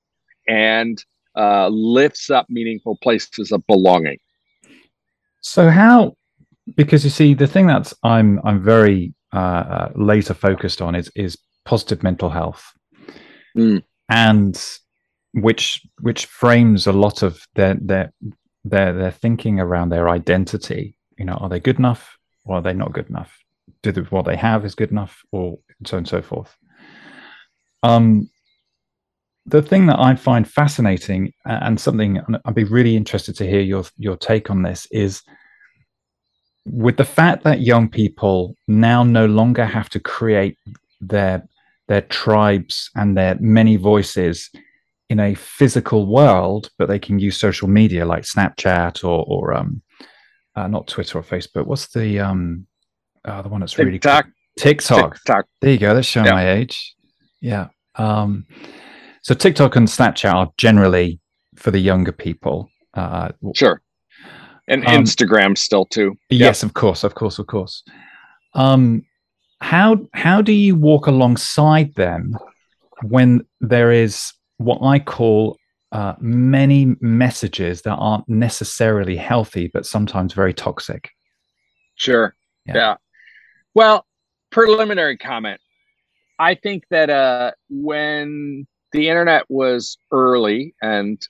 and 0.48 1.04
uh, 1.36 1.68
lifts 1.68 2.28
up 2.28 2.46
meaningful 2.48 2.98
places 3.00 3.52
of 3.52 3.64
belonging. 3.68 4.18
So 5.42 5.70
how? 5.70 6.16
Because 6.74 7.04
you 7.04 7.10
see, 7.10 7.34
the 7.34 7.46
thing 7.46 7.68
that's 7.68 7.94
I'm 8.02 8.40
I'm 8.42 8.64
very 8.64 9.14
uh, 9.32 9.36
uh 9.36 9.92
laser 9.94 10.34
focused 10.34 10.82
on 10.82 10.96
is 10.96 11.08
is 11.14 11.38
positive 11.64 12.02
mental 12.02 12.30
health, 12.30 12.64
mm. 13.56 13.80
and 14.08 14.78
which 15.34 15.80
which 16.00 16.26
frames 16.26 16.86
a 16.86 16.92
lot 16.92 17.22
of 17.22 17.46
their 17.54 17.76
their 17.80 18.12
their 18.68 18.92
their 18.92 19.10
thinking 19.10 19.60
around 19.60 19.88
their 19.88 20.08
identity. 20.08 20.96
You 21.18 21.24
know, 21.24 21.34
are 21.34 21.48
they 21.48 21.60
good 21.60 21.78
enough 21.78 22.18
or 22.44 22.56
are 22.56 22.62
they 22.62 22.74
not 22.74 22.92
good 22.92 23.08
enough? 23.08 23.36
Do 23.82 23.92
the, 23.92 24.02
what 24.02 24.24
they 24.24 24.36
have 24.36 24.64
is 24.64 24.74
good 24.74 24.90
enough, 24.90 25.22
or 25.32 25.58
so 25.86 25.98
and 25.98 26.08
so 26.08 26.22
forth. 26.22 26.56
Um, 27.82 28.28
the 29.46 29.62
thing 29.62 29.86
that 29.86 29.98
I 29.98 30.14
find 30.14 30.48
fascinating 30.48 31.32
and 31.44 31.80
something 31.80 32.20
I'd 32.44 32.54
be 32.54 32.64
really 32.64 32.96
interested 32.96 33.34
to 33.36 33.48
hear 33.48 33.60
your 33.60 33.84
your 33.96 34.16
take 34.16 34.50
on 34.50 34.62
this 34.62 34.86
is 34.90 35.22
with 36.66 36.98
the 36.98 37.04
fact 37.04 37.44
that 37.44 37.62
young 37.62 37.88
people 37.88 38.54
now 38.66 39.02
no 39.02 39.26
longer 39.26 39.64
have 39.64 39.88
to 39.90 40.00
create 40.00 40.58
their 41.00 41.46
their 41.88 42.02
tribes 42.02 42.90
and 42.94 43.16
their 43.16 43.36
many 43.40 43.76
voices 43.76 44.50
in 45.10 45.20
a 45.20 45.34
physical 45.34 46.06
world, 46.06 46.70
but 46.78 46.88
they 46.88 46.98
can 46.98 47.18
use 47.18 47.38
social 47.38 47.68
media 47.68 48.04
like 48.04 48.24
Snapchat 48.24 49.04
or 49.04 49.24
or 49.26 49.54
um, 49.54 49.82
uh, 50.54 50.68
not 50.68 50.86
Twitter 50.86 51.18
or 51.18 51.22
Facebook. 51.22 51.66
What's 51.66 51.88
the 51.88 52.20
um, 52.20 52.66
uh, 53.24 53.42
the 53.42 53.48
one 53.48 53.60
that's 53.60 53.78
really 53.78 53.92
TikTok. 53.92 54.26
TikTok. 54.58 55.14
TikTok. 55.14 55.46
There 55.60 55.70
you 55.72 55.78
go. 55.78 55.94
That's 55.94 56.06
showing 56.06 56.30
my 56.30 56.50
age. 56.50 56.94
Yeah. 57.40 57.68
Um, 57.96 58.46
so 59.22 59.34
TikTok 59.34 59.76
and 59.76 59.86
Snapchat 59.86 60.32
are 60.32 60.50
generally 60.56 61.20
for 61.56 61.70
the 61.70 61.78
younger 61.78 62.12
people. 62.12 62.68
Uh, 62.94 63.30
sure. 63.54 63.82
And 64.66 64.86
um, 64.86 65.02
Instagram 65.02 65.56
still 65.56 65.86
too. 65.86 66.16
Yes, 66.30 66.62
of 66.62 66.74
course, 66.74 67.04
of 67.04 67.14
course, 67.14 67.38
of 67.38 67.46
course. 67.46 67.82
Um, 68.54 69.02
how 69.60 70.06
how 70.14 70.42
do 70.42 70.52
you 70.52 70.76
walk 70.76 71.06
alongside 71.06 71.94
them 71.94 72.36
when 73.02 73.44
there 73.60 73.90
is 73.90 74.32
what 74.58 74.82
I 74.82 74.98
call 74.98 75.56
uh, 75.92 76.14
many 76.20 76.94
messages 77.00 77.82
that 77.82 77.94
aren't 77.94 78.28
necessarily 78.28 79.16
healthy, 79.16 79.70
but 79.72 79.86
sometimes 79.86 80.34
very 80.34 80.52
toxic? 80.52 81.10
Sure. 81.96 82.34
yeah. 82.66 82.74
yeah. 82.74 82.96
Well, 83.74 84.06
preliminary 84.50 85.16
comment. 85.16 85.60
I 86.38 86.54
think 86.54 86.84
that 86.90 87.10
uh, 87.10 87.52
when 87.68 88.66
the 88.92 89.08
internet 89.08 89.44
was 89.48 89.98
early 90.12 90.74
and 90.80 91.20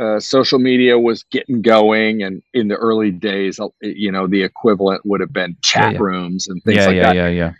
uh, 0.00 0.18
social 0.18 0.58
media 0.58 0.98
was 0.98 1.24
getting 1.24 1.60
going, 1.60 2.22
and 2.22 2.42
in 2.54 2.68
the 2.68 2.76
early 2.76 3.10
days, 3.10 3.60
uh, 3.60 3.68
you 3.82 4.10
know, 4.10 4.26
the 4.26 4.42
equivalent 4.42 5.04
would 5.04 5.20
have 5.20 5.32
been 5.32 5.56
chat 5.62 5.84
yeah, 5.84 5.90
yeah. 5.92 5.98
rooms 5.98 6.48
and 6.48 6.62
things 6.64 6.86
like 6.86 6.96
that. 6.96 7.14
Yeah, 7.14 7.28
yeah, 7.28 7.52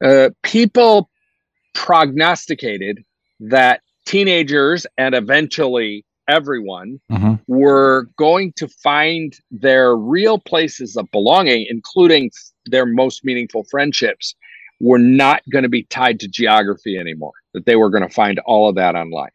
yeah. 0.00 0.08
Uh, 0.08 0.30
people 0.42 1.10
prognosticated 1.74 3.04
that 3.40 3.82
teenagers 4.08 4.86
and 4.96 5.14
eventually 5.14 6.04
everyone 6.28 6.98
mm-hmm. 7.12 7.34
were 7.46 8.08
going 8.16 8.52
to 8.56 8.66
find 8.66 9.34
their 9.50 9.94
real 9.94 10.38
places 10.38 10.96
of 10.96 11.10
belonging, 11.12 11.66
including 11.68 12.30
their 12.66 12.86
most 12.86 13.22
meaningful 13.22 13.64
friendships, 13.70 14.34
were 14.80 14.98
not 14.98 15.42
going 15.52 15.62
to 15.62 15.68
be 15.68 15.84
tied 15.84 16.18
to 16.20 16.28
geography 16.28 16.96
anymore, 16.96 17.32
that 17.52 17.66
they 17.66 17.76
were 17.76 17.90
going 17.90 18.06
to 18.06 18.14
find 18.14 18.38
all 18.46 18.68
of 18.68 18.76
that 18.76 18.94
online. 18.94 19.30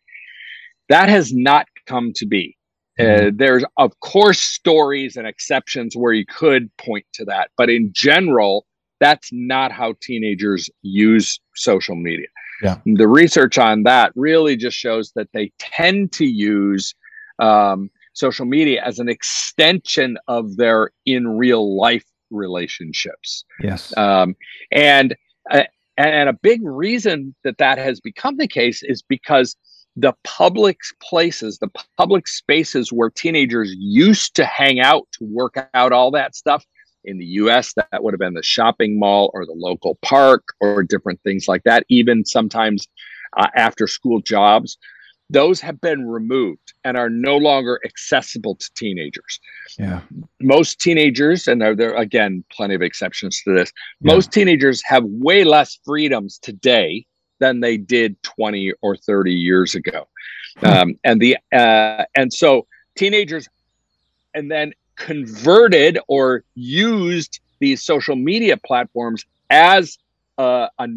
That 0.90 1.08
has 1.08 1.32
not 1.34 1.68
come 1.86 2.12
to 2.16 2.26
be. 2.26 2.58
Uh, 3.00 3.04
mm-hmm. 3.04 3.38
there's, 3.38 3.64
of 3.78 4.00
course, 4.00 4.40
stories 4.40 5.16
and 5.16 5.28
exceptions 5.28 5.96
where 5.96 6.14
you 6.14 6.26
could 6.26 6.76
point 6.78 7.06
to 7.14 7.26
that, 7.26 7.52
but 7.58 7.70
in 7.70 7.92
general, 7.94 8.66
that's 9.00 9.30
not 9.32 9.72
how 9.72 9.94
teenagers 10.02 10.70
use 10.82 11.40
social 11.56 11.96
media. 11.96 12.28
Yeah. 12.64 12.78
The 12.86 13.08
research 13.08 13.58
on 13.58 13.84
that 13.84 14.12
really 14.16 14.56
just 14.56 14.78
shows 14.78 15.12
that 15.16 15.28
they 15.34 15.52
tend 15.60 16.14
to 16.14 16.26
use 16.26 16.96
um, 17.40 17.90
social 18.14 18.46
media 18.46 18.82
as 18.84 19.00
an 19.00 19.10
extension 19.10 20.18
of 20.28 20.56
their 20.56 20.92
in 21.06 21.28
real 21.28 21.78
life 21.78 22.06
relationships. 22.30 23.44
Yes. 23.62 23.96
Um, 23.98 24.36
and 24.72 25.16
uh, 25.52 25.64
and 25.98 26.30
a 26.30 26.34
big 26.34 26.62
reason 26.64 27.36
that 27.44 27.58
that 27.60 27.78
has 27.78 28.00
become 28.00 28.38
the 28.38 28.48
case 28.48 28.82
is 28.82 29.02
because 29.02 29.56
the 29.96 30.14
public 30.24 30.78
places, 31.02 31.60
the 31.60 31.70
public 31.98 32.28
spaces 32.28 32.92
where 32.92 33.12
teenagers 33.12 33.76
used 33.78 34.36
to 34.36 34.46
hang 34.46 34.80
out 34.80 35.08
to 35.12 35.24
work 35.26 35.70
out 35.74 35.92
all 35.92 36.10
that 36.12 36.36
stuff. 36.36 36.66
In 37.06 37.18
the 37.18 37.26
US, 37.26 37.74
that 37.74 38.04
would 38.04 38.14
have 38.14 38.20
been 38.20 38.34
the 38.34 38.44
shopping 38.44 38.98
mall 38.98 39.32
or 39.34 39.46
the 39.46 39.54
local 39.54 39.96
park 40.02 40.44
or 40.60 40.84
different 40.84 41.22
things 41.24 41.48
like 41.48 41.64
that, 41.64 41.86
even 41.90 42.26
sometimes 42.26 42.88
uh, 43.38 43.48
after 43.56 43.88
school 43.88 44.22
jobs 44.22 44.78
those 45.30 45.60
have 45.60 45.82
been 45.82 46.08
removed 46.08 46.74
and 46.84 46.96
are 46.96 47.10
no 47.10 47.38
longer 47.38 47.80
accessible 47.86 48.56
to 48.56 48.70
teenagers. 48.76 49.40
Yeah. 49.80 50.02
Most 50.42 50.80
teenagers, 50.80 51.48
and 51.48 51.62
there, 51.62 51.96
are 51.96 51.96
again 51.96 52.44
plenty 52.52 52.76
of 52.76 52.82
exceptions 52.82 53.42
to 53.44 53.54
this, 53.54 53.72
yeah. 54.02 54.14
most 54.14 54.32
teenagers 54.32 54.82
have 54.86 55.04
way 55.06 55.44
less 55.44 55.80
freedoms 55.86 56.38
today 56.40 57.06
than 57.40 57.62
they 57.62 57.78
did 57.78 58.22
20 58.24 58.74
or 58.82 58.96
30 58.96 59.34
years 59.34 59.76
ago. 59.76 60.08
Hmm. 60.58 60.66
Um, 60.66 61.00
and 61.04 61.20
the 61.20 61.38
uh, 61.52 62.06
and 62.16 62.32
so 62.32 62.68
teenagers 62.96 63.48
and 64.36 64.52
then 64.52 64.74
converted 64.96 66.00
or 66.08 66.44
used 66.56 67.40
these 67.60 67.82
social 67.82 68.16
media 68.16 68.58
platforms 68.58 69.26
as 69.50 69.98
uh, 70.38 70.68
a, 70.80 70.88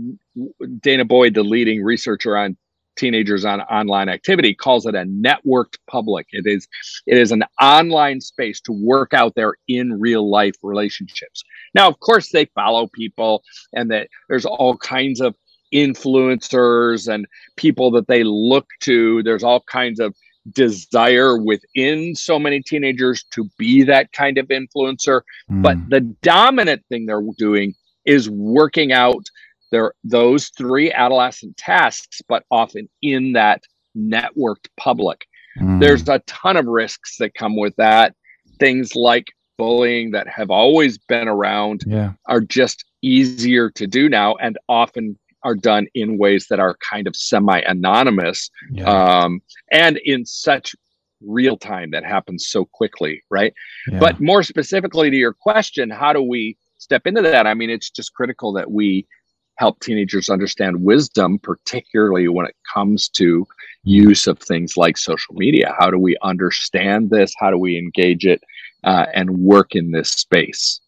Danah 0.61 1.07
Boyd, 1.07 1.35
the 1.35 1.43
leading 1.43 1.83
researcher 1.83 2.37
on 2.37 2.57
teenagers 2.97 3.45
on 3.45 3.61
online 3.63 4.09
activity 4.09 4.55
calls 4.55 4.87
it 4.87 4.95
a 4.95 5.05
networked 5.05 5.77
public. 5.87 6.27
It 6.33 6.47
is 6.47 6.67
it 7.07 7.19
is 7.19 7.31
an 7.31 7.45
online 7.61 8.21
space 8.21 8.61
to 8.63 8.73
work 8.73 9.13
out 9.15 9.35
their 9.35 9.55
in 9.69 10.01
real 10.01 10.29
life 10.29 10.55
relationships. 10.63 11.45
Now 11.75 11.89
of 11.89 12.01
course 12.01 12.31
they 12.31 12.47
follow 12.47 12.89
people 12.89 13.43
and 13.75 13.91
that 13.91 14.09
there's 14.29 14.47
all 14.47 14.77
kinds 14.79 15.21
of 15.21 15.37
influencers 15.75 17.13
and 17.13 17.27
people 17.57 17.91
that 17.93 18.09
they 18.09 18.25
look 18.25 18.67
to. 18.81 19.23
There's 19.23 19.43
all 19.43 19.61
kinds 19.61 20.01
of 20.01 20.15
desire 20.53 21.37
within 21.37 22.15
so 22.15 22.39
many 22.39 22.63
teenagers 22.63 23.25
to 23.33 23.49
be 23.59 23.83
that 23.83 24.13
kind 24.13 24.39
of 24.39 24.47
influencer 24.49 25.23
mm. 25.51 25.63
but 25.63 25.77
the 25.89 26.01
dominant 26.23 26.83
thing 26.89 27.07
they're 27.07 27.23
doing 27.37 27.75
is 28.05 28.31
working 28.31 28.93
out 28.93 29.27
their 29.71 29.93
those 30.05 30.49
three 30.57 30.93
adolescent 30.93 31.57
tasks, 31.57 32.23
but 32.29 32.45
often 32.51 32.89
in 33.03 33.33
that 33.33 33.63
networked 33.97 34.69
public. 34.77 35.27
Mm. 35.61 35.81
There's 35.81 36.09
a 36.09 36.21
ton 36.27 36.57
of 36.57 36.67
risks 36.67 37.17
that 37.19 37.35
come 37.35 37.57
with 37.57 37.75
that. 37.77 38.15
Things 38.61 38.95
like 38.95 39.27
bullying 39.59 40.13
that 40.13 40.29
have 40.29 40.51
always 40.51 40.99
been 40.99 41.29
around 41.29 41.83
yeah. 41.87 42.13
are 42.27 42.41
just 42.41 42.85
easier 43.03 43.71
to 43.71 43.87
do 43.87 44.09
now 44.09 44.35
and 44.37 44.59
often 44.69 45.19
are 45.47 45.55
done 45.55 45.87
in 45.95 46.19
ways 46.19 46.49
that 46.51 46.59
are 46.59 46.77
kind 46.79 47.07
of 47.07 47.15
semi 47.15 47.61
anonymous 47.61 48.51
yeah. 48.73 48.85
um, 48.85 49.41
and 49.71 49.99
in 49.99 50.27
such 50.27 50.75
real 51.21 51.57
time 51.57 51.93
that 51.93 52.05
happens 52.05 52.49
so 52.49 52.65
quickly, 52.65 53.23
right? 53.31 53.55
Yeah. 53.89 54.01
But 54.01 54.21
more 54.21 54.43
specifically 54.43 55.09
to 55.09 55.17
your 55.17 55.33
question, 55.33 55.89
how 55.89 56.13
do 56.13 56.21
we 56.21 56.57
step 56.79 57.07
into 57.07 57.23
that? 57.23 57.47
I 57.47 57.55
mean, 57.55 57.71
it's 57.71 57.91
just 57.91 58.13
critical 58.13 58.53
that 58.55 58.71
we 58.73 59.07
help 59.55 59.79
teenagers 59.81 60.29
understand 60.29 60.83
wisdom, 60.83 61.39
particularly 61.39 62.27
when 62.27 62.47
it 62.47 62.57
comes 62.75 63.09
to 63.11 63.47
use 63.85 64.27
of 64.27 64.41
things 64.41 64.77
like 64.77 64.99
social 64.99 65.35
media. 65.37 65.75
How 65.79 65.91
do 65.91 65.99
we 65.99 66.17
understand 66.23 67.11
this? 67.11 67.33
How 67.39 67.51
do 67.51 67.57
we 67.57 67.79
engage 67.79 68.27
it 68.27 68.43
uh, 68.83 69.07
and 69.15 69.31
work 69.39 69.77
in 69.77 69.93
this 69.93 70.11
space? 70.11 70.81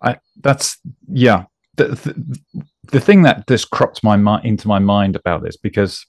I 0.00 0.18
that's 0.40 0.78
yeah. 1.08 1.44
The, 1.76 1.88
the, 1.88 2.64
the 2.84 3.00
thing 3.00 3.22
that 3.22 3.46
just 3.46 3.70
cropped 3.70 4.02
my 4.02 4.16
mind 4.16 4.44
into 4.44 4.68
my 4.68 4.78
mind 4.78 5.16
about 5.16 5.42
this 5.42 5.56
because 5.56 6.04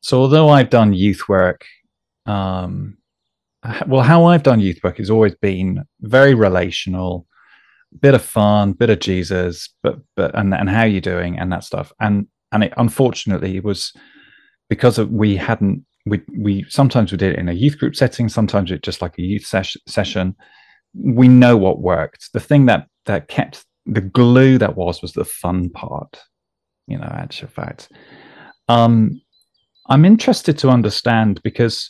so 0.00 0.20
although 0.20 0.50
I've 0.50 0.70
done 0.70 0.92
youth 0.92 1.28
work, 1.28 1.64
um, 2.26 2.96
well, 3.88 4.02
how 4.02 4.24
I've 4.24 4.44
done 4.44 4.60
youth 4.60 4.78
work 4.84 4.98
has 4.98 5.10
always 5.10 5.34
been 5.34 5.82
very 6.00 6.32
relational 6.34 7.26
bit 8.00 8.14
of 8.14 8.22
fun, 8.22 8.72
bit 8.72 8.90
of 8.90 9.00
Jesus, 9.00 9.68
but 9.82 9.98
but 10.14 10.32
and 10.38 10.54
and 10.54 10.70
how 10.70 10.84
you 10.84 11.00
doing 11.00 11.38
and 11.38 11.52
that 11.52 11.64
stuff. 11.64 11.92
And 12.00 12.28
and 12.52 12.62
it 12.62 12.72
unfortunately 12.76 13.58
was 13.60 13.92
because 14.68 14.98
of, 14.98 15.10
we 15.10 15.36
hadn't 15.36 15.84
we 16.06 16.22
we 16.38 16.64
sometimes 16.68 17.10
we 17.10 17.18
did 17.18 17.32
it 17.32 17.38
in 17.40 17.48
a 17.48 17.52
youth 17.52 17.78
group 17.78 17.96
setting, 17.96 18.28
sometimes 18.28 18.70
it 18.70 18.82
just 18.82 19.02
like 19.02 19.18
a 19.18 19.22
youth 19.22 19.44
ses- 19.44 19.76
session. 19.88 20.36
We 20.94 21.28
know 21.28 21.56
what 21.56 21.80
worked. 21.80 22.32
The 22.32 22.40
thing 22.40 22.66
that 22.66 22.86
that 23.06 23.28
kept 23.28 23.65
the 23.86 24.00
glue 24.00 24.58
that 24.58 24.76
was 24.76 25.00
was 25.00 25.12
the 25.12 25.24
fun 25.24 25.70
part, 25.70 26.20
you 26.86 26.98
know, 26.98 27.08
actual 27.10 27.48
fact. 27.48 27.90
Um, 28.68 29.20
I'm 29.88 30.04
interested 30.04 30.58
to 30.58 30.70
understand 30.70 31.40
because 31.42 31.88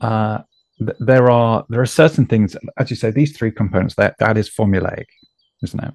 uh, 0.00 0.38
th- 0.78 0.96
there 1.00 1.30
are 1.30 1.64
there 1.68 1.80
are 1.80 1.86
certain 1.86 2.26
things, 2.26 2.56
as 2.78 2.90
you 2.90 2.96
say, 2.96 3.10
these 3.10 3.36
three 3.36 3.50
components 3.50 3.96
that 3.96 4.14
that 4.20 4.38
is 4.38 4.48
formulaic, 4.48 5.06
isn't 5.62 5.82
it? 5.82 5.94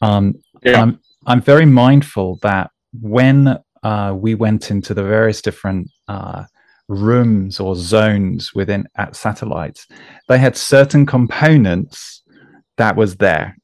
Um, 0.00 0.34
yeah. 0.62 0.80
I'm 0.80 1.00
I'm 1.26 1.42
very 1.42 1.66
mindful 1.66 2.38
that 2.42 2.70
when 3.00 3.58
uh, 3.82 4.14
we 4.16 4.34
went 4.34 4.70
into 4.70 4.94
the 4.94 5.04
various 5.04 5.42
different 5.42 5.90
uh, 6.08 6.44
rooms 6.88 7.60
or 7.60 7.76
zones 7.76 8.54
within 8.54 8.88
at 8.96 9.14
satellites, 9.14 9.86
they 10.28 10.38
had 10.38 10.56
certain 10.56 11.04
components 11.04 12.17
that 12.78 12.96
was 12.96 13.16
there. 13.16 13.56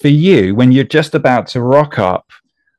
For 0.00 0.08
you, 0.08 0.54
when 0.54 0.72
you're 0.72 0.84
just 0.84 1.14
about 1.14 1.46
to 1.48 1.60
rock 1.60 1.98
up 1.98 2.30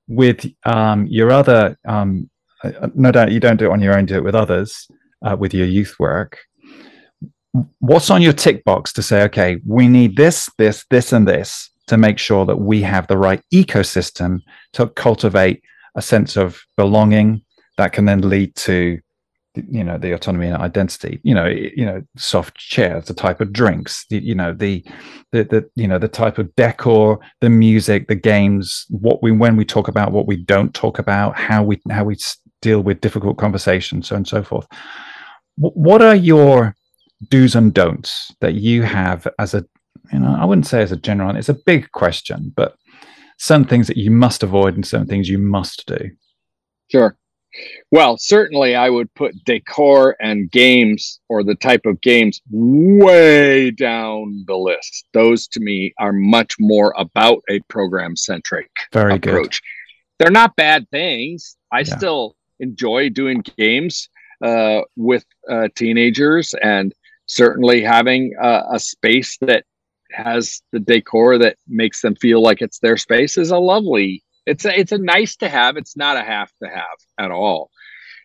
with 0.07 0.45
um, 0.65 1.05
your 1.07 1.31
other, 1.31 1.77
um, 1.85 2.29
uh, 2.63 2.89
no 2.95 3.11
doubt 3.11 3.31
you 3.31 3.39
don't 3.39 3.57
do 3.57 3.65
it 3.65 3.71
on 3.71 3.81
your 3.81 3.95
own, 3.95 4.05
do 4.05 4.15
it 4.15 4.23
with 4.23 4.35
others, 4.35 4.87
uh, 5.25 5.35
with 5.39 5.53
your 5.53 5.67
youth 5.67 5.95
work. 5.99 6.39
What's 7.79 8.09
on 8.09 8.21
your 8.21 8.33
tick 8.33 8.63
box 8.63 8.91
to 8.93 9.03
say, 9.03 9.23
okay, 9.23 9.57
we 9.65 9.87
need 9.87 10.15
this, 10.15 10.49
this, 10.57 10.85
this, 10.89 11.13
and 11.13 11.27
this 11.27 11.69
to 11.87 11.97
make 11.97 12.17
sure 12.17 12.45
that 12.45 12.57
we 12.57 12.81
have 12.81 13.07
the 13.07 13.17
right 13.17 13.41
ecosystem 13.53 14.39
to 14.73 14.87
cultivate 14.87 15.61
a 15.95 16.01
sense 16.01 16.37
of 16.37 16.61
belonging 16.77 17.41
that 17.77 17.91
can 17.91 18.05
then 18.05 18.21
lead 18.21 18.55
to 18.55 18.99
you 19.55 19.83
know 19.83 19.97
the 19.97 20.13
autonomy 20.13 20.47
and 20.47 20.55
identity 20.61 21.19
you 21.23 21.35
know 21.35 21.45
you 21.45 21.85
know 21.85 22.01
soft 22.15 22.55
chairs 22.57 23.05
the 23.05 23.13
type 23.13 23.41
of 23.41 23.51
drinks 23.51 24.05
the, 24.09 24.17
you 24.19 24.33
know 24.33 24.53
the, 24.53 24.83
the 25.31 25.43
the 25.43 25.69
you 25.75 25.87
know 25.87 25.99
the 25.99 26.07
type 26.07 26.37
of 26.37 26.53
decor 26.55 27.19
the 27.41 27.49
music 27.49 28.07
the 28.07 28.15
games 28.15 28.85
what 28.89 29.21
we 29.21 29.31
when 29.31 29.57
we 29.57 29.65
talk 29.65 29.87
about 29.87 30.13
what 30.13 30.27
we 30.27 30.37
don't 30.37 30.73
talk 30.73 30.99
about 30.99 31.35
how 31.35 31.61
we 31.61 31.81
how 31.89 32.03
we 32.03 32.15
deal 32.61 32.81
with 32.81 33.01
difficult 33.01 33.37
conversations 33.37 34.07
so 34.07 34.15
and 34.15 34.27
so 34.27 34.43
forth. 34.43 34.67
What 35.57 36.01
are 36.01 36.15
your 36.15 36.75
do's 37.29 37.55
and 37.55 37.73
don'ts 37.73 38.33
that 38.39 38.53
you 38.55 38.83
have 38.83 39.27
as 39.37 39.53
a 39.53 39.65
you 40.11 40.19
know 40.19 40.35
i 40.39 40.45
wouldn't 40.45 40.65
say 40.65 40.81
as 40.81 40.91
a 40.91 40.97
general 40.97 41.35
it's 41.35 41.49
a 41.49 41.53
big 41.53 41.91
question 41.91 42.51
but 42.55 42.75
certain 43.37 43.65
things 43.65 43.87
that 43.87 43.97
you 43.97 44.11
must 44.11 44.43
avoid 44.43 44.75
and 44.75 44.85
certain 44.85 45.07
things 45.07 45.29
you 45.29 45.37
must 45.37 45.85
do? 45.87 46.09
Sure 46.89 47.17
well, 47.91 48.17
certainly 48.17 48.75
I 48.75 48.89
would 48.89 49.13
put 49.13 49.43
decor 49.43 50.15
and 50.19 50.49
games 50.51 51.19
or 51.29 51.43
the 51.43 51.55
type 51.55 51.85
of 51.85 52.01
games 52.01 52.41
way 52.49 53.71
down 53.71 54.43
the 54.47 54.57
list. 54.57 55.05
Those 55.13 55.47
to 55.49 55.59
me 55.59 55.93
are 55.99 56.13
much 56.13 56.55
more 56.59 56.93
about 56.97 57.41
a 57.49 57.59
program 57.61 58.15
centric 58.15 58.69
approach. 58.93 59.21
Good. 59.21 59.67
They're 60.19 60.31
not 60.31 60.55
bad 60.55 60.89
things. 60.91 61.57
I 61.71 61.79
yeah. 61.79 61.97
still 61.97 62.35
enjoy 62.59 63.09
doing 63.09 63.43
games 63.57 64.09
uh, 64.43 64.81
with 64.95 65.25
uh, 65.49 65.67
teenagers 65.75 66.53
and 66.61 66.93
certainly 67.25 67.81
having 67.81 68.33
a, 68.41 68.63
a 68.73 68.79
space 68.79 69.37
that 69.41 69.65
has 70.11 70.61
the 70.71 70.79
decor 70.79 71.37
that 71.37 71.57
makes 71.67 72.01
them 72.01 72.15
feel 72.15 72.41
like 72.41 72.61
it's 72.61 72.79
their 72.79 72.97
space 72.97 73.37
is 73.37 73.51
a 73.51 73.57
lovely 73.57 74.23
it's 74.45 74.65
a, 74.65 74.79
it's 74.79 74.91
a 74.91 74.97
nice 74.97 75.35
to 75.37 75.49
have. 75.49 75.77
It's 75.77 75.97
not 75.97 76.17
a 76.17 76.23
have 76.23 76.51
to 76.63 76.69
have 76.69 76.97
at 77.17 77.31
all. 77.31 77.69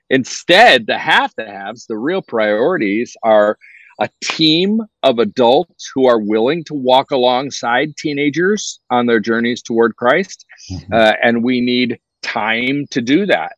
Instead, 0.08 0.86
the 0.86 0.98
have 0.98 1.34
to 1.34 1.46
haves, 1.46 1.86
the 1.86 1.98
real 1.98 2.22
priorities 2.22 3.16
are 3.22 3.58
a 4.00 4.08
team 4.22 4.82
of 5.02 5.18
adults 5.18 5.90
who 5.94 6.06
are 6.06 6.20
willing 6.20 6.62
to 6.64 6.74
walk 6.74 7.10
alongside 7.10 7.96
teenagers 7.96 8.78
on 8.90 9.06
their 9.06 9.20
journeys 9.20 9.62
toward 9.62 9.96
Christ. 9.96 10.44
Mm-hmm. 10.70 10.92
Uh, 10.92 11.12
and 11.22 11.42
we 11.42 11.60
need 11.60 11.98
time 12.22 12.86
to 12.90 13.00
do 13.00 13.26
that. 13.26 13.52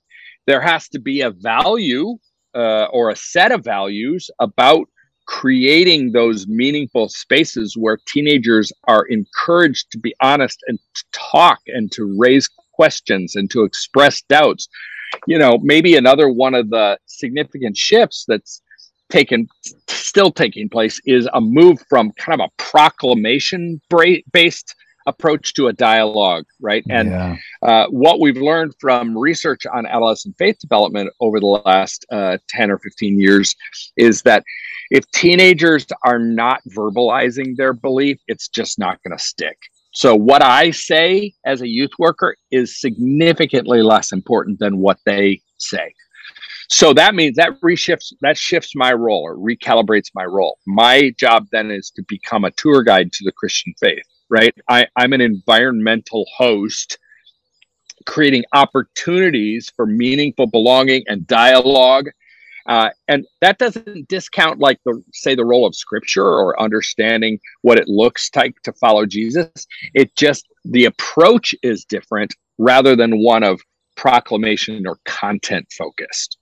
There 0.46 0.60
has 0.60 0.88
to 0.90 1.00
be 1.00 1.22
a 1.22 1.30
value 1.30 2.16
uh, 2.54 2.84
or 2.84 3.10
a 3.10 3.16
set 3.16 3.52
of 3.52 3.64
values 3.64 4.30
about 4.38 4.88
creating 5.28 6.10
those 6.10 6.48
meaningful 6.48 7.06
spaces 7.06 7.76
where 7.76 7.98
teenagers 8.08 8.72
are 8.84 9.04
encouraged 9.04 9.90
to 9.92 9.98
be 9.98 10.14
honest 10.22 10.58
and 10.66 10.78
to 10.94 11.04
talk 11.12 11.58
and 11.66 11.92
to 11.92 12.16
raise 12.18 12.48
questions 12.72 13.36
and 13.36 13.50
to 13.50 13.62
express 13.62 14.22
doubts. 14.22 14.68
You 15.26 15.38
know, 15.38 15.58
maybe 15.62 15.96
another 15.96 16.30
one 16.30 16.54
of 16.54 16.70
the 16.70 16.98
significant 17.04 17.76
shifts 17.76 18.24
that's 18.26 18.62
taken 19.10 19.46
still 19.86 20.32
taking 20.32 20.68
place 20.70 20.98
is 21.04 21.28
a 21.34 21.40
move 21.42 21.78
from 21.90 22.10
kind 22.12 22.40
of 22.40 22.48
a 22.48 22.62
proclamation 22.62 23.80
based 24.32 24.74
approach 25.06 25.54
to 25.54 25.68
a 25.68 25.72
dialogue, 25.72 26.44
right? 26.60 26.84
And 26.88 27.10
yeah. 27.10 27.36
uh, 27.62 27.86
what 27.88 28.20
we've 28.20 28.36
learned 28.36 28.74
from 28.80 29.16
research 29.16 29.66
on 29.66 29.86
adolescent 29.86 30.36
faith 30.38 30.58
development 30.58 31.10
over 31.20 31.40
the 31.40 31.46
last 31.46 32.06
uh, 32.12 32.38
10 32.48 32.70
or 32.70 32.78
15 32.78 33.18
years 33.18 33.56
is 33.96 34.22
that 34.22 34.44
if 34.90 35.10
teenagers 35.12 35.86
are 36.04 36.18
not 36.18 36.60
verbalizing 36.68 37.56
their 37.56 37.72
belief, 37.72 38.18
it's 38.26 38.48
just 38.48 38.78
not 38.78 39.02
going 39.02 39.16
to 39.16 39.22
stick. 39.22 39.58
So, 39.92 40.14
what 40.14 40.44
I 40.44 40.70
say 40.70 41.32
as 41.44 41.62
a 41.62 41.68
youth 41.68 41.90
worker 41.98 42.36
is 42.50 42.80
significantly 42.80 43.82
less 43.82 44.12
important 44.12 44.58
than 44.58 44.78
what 44.78 44.98
they 45.04 45.40
say. 45.58 45.92
So 46.70 46.92
that 46.92 47.14
means 47.14 47.36
that 47.36 47.58
reshifts 47.64 48.12
that 48.20 48.36
shifts 48.36 48.76
my 48.76 48.92
role 48.92 49.22
or 49.22 49.36
recalibrates 49.36 50.10
my 50.14 50.24
role. 50.24 50.58
My 50.66 51.12
job 51.18 51.46
then 51.50 51.70
is 51.70 51.90
to 51.96 52.02
become 52.06 52.44
a 52.44 52.50
tour 52.52 52.82
guide 52.82 53.10
to 53.12 53.24
the 53.24 53.32
Christian 53.32 53.72
faith, 53.80 54.04
right? 54.28 54.54
I, 54.68 54.86
I'm 54.94 55.14
an 55.14 55.22
environmental 55.22 56.26
host 56.36 56.98
creating 58.04 58.44
opportunities 58.52 59.72
for 59.74 59.86
meaningful 59.86 60.46
belonging 60.46 61.04
and 61.08 61.26
dialogue 61.26 62.08
uh, 62.68 62.90
and 63.08 63.26
that 63.40 63.58
doesn't 63.58 64.08
discount, 64.08 64.58
like 64.58 64.78
the 64.84 65.02
say, 65.12 65.34
the 65.34 65.44
role 65.44 65.66
of 65.66 65.74
Scripture 65.74 66.26
or 66.26 66.60
understanding 66.60 67.40
what 67.62 67.78
it 67.78 67.88
looks 67.88 68.30
like 68.36 68.54
to 68.62 68.72
follow 68.74 69.06
Jesus. 69.06 69.66
It 69.94 70.14
just 70.16 70.46
the 70.64 70.84
approach 70.84 71.54
is 71.62 71.84
different 71.84 72.34
rather 72.58 72.94
than 72.94 73.22
one 73.22 73.42
of 73.42 73.60
proclamation 73.96 74.86
or 74.86 74.98
content 75.06 75.66
focused. 75.76 76.36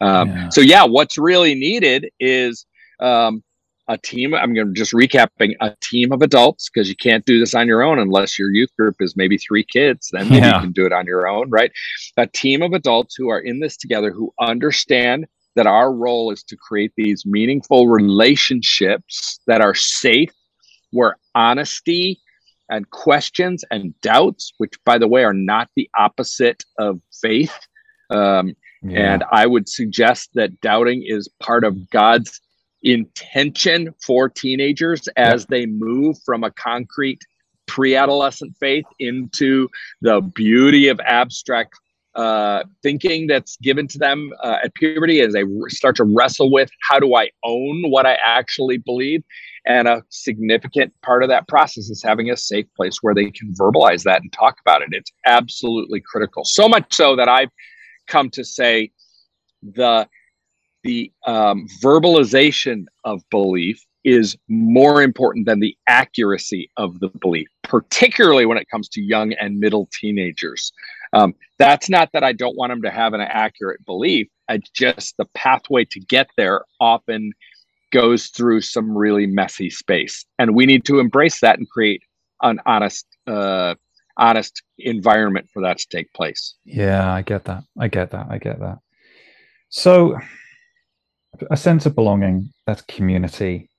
Um, 0.00 0.28
yeah. 0.28 0.48
So 0.50 0.60
yeah, 0.60 0.84
what's 0.84 1.18
really 1.18 1.54
needed 1.54 2.10
is 2.20 2.64
um, 3.00 3.42
a 3.88 3.98
team. 3.98 4.34
I'm 4.34 4.54
going 4.54 4.68
to 4.68 4.72
just 4.72 4.92
recapping 4.92 5.54
a 5.60 5.74
team 5.80 6.12
of 6.12 6.22
adults 6.22 6.70
because 6.72 6.88
you 6.88 6.96
can't 6.96 7.24
do 7.24 7.40
this 7.40 7.54
on 7.54 7.66
your 7.66 7.82
own 7.82 7.98
unless 7.98 8.38
your 8.38 8.52
youth 8.52 8.70
group 8.78 8.96
is 9.00 9.16
maybe 9.16 9.36
three 9.36 9.64
kids. 9.64 10.10
Then 10.12 10.28
maybe 10.28 10.42
yeah. 10.42 10.56
you 10.56 10.60
can 10.62 10.72
do 10.72 10.86
it 10.86 10.92
on 10.92 11.06
your 11.06 11.26
own, 11.26 11.50
right? 11.50 11.72
A 12.16 12.26
team 12.28 12.62
of 12.62 12.72
adults 12.72 13.16
who 13.16 13.30
are 13.30 13.40
in 13.40 13.58
this 13.58 13.76
together 13.76 14.12
who 14.12 14.32
understand 14.40 15.26
that 15.56 15.66
our 15.66 15.92
role 15.92 16.30
is 16.30 16.42
to 16.44 16.56
create 16.56 16.92
these 16.96 17.26
meaningful 17.26 17.88
relationships 17.88 19.40
that 19.46 19.60
are 19.60 19.74
safe, 19.74 20.32
where 20.90 21.16
honesty 21.34 22.20
and 22.68 22.88
questions 22.90 23.64
and 23.70 23.98
doubts, 24.00 24.52
which 24.58 24.74
by 24.84 24.98
the 24.98 25.08
way 25.08 25.24
are 25.24 25.34
not 25.34 25.68
the 25.76 25.90
opposite 25.98 26.64
of 26.78 27.00
faith. 27.20 27.54
Um, 28.10 28.54
yeah. 28.82 29.14
And 29.14 29.24
I 29.30 29.46
would 29.46 29.68
suggest 29.68 30.30
that 30.34 30.60
doubting 30.60 31.04
is 31.06 31.28
part 31.40 31.64
of 31.64 31.90
God's 31.90 32.40
intention 32.82 33.94
for 34.04 34.28
teenagers 34.28 35.08
as 35.16 35.46
they 35.46 35.66
move 35.66 36.16
from 36.24 36.44
a 36.44 36.50
concrete 36.50 37.20
pre 37.66 37.94
adolescent 37.94 38.56
faith 38.58 38.86
into 38.98 39.68
the 40.00 40.20
beauty 40.20 40.88
of 40.88 41.00
abstract 41.00 41.74
uh, 42.14 42.64
thinking 42.82 43.26
that's 43.26 43.56
given 43.58 43.88
to 43.88 43.98
them 43.98 44.30
uh, 44.42 44.58
at 44.64 44.74
puberty 44.74 45.20
as 45.20 45.32
they 45.32 45.44
start 45.68 45.96
to 45.96 46.04
wrestle 46.04 46.50
with 46.50 46.70
how 46.88 46.98
do 46.98 47.14
I 47.14 47.30
own 47.42 47.90
what 47.90 48.06
I 48.06 48.18
actually 48.24 48.78
believe. 48.78 49.22
And 49.64 49.86
a 49.86 50.02
significant 50.08 50.92
part 51.02 51.22
of 51.22 51.28
that 51.28 51.46
process 51.48 51.88
is 51.88 52.02
having 52.02 52.30
a 52.30 52.36
safe 52.36 52.66
place 52.76 52.98
where 53.00 53.14
they 53.14 53.30
can 53.30 53.54
verbalize 53.54 54.02
that 54.02 54.20
and 54.20 54.32
talk 54.32 54.56
about 54.60 54.82
it. 54.82 54.88
It's 54.92 55.12
absolutely 55.24 56.00
critical. 56.00 56.44
So 56.44 56.68
much 56.68 56.92
so 56.92 57.16
that 57.16 57.28
I've 57.28 57.50
come 58.08 58.28
to 58.30 58.44
say 58.44 58.90
the 59.62 60.08
the 60.82 61.12
um, 61.26 61.68
verbalization 61.80 62.86
of 63.04 63.22
belief 63.30 63.80
is 64.04 64.36
more 64.48 65.02
important 65.02 65.46
than 65.46 65.60
the 65.60 65.76
accuracy 65.86 66.70
of 66.76 67.00
the 67.00 67.08
belief, 67.08 67.48
particularly 67.62 68.46
when 68.46 68.58
it 68.58 68.68
comes 68.68 68.88
to 68.90 69.00
young 69.00 69.32
and 69.34 69.58
middle 69.58 69.88
teenagers. 69.92 70.72
Um, 71.12 71.34
that's 71.58 71.88
not 71.88 72.10
that 72.12 72.24
I 72.24 72.32
don't 72.32 72.56
want 72.56 72.70
them 72.70 72.82
to 72.82 72.90
have 72.90 73.14
an 73.14 73.20
accurate 73.20 73.84
belief. 73.84 74.28
I 74.48 74.60
just 74.74 75.16
the 75.16 75.26
pathway 75.34 75.84
to 75.86 76.00
get 76.00 76.28
there 76.36 76.64
often 76.80 77.32
goes 77.92 78.28
through 78.28 78.62
some 78.62 78.96
really 78.96 79.26
messy 79.26 79.70
space, 79.70 80.24
and 80.38 80.54
we 80.54 80.66
need 80.66 80.84
to 80.86 80.98
embrace 80.98 81.40
that 81.40 81.58
and 81.58 81.68
create 81.68 82.02
an 82.42 82.60
honest, 82.66 83.06
uh, 83.26 83.74
honest 84.16 84.62
environment 84.78 85.48
for 85.52 85.62
that 85.62 85.78
to 85.78 85.86
take 85.88 86.12
place. 86.12 86.54
Yeah, 86.64 87.12
I 87.12 87.22
get 87.22 87.44
that. 87.44 87.64
I 87.78 87.88
get 87.88 88.10
that. 88.10 88.26
I 88.30 88.38
get 88.38 88.58
that. 88.60 88.78
So, 89.68 90.18
a 91.50 91.56
sense 91.56 91.86
of 91.86 91.94
belonging, 91.94 92.52
that's 92.66 92.82
community. 92.82 93.70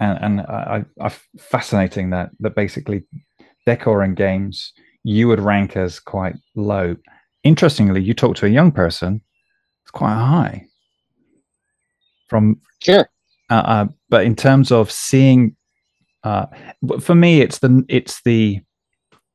And, 0.00 0.18
and 0.22 0.40
I, 0.42 0.84
I 1.00 1.08
fascinating 1.38 2.10
that 2.10 2.30
that 2.40 2.54
basically 2.54 3.04
decor 3.66 4.02
and 4.02 4.16
games 4.16 4.72
you 5.04 5.28
would 5.28 5.40
rank 5.40 5.76
as 5.76 5.98
quite 6.00 6.36
low. 6.54 6.96
Interestingly, 7.44 8.02
you 8.02 8.14
talk 8.14 8.36
to 8.36 8.46
a 8.46 8.50
young 8.50 8.70
person, 8.72 9.20
it's 9.84 9.90
quite 9.90 10.14
high. 10.14 10.66
From 12.28 12.60
sure, 12.82 13.08
uh, 13.50 13.54
uh, 13.54 13.86
but 14.08 14.24
in 14.24 14.36
terms 14.36 14.70
of 14.70 14.90
seeing, 14.90 15.56
uh, 16.24 16.46
for 17.00 17.14
me, 17.14 17.40
it's 17.40 17.58
the 17.60 17.84
it's 17.88 18.20
the 18.22 18.60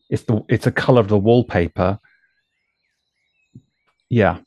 it's 0.10 0.23
the 0.23 0.43
it's 0.47 0.67
a 0.67 0.71
color 0.71 1.02
of 1.02 1.08
the 1.08 1.17
wallpaper. 1.17 1.99
Yeah, 4.10 4.38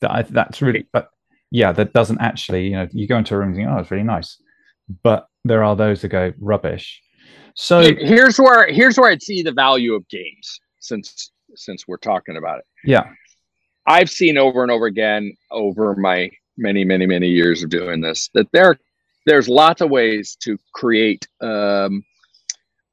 that, 0.00 0.28
that's 0.28 0.60
really, 0.60 0.88
but 0.92 1.10
yeah, 1.52 1.70
that 1.70 1.92
doesn't 1.92 2.20
actually, 2.20 2.66
you 2.66 2.72
know, 2.72 2.88
you 2.90 3.06
go 3.06 3.18
into 3.18 3.34
a 3.34 3.38
room 3.38 3.48
and 3.48 3.56
think, 3.56 3.68
oh, 3.70 3.78
it's 3.78 3.90
really 3.90 4.02
nice, 4.02 4.36
but 5.04 5.28
there 5.44 5.64
are 5.64 5.76
those 5.76 6.02
that 6.02 6.08
go 6.08 6.32
rubbish. 6.38 7.02
So 7.54 7.80
here's 7.82 8.38
where 8.38 8.72
here's 8.72 8.96
where 8.98 9.10
I'd 9.10 9.22
see 9.22 9.42
the 9.42 9.52
value 9.52 9.94
of 9.94 10.08
games 10.08 10.60
since 10.80 11.30
since 11.54 11.86
we're 11.86 11.98
talking 11.98 12.36
about 12.36 12.58
it. 12.58 12.64
Yeah. 12.84 13.10
I've 13.86 14.10
seen 14.10 14.38
over 14.38 14.62
and 14.62 14.70
over 14.70 14.86
again 14.86 15.34
over 15.50 15.94
my 15.96 16.30
many 16.56 16.84
many 16.84 17.06
many 17.06 17.28
years 17.28 17.62
of 17.62 17.70
doing 17.70 18.00
this 18.00 18.30
that 18.34 18.50
there 18.52 18.78
there's 19.26 19.48
lots 19.48 19.80
of 19.80 19.90
ways 19.90 20.36
to 20.42 20.58
create 20.74 21.26
um, 21.40 22.04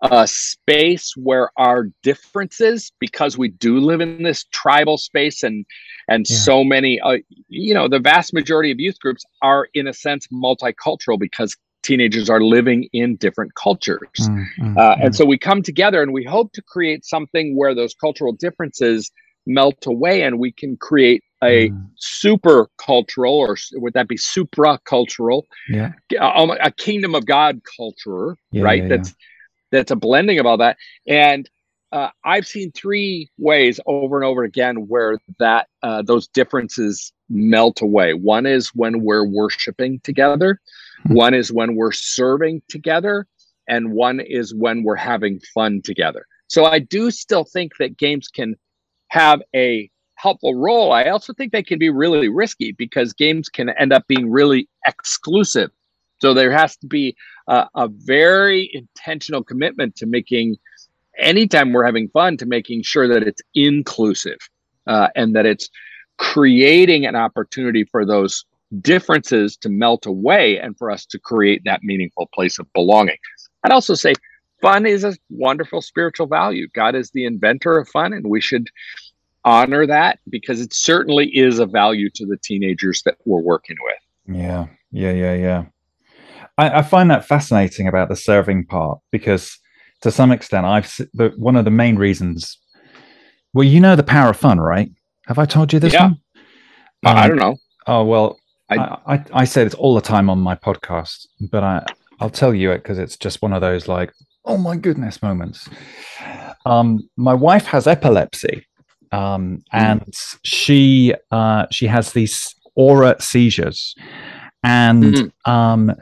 a 0.01 0.27
space 0.27 1.13
where 1.17 1.51
our 1.57 1.87
differences 2.03 2.91
because 2.99 3.37
we 3.37 3.49
do 3.49 3.79
live 3.79 4.01
in 4.01 4.23
this 4.23 4.45
tribal 4.51 4.97
space 4.97 5.43
and 5.43 5.65
and 6.07 6.25
yeah. 6.29 6.37
so 6.37 6.63
many 6.63 6.99
uh, 7.01 7.17
you 7.47 7.73
know 7.73 7.87
the 7.87 7.99
vast 7.99 8.33
majority 8.33 8.71
of 8.71 8.79
youth 8.79 8.99
groups 8.99 9.25
are 9.41 9.67
in 9.73 9.87
a 9.87 9.93
sense 9.93 10.27
multicultural 10.27 11.19
because 11.19 11.55
teenagers 11.83 12.29
are 12.29 12.41
living 12.41 12.87
in 12.93 13.15
different 13.15 13.55
cultures. 13.55 14.09
Mm, 14.19 14.45
mm, 14.59 14.77
uh, 14.77 14.95
and 15.01 15.11
mm. 15.11 15.15
so 15.15 15.25
we 15.25 15.37
come 15.37 15.61
together 15.61 16.01
and 16.01 16.13
we 16.13 16.23
hope 16.23 16.51
to 16.53 16.61
create 16.61 17.05
something 17.05 17.55
where 17.55 17.73
those 17.73 17.93
cultural 17.93 18.33
differences 18.33 19.11
melt 19.45 19.85
away 19.85 20.21
and 20.21 20.39
we 20.39 20.51
can 20.51 20.77
create 20.77 21.23
a 21.41 21.69
mm. 21.69 21.89
super 21.95 22.67
cultural 22.77 23.33
or 23.35 23.55
would 23.75 23.93
that 23.93 24.07
be 24.07 24.17
supra 24.17 24.77
cultural 24.83 25.47
yeah 25.69 25.93
a, 26.19 26.47
a, 26.61 26.71
kingdom 26.71 27.15
of 27.15 27.25
god 27.25 27.61
culture 27.77 28.35
yeah, 28.51 28.61
right? 28.61 28.83
yeah, 28.83 28.89
that's 28.89 29.15
that's 29.71 29.91
a 29.91 29.95
blending 29.95 30.37
of 30.39 30.45
all 30.45 30.57
that. 30.57 30.77
And 31.07 31.49
uh, 31.91 32.09
i've 32.23 32.45
seen 32.45 32.71
three 32.73 33.31
ways 33.39 33.79
over 33.87 34.17
and 34.17 34.25
over 34.25 34.43
again 34.43 34.87
where 34.87 35.17
that 35.39 35.67
uh, 35.81 36.01
those 36.03 36.27
differences 36.27 37.13
melt 37.29 37.81
away. 37.81 38.13
One 38.13 38.45
is 38.45 38.69
when 38.69 39.03
we're 39.03 39.25
worshiping 39.25 39.99
together 40.03 40.59
one 41.09 41.33
is 41.33 41.51
when 41.51 41.75
we're 41.75 41.91
serving 41.91 42.61
together, 42.69 43.27
and 43.67 43.91
one 43.93 44.19
is 44.19 44.53
when 44.53 44.83
we're 44.83 44.95
having 44.95 45.39
fun 45.53 45.81
together. 45.83 46.25
So 46.47 46.65
I 46.65 46.79
do 46.79 47.11
still 47.11 47.45
think 47.45 47.73
that 47.79 47.97
games 47.97 48.27
can 48.27 48.55
have 49.09 49.41
a 49.55 49.89
helpful 50.15 50.55
role. 50.55 50.91
I 50.91 51.05
also 51.05 51.33
think 51.33 51.51
they 51.51 51.63
can 51.63 51.79
be 51.79 51.89
really 51.89 52.29
risky 52.29 52.73
because 52.73 53.13
games 53.13 53.47
can 53.49 53.69
end 53.69 53.93
up 53.93 54.05
being 54.07 54.29
really 54.29 54.67
exclusive. 54.85 55.71
So 56.21 56.33
there 56.33 56.51
has 56.51 56.75
to 56.77 56.87
be 56.87 57.15
a, 57.47 57.67
a 57.75 57.87
very 57.87 58.69
intentional 58.73 59.43
commitment 59.43 59.95
to 59.97 60.05
making 60.05 60.57
anytime 61.17 61.71
we're 61.71 61.85
having 61.85 62.09
fun 62.09 62.37
to 62.37 62.45
making 62.45 62.83
sure 62.83 63.07
that 63.07 63.23
it's 63.23 63.41
inclusive 63.55 64.37
uh, 64.87 65.07
and 65.15 65.35
that 65.35 65.45
it's 65.45 65.69
creating 66.17 67.05
an 67.05 67.15
opportunity 67.15 67.85
for 67.85 68.05
those 68.05 68.45
differences 68.81 69.57
to 69.57 69.69
melt 69.69 70.05
away 70.05 70.59
and 70.59 70.77
for 70.77 70.91
us 70.91 71.05
to 71.07 71.19
create 71.19 71.61
that 71.65 71.81
meaningful 71.83 72.29
place 72.33 72.59
of 72.59 72.71
belonging. 72.73 73.17
I'd 73.63 73.71
also 73.71 73.95
say 73.95 74.13
fun 74.61 74.85
is 74.85 75.03
a 75.03 75.15
wonderful 75.29 75.81
spiritual 75.81 76.27
value. 76.27 76.67
God 76.73 76.95
is 76.95 77.11
the 77.11 77.25
inventor 77.25 77.77
of 77.77 77.89
fun, 77.89 78.13
and 78.13 78.29
we 78.29 78.41
should 78.41 78.69
honor 79.45 79.87
that 79.87 80.19
because 80.29 80.61
it 80.61 80.73
certainly 80.73 81.29
is 81.35 81.59
a 81.59 81.65
value 81.65 82.09
to 82.15 82.25
the 82.25 82.37
teenagers 82.37 83.01
that 83.03 83.17
we're 83.25 83.41
working 83.41 83.77
with. 83.81 84.37
Yeah, 84.37 84.67
yeah, 84.91 85.11
yeah, 85.11 85.33
yeah. 85.33 85.63
I, 86.57 86.79
I 86.79 86.81
find 86.81 87.09
that 87.09 87.25
fascinating 87.25 87.87
about 87.87 88.09
the 88.09 88.15
serving 88.15 88.65
part 88.65 88.99
because 89.11 89.57
to 90.01 90.11
some 90.11 90.31
extent, 90.31 90.65
I've 90.65 90.95
the, 91.13 91.33
one 91.37 91.55
of 91.55 91.65
the 91.65 91.71
main 91.71 91.95
reasons. 91.95 92.57
Well, 93.53 93.65
you 93.65 93.79
know 93.79 93.95
the 93.95 94.03
power 94.03 94.29
of 94.29 94.37
fun, 94.37 94.59
right? 94.59 94.91
Have 95.27 95.39
I 95.39 95.45
told 95.45 95.73
you 95.73 95.79
this 95.79 95.93
yeah. 95.93 96.03
one? 96.03 96.17
Um, 97.05 97.17
I 97.17 97.27
don't 97.27 97.37
know. 97.37 97.55
Oh 97.87 98.03
well, 98.03 98.37
I, 98.69 98.97
I, 99.07 99.25
I 99.33 99.45
say 99.45 99.63
this 99.63 99.73
all 99.73 99.95
the 99.95 100.01
time 100.01 100.29
on 100.29 100.39
my 100.39 100.55
podcast, 100.55 101.27
but 101.51 101.63
I 101.63 101.85
I'll 102.19 102.29
tell 102.29 102.53
you 102.53 102.71
it 102.71 102.83
because 102.83 102.99
it's 102.99 103.17
just 103.17 103.41
one 103.41 103.53
of 103.53 103.61
those 103.61 103.87
like 103.87 104.13
oh 104.45 104.57
my 104.57 104.75
goodness 104.75 105.21
moments. 105.21 105.69
Um, 106.65 107.09
my 107.15 107.33
wife 107.33 107.65
has 107.65 107.87
epilepsy, 107.87 108.65
um, 109.11 109.57
mm. 109.57 109.61
and 109.71 110.13
she 110.43 111.13
uh, 111.31 111.65
she 111.71 111.87
has 111.87 112.13
these 112.13 112.53
aura 112.75 113.15
seizures, 113.19 113.95
and 114.63 115.03
mm-hmm. 115.03 115.51
um, 115.51 115.95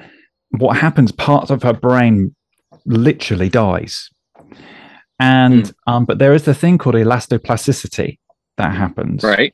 what 0.58 0.78
happens? 0.78 1.12
Part 1.12 1.52
of 1.52 1.64
her 1.64 1.74
brain 1.74 2.36
literally 2.86 3.50
dies, 3.50 4.10
and 5.20 5.66
mm. 5.66 5.74
um, 5.86 6.06
but 6.06 6.20
there 6.20 6.34
is 6.34 6.44
the 6.44 6.56
thing 6.56 6.78
called 6.78 6.96
elastoplasticity 6.96 8.18
that 8.58 8.76
happens, 8.76 9.24
right? 9.24 9.54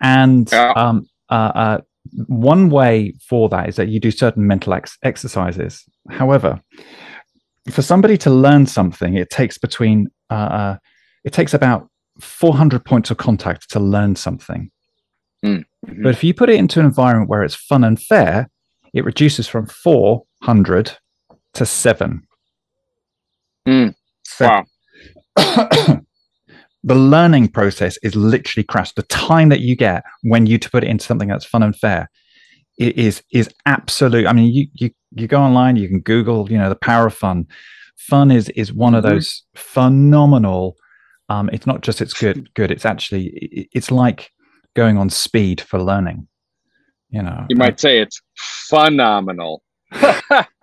And 0.00 0.50
yeah. 0.52 0.72
um, 0.76 1.06
uh, 1.30 1.52
uh, 1.54 1.78
one 2.26 2.70
way 2.70 3.14
for 3.20 3.48
that 3.48 3.68
is 3.68 3.76
that 3.76 3.88
you 3.88 4.00
do 4.00 4.10
certain 4.10 4.46
mental 4.46 4.74
ex- 4.74 4.98
exercises. 5.02 5.84
However, 6.10 6.60
for 7.70 7.82
somebody 7.82 8.18
to 8.18 8.30
learn 8.30 8.66
something, 8.66 9.14
it 9.14 9.30
takes 9.30 9.58
between 9.58 10.08
uh, 10.30 10.34
uh 10.34 10.76
it 11.24 11.32
takes 11.32 11.54
about 11.54 11.88
400 12.20 12.84
points 12.84 13.10
of 13.10 13.16
contact 13.16 13.70
to 13.70 13.80
learn 13.80 14.16
something. 14.16 14.70
Mm-hmm. 15.44 16.02
But 16.02 16.10
if 16.10 16.22
you 16.22 16.34
put 16.34 16.50
it 16.50 16.56
into 16.56 16.80
an 16.80 16.86
environment 16.86 17.28
where 17.28 17.42
it's 17.42 17.54
fun 17.54 17.84
and 17.84 18.00
fair, 18.00 18.50
it 18.92 19.04
reduces 19.04 19.48
from 19.48 19.66
400 19.66 20.96
to 21.54 21.66
seven. 21.66 22.26
Mm. 23.66 23.94
So, 24.24 24.62
wow. 25.36 26.00
the 26.84 26.94
learning 26.94 27.48
process 27.48 27.96
is 28.02 28.14
literally 28.14 28.62
crashed. 28.62 28.94
The 28.94 29.02
time 29.04 29.48
that 29.48 29.60
you 29.60 29.74
get 29.74 30.04
when 30.22 30.44
you 30.44 30.58
to 30.58 30.70
put 30.70 30.84
it 30.84 30.90
into 30.90 31.04
something 31.04 31.28
that's 31.28 31.44
fun 31.44 31.62
and 31.62 31.74
fair 31.74 32.10
is 32.78 33.22
is 33.32 33.48
absolute. 33.64 34.26
I 34.26 34.32
mean, 34.32 34.52
you 34.52 34.66
you 34.74 34.90
you 35.12 35.26
go 35.26 35.40
online, 35.40 35.76
you 35.76 35.88
can 35.88 36.00
Google, 36.00 36.50
you 36.50 36.58
know, 36.58 36.68
the 36.68 36.76
power 36.76 37.06
of 37.06 37.14
fun. 37.14 37.46
Fun 37.96 38.30
is 38.30 38.50
is 38.50 38.72
one 38.72 38.94
of 38.94 39.02
mm-hmm. 39.02 39.14
those 39.14 39.42
phenomenal. 39.54 40.76
Um, 41.30 41.48
it's 41.54 41.66
not 41.66 41.80
just 41.80 42.02
it's 42.02 42.12
good, 42.12 42.52
good. 42.52 42.70
It's 42.70 42.84
actually 42.84 43.68
it's 43.72 43.90
like 43.90 44.30
going 44.76 44.98
on 44.98 45.08
speed 45.08 45.62
for 45.62 45.80
learning. 45.80 46.28
You 47.08 47.22
know, 47.22 47.46
you 47.48 47.56
might 47.56 47.80
say 47.80 48.00
it's 48.00 48.20
phenomenal. 48.68 49.62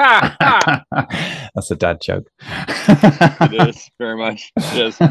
That's 1.55 1.71
a 1.71 1.75
dad 1.75 1.99
joke. 2.01 2.29
it 2.39 3.69
is 3.69 3.89
very 3.97 4.17
much. 4.17 4.51
It 4.57 4.87
is. 4.87 5.01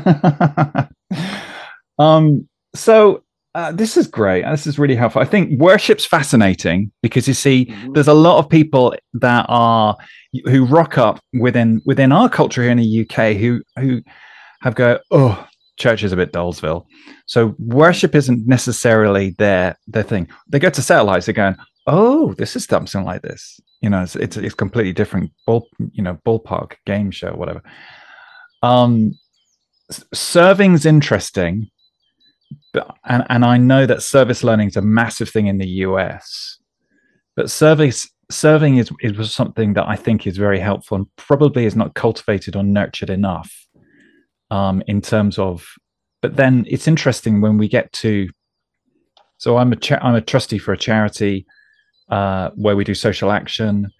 um. 1.99 2.49
So 2.75 3.25
uh, 3.55 3.73
this 3.73 3.97
is 3.97 4.07
great. 4.07 4.45
This 4.45 4.67
is 4.67 4.79
really 4.79 4.95
helpful. 4.95 5.21
I 5.21 5.25
think 5.25 5.59
worship's 5.61 6.07
fascinating 6.07 6.93
because 7.03 7.27
you 7.27 7.35
see, 7.35 7.67
mm-hmm. 7.67 7.93
there's 7.93 8.09
a 8.09 8.15
lot 8.15 8.39
of 8.39 8.49
people 8.49 8.95
that 9.15 9.47
are 9.49 9.97
who 10.45 10.65
rock 10.65 10.99
up 10.99 11.21
within 11.33 11.83
within 11.85 12.13
our 12.13 12.29
culture 12.29 12.63
here 12.63 12.71
in 12.71 12.79
the 12.79 13.01
UK 13.09 13.37
who 13.37 13.61
who 13.77 14.03
have 14.63 14.75
go, 14.77 14.99
oh, 15.11 15.47
church 15.79 16.05
is 16.05 16.13
a 16.13 16.17
bit 16.17 16.33
Dullsville. 16.33 16.85
So 17.27 17.57
worship 17.59 18.15
isn't 18.15 18.47
necessarily 18.47 19.31
their 19.39 19.77
their 19.89 20.05
thing. 20.05 20.29
They 20.49 20.61
go 20.61 20.71
to 20.71 20.83
satellites, 20.83 21.27
they're 21.27 21.33
going, 21.33 21.57
oh, 21.89 22.35
this 22.35 22.55
is 22.55 22.67
something 22.67 23.05
like 23.05 23.23
this. 23.23 23.59
You 23.81 23.91
know, 23.91 24.03
it's 24.03 24.17
it's, 24.17 24.37
it's 24.37 24.55
completely 24.55 24.93
different 24.93 25.33
ball, 25.47 25.69
you 25.93 26.03
know, 26.03 26.19
ballpark 26.27 26.75
game 26.87 27.11
show, 27.11 27.33
whatever. 27.33 27.63
Um, 28.63 29.13
serving's 30.13 30.85
interesting, 30.85 31.71
but 32.73 32.95
and 33.05 33.25
and 33.31 33.45
I 33.45 33.57
know 33.57 33.87
that 33.87 34.03
service 34.03 34.45
learning 34.45 34.69
is 34.69 34.77
a 34.77 34.83
massive 34.83 35.31
thing 35.31 35.47
in 35.47 35.59
the 35.59 35.69
US, 35.69 36.59
but 37.37 37.51
service 37.51 38.09
serving 38.31 38.77
is 38.77 38.91
is 39.01 39.33
something 39.33 39.73
that 39.75 39.89
I 39.89 39.97
think 39.97 40.27
is 40.27 40.37
very 40.37 40.61
helpful 40.61 40.97
and 40.97 41.07
probably 41.17 41.65
is 41.65 41.77
not 41.77 41.95
cultivated 41.95 42.57
or 42.57 42.63
nurtured 42.63 43.11
enough. 43.11 43.51
Um, 44.51 44.83
in 44.89 45.01
terms 45.01 45.39
of, 45.39 45.65
but 46.23 46.35
then 46.35 46.67
it's 46.69 46.89
interesting 46.89 47.41
when 47.41 47.57
we 47.57 47.69
get 47.69 47.93
to. 47.95 48.29
So 49.39 49.57
I'm 49.57 49.73
a 49.73 49.77
cha- 49.77 50.01
I'm 50.03 50.17
a 50.17 50.21
trustee 50.21 50.59
for 50.59 50.73
a 50.73 50.77
charity 50.77 51.47
uh, 52.11 52.51
where 52.55 52.77
we 52.77 52.85
do 52.85 52.95
social 52.95 53.31
action. 53.31 53.91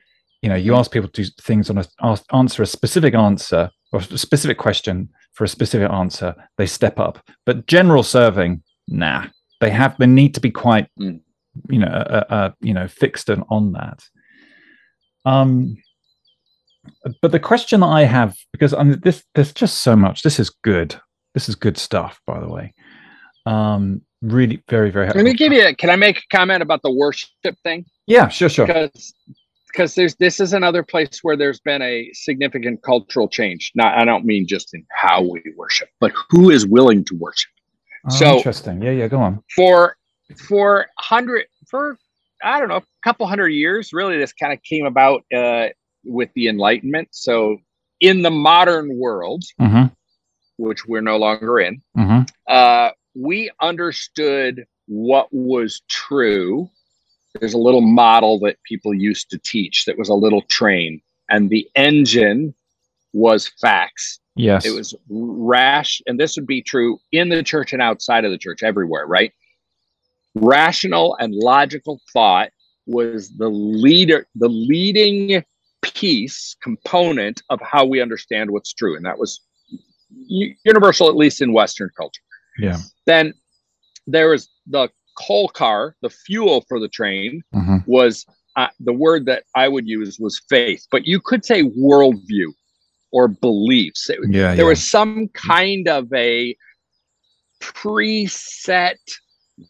You 0.43 0.49
know, 0.49 0.57
you 0.57 0.75
ask 0.75 0.91
people 0.91 1.09
to 1.09 1.23
do 1.23 1.31
things 1.43 1.71
on 1.71 1.79
a 1.79 1.85
ask, 2.03 2.25
answer 2.33 2.63
a 2.63 2.67
specific 2.67 3.15
answer 3.15 3.71
or 3.93 4.01
a 4.01 4.19
specific 4.19 4.59
question 4.59 5.09
for 5.33 5.45
a 5.45 5.49
specific 5.49 5.91
answer. 5.91 6.35
They 6.57 6.67
step 6.67 6.99
up, 6.99 7.23
but 7.47 7.67
general 7.67 8.03
serving, 8.03 8.63
nah. 8.89 9.27
They 9.61 9.71
have 9.71 9.97
they 9.99 10.07
need 10.07 10.35
to 10.35 10.41
be 10.41 10.51
quite 10.51 10.89
mm. 10.99 11.21
you 11.69 11.79
know 11.79 11.89
uh, 11.89 12.25
uh, 12.31 12.51
you 12.61 12.73
know 12.73 12.89
fixed 12.89 13.29
and 13.29 13.45
on 13.51 13.73
that. 13.73 14.03
Um, 15.27 15.77
but 17.21 17.33
the 17.33 17.41
question 17.41 17.81
that 17.81 17.87
I 17.87 18.05
have 18.05 18.37
because 18.53 18.73
I 18.73 18.83
mean, 18.83 19.01
this 19.03 19.23
there's 19.35 19.53
just 19.53 19.83
so 19.83 19.95
much. 19.95 20.23
This 20.23 20.41
is 20.41 20.51
good. 20.51 20.99
This 21.35 21.49
is 21.49 21.55
good 21.55 21.77
stuff, 21.77 22.21
by 22.27 22.41
the 22.41 22.49
way. 22.49 22.75
Um, 23.47 24.03
really, 24.23 24.63
very, 24.69 24.91
very. 24.91 25.07
Happy. 25.07 25.19
Let 25.19 25.25
me 25.25 25.35
give 25.35 25.53
you. 25.53 25.67
A, 25.67 25.75
can 25.75 25.91
I 25.91 25.97
make 25.97 26.19
a 26.19 26.37
comment 26.37 26.63
about 26.63 26.83
the 26.83 26.93
worship 26.93 27.31
thing? 27.63 27.85
Yeah, 28.07 28.29
sure, 28.29 28.49
sure. 28.49 28.67
Because 28.67 29.15
because 29.73 29.95
there's 29.95 30.17
this 30.17 30.41
is 30.41 30.53
another 30.53 30.83
place 30.83 31.21
where 31.23 31.37
there's 31.37 31.61
been 31.61 31.83
a 31.83 32.11
significant 32.13 32.83
cultural 32.83 33.29
change. 33.29 33.73
Not 33.75 33.97
I 33.97 34.05
don't 34.05 34.25
mean 34.25 34.47
just 34.47 34.75
in 34.75 34.85
how 34.91 35.23
we 35.23 35.43
worship, 35.57 35.89
but 36.01 36.13
who 36.31 36.51
is 36.51 36.67
willing 36.67 37.05
to 37.05 37.17
worship. 37.17 37.51
Oh, 38.07 38.15
so 38.15 38.37
interesting. 38.37 38.83
Yeah, 38.83 38.93
yeah. 38.93 39.09
Go 39.09 39.21
on. 39.21 39.43
For 39.55 39.97
for 40.49 40.87
hundred 40.99 41.47
for 41.69 41.99
I 42.43 42.59
don't 42.59 42.69
know 42.69 42.77
a 42.77 42.85
couple 43.03 43.27
hundred 43.27 43.49
years, 43.49 43.93
really, 43.93 44.17
this 44.19 44.33
kind 44.33 44.53
of 44.53 44.63
came 44.63 44.87
about 44.87 45.25
uh, 45.35 45.69
with 46.05 46.31
the 46.35 46.49
Enlightenment. 46.49 47.09
So 47.13 47.59
in 48.01 48.23
the 48.23 48.31
modern 48.31 48.99
world, 48.99 49.45
mm-hmm. 49.61 49.93
which 50.57 50.87
we're 50.87 51.03
no 51.03 51.17
longer 51.17 51.61
in, 51.61 51.83
mm-hmm. 51.97 52.23
uh, 52.49 52.91
we 53.15 53.51
understood 53.61 54.65
what 54.87 55.29
was 55.31 55.83
true. 55.89 56.69
There's 57.39 57.55
a 57.55 57.59
little 57.59 57.81
model 57.81 58.39
that 58.41 58.63
people 58.65 58.95
used 58.95 59.31
to 59.31 59.39
teach 59.39 59.85
that 59.85 59.99
was 59.99 60.09
a 60.09 60.15
little 60.15 60.43
train 60.43 61.01
and 61.29 61.49
the 61.49 61.69
engine 61.77 62.55
was 63.13 63.49
facts 63.61 64.21
yes. 64.37 64.67
It 64.67 64.71
was 64.71 64.95
rash 65.09 66.01
and 66.07 66.19
this 66.19 66.37
would 66.37 66.47
be 66.47 66.63
true 66.63 66.99
in 67.13 67.29
the 67.29 67.43
church 67.43 67.73
and 67.73 67.83
outside 67.83 68.25
of 68.25 68.31
the 68.31 68.39
church 68.39 68.63
everywhere 68.63 69.07
right? 69.07 69.33
Rational 70.35 71.17
and 71.19 71.35
logical 71.35 72.01
thought 72.13 72.51
was 72.87 73.37
the 73.37 73.49
leader 73.49 74.27
the 74.35 74.49
leading 74.49 75.45
piece 75.83 76.57
component 76.63 77.43
of 77.51 77.61
how 77.63 77.85
we 77.85 78.01
understand 78.01 78.51
what's 78.51 78.73
true 78.73 78.97
and 78.97 79.05
that 79.05 79.19
was 79.19 79.41
universal 80.65 81.09
at 81.09 81.17
least 81.17 81.41
in 81.41 81.53
western 81.53 81.89
culture 81.97 82.23
yeah 82.59 82.79
then 83.07 83.33
there 84.07 84.31
was 84.31 84.49
the 84.67 84.89
coal 85.21 85.49
car, 85.49 85.97
the 86.03 86.11
fuel 86.11 86.65
for 86.69 86.81
the 86.81 86.89
train, 86.89 87.43
mm-hmm. 87.55 87.79
was 87.87 88.27
uh, 88.57 88.69
the 88.81 88.93
word 88.93 89.27
that 89.27 89.45
I 89.55 89.69
would 89.69 89.87
use 89.87 90.19
was 90.19 90.41
faith, 90.49 90.87
but 90.91 91.07
you 91.07 91.21
could 91.21 91.45
say 91.45 91.63
worldview 91.63 92.53
or 93.13 93.29
beliefs. 93.29 94.09
It, 94.09 94.19
yeah, 94.29 94.55
there 94.55 94.65
yeah. 94.65 94.71
was 94.71 94.89
some 94.89 95.29
kind 95.29 95.89
of 95.89 96.13
a 96.13 96.57
preset 97.61 98.97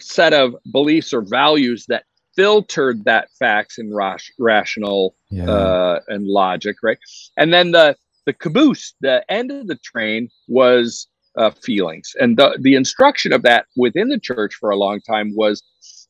set 0.00 0.32
of 0.32 0.54
beliefs 0.70 1.12
or 1.12 1.22
values 1.22 1.84
that 1.88 2.04
filtered 2.36 3.04
that 3.04 3.28
facts 3.38 3.76
and 3.76 3.92
rational 4.38 5.16
yeah. 5.30 5.50
uh, 5.50 6.00
and 6.08 6.26
logic, 6.26 6.76
right? 6.82 6.98
And 7.36 7.52
then 7.52 7.72
the 7.72 7.96
the 8.26 8.32
caboose, 8.34 8.94
the 9.00 9.24
end 9.30 9.50
of 9.50 9.66
the 9.66 9.76
train 9.76 10.28
was 10.46 11.08
uh, 11.36 11.50
feelings. 11.50 12.12
And 12.20 12.36
the, 12.36 12.58
the 12.60 12.74
instruction 12.74 13.32
of 13.32 13.42
that 13.42 13.66
within 13.76 14.08
the 14.08 14.18
church 14.18 14.54
for 14.54 14.70
a 14.70 14.76
long 14.76 15.00
time 15.00 15.34
was 15.34 15.62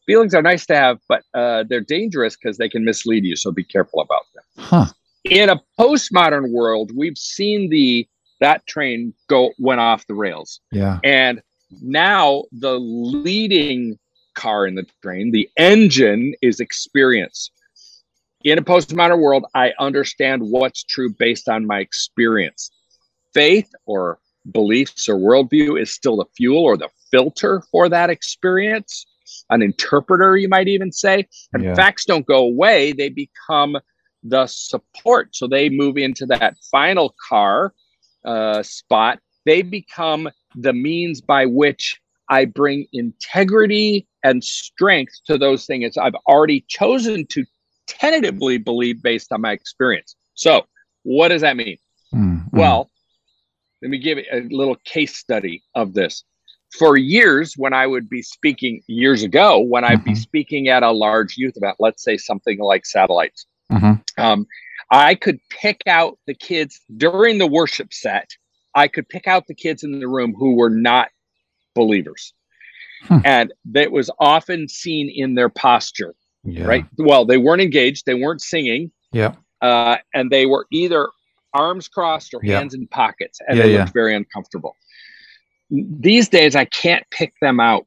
feelings 0.06 0.34
are 0.34 0.42
nice 0.42 0.66
to 0.66 0.74
have, 0.74 0.98
but 1.08 1.22
uh, 1.34 1.64
they're 1.68 1.80
dangerous 1.80 2.36
because 2.36 2.58
they 2.58 2.68
can 2.68 2.84
mislead 2.84 3.24
you. 3.24 3.36
So 3.36 3.52
be 3.52 3.64
careful 3.64 4.00
about 4.00 4.22
them. 4.34 4.44
Huh. 4.58 4.86
In 5.24 5.50
a 5.50 5.60
postmodern 5.78 6.50
world, 6.50 6.90
we've 6.96 7.18
seen 7.18 7.68
the 7.70 8.08
that 8.40 8.66
train 8.66 9.12
go 9.28 9.52
went 9.58 9.80
off 9.80 10.06
the 10.06 10.14
rails. 10.14 10.60
Yeah. 10.72 10.98
And 11.04 11.42
now 11.82 12.44
the 12.52 12.78
leading 12.80 13.98
car 14.34 14.66
in 14.66 14.74
the 14.74 14.86
train, 15.02 15.30
the 15.30 15.48
engine 15.58 16.34
is 16.40 16.58
experience. 16.58 17.50
In 18.42 18.58
a 18.58 18.62
postmodern 18.62 19.20
world, 19.20 19.44
I 19.54 19.72
understand 19.78 20.42
what's 20.42 20.82
true 20.82 21.12
based 21.12 21.48
on 21.48 21.66
my 21.66 21.80
experience. 21.80 22.70
Faith 23.34 23.70
or 23.84 24.18
beliefs 24.50 25.08
or 25.08 25.16
worldview 25.16 25.80
is 25.80 25.92
still 25.92 26.16
the 26.16 26.26
fuel 26.36 26.62
or 26.62 26.76
the 26.76 26.88
filter 27.10 27.62
for 27.70 27.88
that 27.88 28.10
experience, 28.10 29.06
an 29.50 29.62
interpreter, 29.62 30.36
you 30.36 30.48
might 30.48 30.68
even 30.68 30.92
say. 30.92 31.26
And 31.52 31.64
yeah. 31.64 31.74
facts 31.74 32.04
don't 32.04 32.26
go 32.26 32.38
away, 32.38 32.92
they 32.92 33.08
become 33.08 33.78
the 34.22 34.46
support. 34.46 35.34
So 35.34 35.46
they 35.46 35.68
move 35.68 35.96
into 35.96 36.26
that 36.26 36.56
final 36.70 37.14
car 37.28 37.74
uh, 38.24 38.62
spot. 38.62 39.18
They 39.46 39.62
become 39.62 40.28
the 40.54 40.72
means 40.72 41.20
by 41.20 41.46
which 41.46 41.98
I 42.28 42.44
bring 42.44 42.86
integrity 42.92 44.06
and 44.22 44.44
strength 44.44 45.14
to 45.26 45.38
those 45.38 45.66
things 45.66 45.96
I've 45.96 46.14
already 46.26 46.64
chosen 46.68 47.26
to 47.28 47.44
tentatively 47.86 48.58
believe 48.58 49.02
based 49.02 49.32
on 49.32 49.40
my 49.40 49.52
experience. 49.52 50.14
So, 50.34 50.66
what 51.02 51.28
does 51.28 51.42
that 51.42 51.56
mean? 51.56 51.78
Mm-hmm. 52.14 52.56
Well, 52.56 52.89
let 53.82 53.90
me 53.90 53.98
give 53.98 54.18
a 54.18 54.42
little 54.50 54.76
case 54.84 55.16
study 55.16 55.62
of 55.74 55.94
this. 55.94 56.24
For 56.78 56.96
years, 56.96 57.54
when 57.56 57.72
I 57.72 57.86
would 57.86 58.08
be 58.08 58.22
speaking 58.22 58.82
years 58.86 59.22
ago, 59.22 59.58
when 59.58 59.84
I'd 59.84 59.98
mm-hmm. 59.98 60.10
be 60.10 60.14
speaking 60.14 60.68
at 60.68 60.82
a 60.82 60.92
large 60.92 61.36
youth 61.36 61.54
event, 61.56 61.76
let's 61.80 62.02
say 62.04 62.16
something 62.16 62.58
like 62.58 62.86
satellites, 62.86 63.46
mm-hmm. 63.72 63.94
um, 64.22 64.46
I 64.90 65.14
could 65.14 65.38
pick 65.50 65.82
out 65.86 66.18
the 66.26 66.34
kids 66.34 66.80
during 66.96 67.38
the 67.38 67.46
worship 67.46 67.92
set. 67.92 68.30
I 68.74 68.86
could 68.86 69.08
pick 69.08 69.26
out 69.26 69.46
the 69.46 69.54
kids 69.54 69.82
in 69.82 69.98
the 69.98 70.08
room 70.08 70.34
who 70.36 70.54
were 70.54 70.70
not 70.70 71.08
believers. 71.74 72.32
Hmm. 73.04 73.18
And 73.24 73.52
that 73.72 73.92
was 73.92 74.10
often 74.20 74.68
seen 74.68 75.10
in 75.14 75.34
their 75.34 75.48
posture, 75.48 76.14
yeah. 76.44 76.64
right? 76.64 76.84
Well, 76.98 77.24
they 77.24 77.38
weren't 77.38 77.62
engaged, 77.62 78.06
they 78.06 78.14
weren't 78.14 78.42
singing. 78.42 78.92
Yeah. 79.12 79.34
Uh, 79.60 79.96
and 80.14 80.30
they 80.30 80.46
were 80.46 80.66
either 80.70 81.08
arms 81.54 81.88
crossed 81.88 82.34
or 82.34 82.40
hands 82.42 82.74
in 82.74 82.86
pockets, 82.88 83.38
and 83.46 83.58
yeah, 83.58 83.64
they 83.64 83.78
looked 83.78 83.92
very 83.92 84.14
uncomfortable. 84.14 84.76
These 85.70 86.28
days, 86.28 86.56
I 86.56 86.64
can't 86.64 87.04
pick 87.10 87.34
them 87.40 87.60
out, 87.60 87.86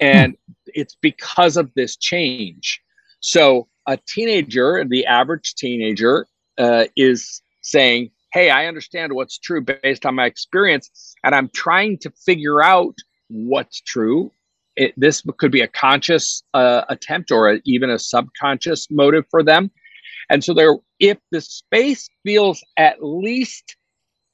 and 0.00 0.32
hmm. 0.32 0.52
it's 0.66 0.96
because 1.00 1.56
of 1.56 1.70
this 1.74 1.96
change. 1.96 2.80
So, 3.20 3.68
a 3.86 3.98
teenager, 4.08 4.84
the 4.84 5.06
average 5.06 5.54
teenager, 5.54 6.26
uh, 6.58 6.84
is 6.96 7.42
saying, 7.62 8.10
Hey, 8.32 8.50
I 8.50 8.66
understand 8.66 9.12
what's 9.12 9.38
true 9.38 9.60
based 9.60 10.06
on 10.06 10.14
my 10.14 10.26
experience, 10.26 11.14
and 11.24 11.34
I'm 11.34 11.50
trying 11.50 11.98
to 11.98 12.10
figure 12.10 12.62
out 12.62 12.96
what's 13.28 13.80
true. 13.80 14.32
It, 14.74 14.94
this 14.96 15.22
could 15.36 15.52
be 15.52 15.60
a 15.60 15.68
conscious 15.68 16.42
uh, 16.54 16.82
attempt 16.88 17.30
or 17.30 17.52
a, 17.52 17.60
even 17.64 17.90
a 17.90 17.98
subconscious 17.98 18.90
motive 18.90 19.26
for 19.30 19.42
them. 19.42 19.70
And 20.32 20.42
so 20.42 20.54
there, 20.54 20.76
if 20.98 21.18
the 21.30 21.42
space 21.42 22.08
feels 22.24 22.64
at 22.78 23.04
least 23.04 23.76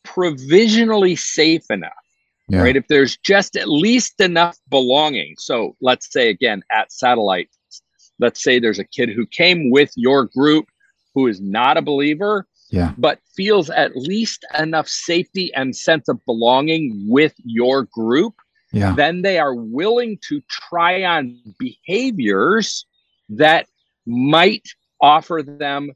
provisionally 0.04 1.16
safe 1.16 1.64
enough, 1.70 1.90
yeah. 2.48 2.62
right? 2.62 2.76
If 2.76 2.86
there's 2.86 3.16
just 3.16 3.56
at 3.56 3.68
least 3.68 4.20
enough 4.20 4.56
belonging. 4.70 5.34
So 5.38 5.74
let's 5.80 6.10
say 6.12 6.28
again 6.28 6.62
at 6.70 6.92
satellite, 6.92 7.50
let's 8.20 8.40
say 8.40 8.60
there's 8.60 8.78
a 8.78 8.84
kid 8.84 9.08
who 9.10 9.26
came 9.26 9.72
with 9.72 9.90
your 9.96 10.26
group 10.26 10.66
who 11.16 11.26
is 11.26 11.40
not 11.40 11.76
a 11.76 11.82
believer, 11.82 12.46
yeah. 12.70 12.92
but 12.96 13.18
feels 13.34 13.68
at 13.68 13.96
least 13.96 14.46
enough 14.56 14.86
safety 14.86 15.52
and 15.54 15.74
sense 15.74 16.08
of 16.08 16.24
belonging 16.26 17.06
with 17.08 17.34
your 17.38 17.88
group. 17.92 18.34
Yeah. 18.72 18.94
Then 18.94 19.22
they 19.22 19.40
are 19.40 19.54
willing 19.54 20.16
to 20.28 20.42
try 20.48 21.02
on 21.02 21.36
behaviors 21.58 22.86
that 23.30 23.66
might 24.06 24.68
offer 25.00 25.42
them 25.42 25.90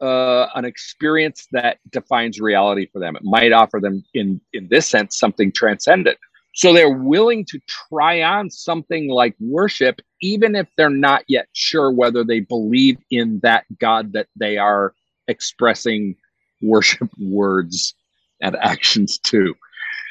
uh, 0.00 0.48
an 0.54 0.64
experience 0.64 1.46
that 1.52 1.78
defines 1.90 2.40
reality 2.40 2.88
for 2.92 2.98
them. 2.98 3.14
It 3.16 3.22
might 3.22 3.52
offer 3.52 3.78
them, 3.80 4.04
in 4.14 4.40
in 4.52 4.68
this 4.68 4.88
sense, 4.88 5.16
something 5.16 5.52
transcendent. 5.52 6.18
So 6.54 6.72
they're 6.72 6.90
willing 6.90 7.46
to 7.46 7.60
try 7.88 8.20
on 8.22 8.50
something 8.50 9.08
like 9.08 9.34
worship, 9.40 10.00
even 10.20 10.54
if 10.54 10.68
they're 10.76 10.90
not 10.90 11.24
yet 11.28 11.46
sure 11.54 11.90
whether 11.90 12.24
they 12.24 12.40
believe 12.40 12.98
in 13.10 13.40
that 13.42 13.64
God 13.78 14.12
that 14.12 14.26
they 14.36 14.58
are 14.58 14.92
expressing 15.28 16.16
worship 16.60 17.08
words 17.20 17.94
and 18.40 18.56
actions 18.56 19.18
to. 19.18 19.54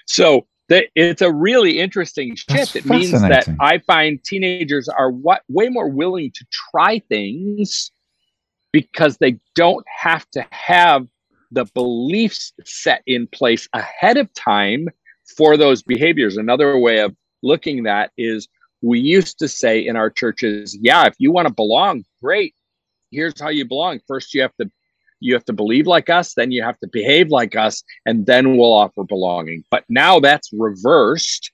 So 0.08 0.48
it's 0.70 1.22
a 1.22 1.32
really 1.32 1.80
interesting 1.80 2.36
shift. 2.36 2.78
it 2.78 2.86
means 2.86 3.12
that 3.12 3.46
I 3.60 3.80
find 3.80 4.24
teenagers 4.24 4.88
are 4.88 5.12
what 5.12 5.44
way 5.50 5.68
more 5.68 5.90
willing 5.90 6.32
to 6.32 6.46
try 6.72 7.00
things 7.10 7.92
because 8.72 9.18
they 9.18 9.38
don't 9.56 9.86
have 9.88 10.30
to 10.32 10.46
have 10.52 11.08
the 11.52 11.66
beliefs 11.74 12.54
set 12.64 13.02
in 13.06 13.28
place 13.28 13.68
ahead 13.74 14.18
of 14.18 14.34
time 14.34 14.88
for 15.38 15.58
those 15.58 15.82
behaviors. 15.82 16.38
Another 16.38 16.78
way 16.78 17.00
of 17.00 17.16
looking 17.44 17.80
at 17.80 17.84
that 17.84 18.12
is 18.18 18.48
we 18.82 19.00
used 19.00 19.38
to 19.40 19.48
say 19.48 19.86
in 19.86 19.96
our 19.96 20.10
churches, 20.10 20.78
yeah, 20.82 21.06
if 21.06 21.16
you 21.20 21.32
want 21.32 21.48
to 21.48 21.54
belong, 21.54 22.04
great. 22.22 22.56
Here's 23.12 23.40
how 23.40 23.50
you 23.50 23.66
belong. 23.66 24.00
First 24.08 24.34
you 24.34 24.42
have 24.42 24.56
to 24.58 24.70
you 25.22 25.36
have 25.36 25.46
to 25.46 25.54
believe 25.54 25.86
like 25.86 26.10
us, 26.10 26.34
then 26.34 26.52
you 26.52 26.64
have 26.64 26.80
to 26.80 26.88
behave 26.88 27.30
like 27.30 27.56
us, 27.56 27.84
and 28.08 28.26
then 28.26 28.58
we'll 28.58 28.74
offer 28.74 29.04
belonging. 29.04 29.64
But 29.70 29.86
now 29.88 30.20
that's 30.20 30.50
reversed. 30.52 31.52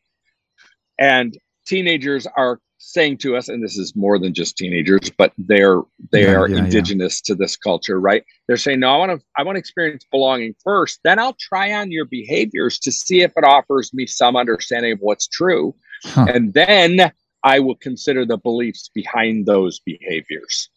And 0.98 1.38
teenagers 1.68 2.26
are 2.38 2.62
saying 2.78 3.18
to 3.18 3.36
us, 3.36 3.48
and 3.48 3.64
this 3.64 3.78
is 3.78 3.96
more 3.96 4.20
than 4.20 4.34
just 4.34 4.58
teenagers, 4.58 5.10
but 5.18 5.34
they're 5.38 5.82
they 6.12 6.24
yeah, 6.24 6.36
are 6.36 6.50
yeah, 6.50 6.60
indigenous 6.60 7.22
yeah. 7.22 7.34
to 7.34 7.38
this 7.38 7.58
culture, 7.58 8.00
right? 8.00 8.24
They're 8.48 8.58
saying, 8.58 8.80
no, 8.80 8.90
I 8.94 8.98
want 8.98 9.20
to 9.20 9.26
I 9.38 9.44
want 9.44 9.56
to 9.56 9.60
experience 9.60 10.06
belonging 10.12 10.56
first. 10.64 11.00
Then 11.04 11.20
I'll 11.20 11.36
try 11.40 11.74
on 11.74 11.92
your 11.92 12.06
behaviors 12.06 12.80
to 12.80 12.92
see 12.92 13.22
if 13.22 13.32
it 13.36 13.44
offers 13.44 13.94
me 13.94 14.06
some 14.06 14.36
understanding 14.36 14.94
of 14.94 15.00
what's 15.00 15.28
true, 15.28 15.76
huh. 16.04 16.28
and 16.34 16.54
then 16.54 17.12
I 17.44 17.60
will 17.60 17.76
consider 17.76 18.26
the 18.26 18.38
beliefs 18.38 18.90
behind 18.94 19.46
those 19.46 19.80
behaviors. 19.80 20.70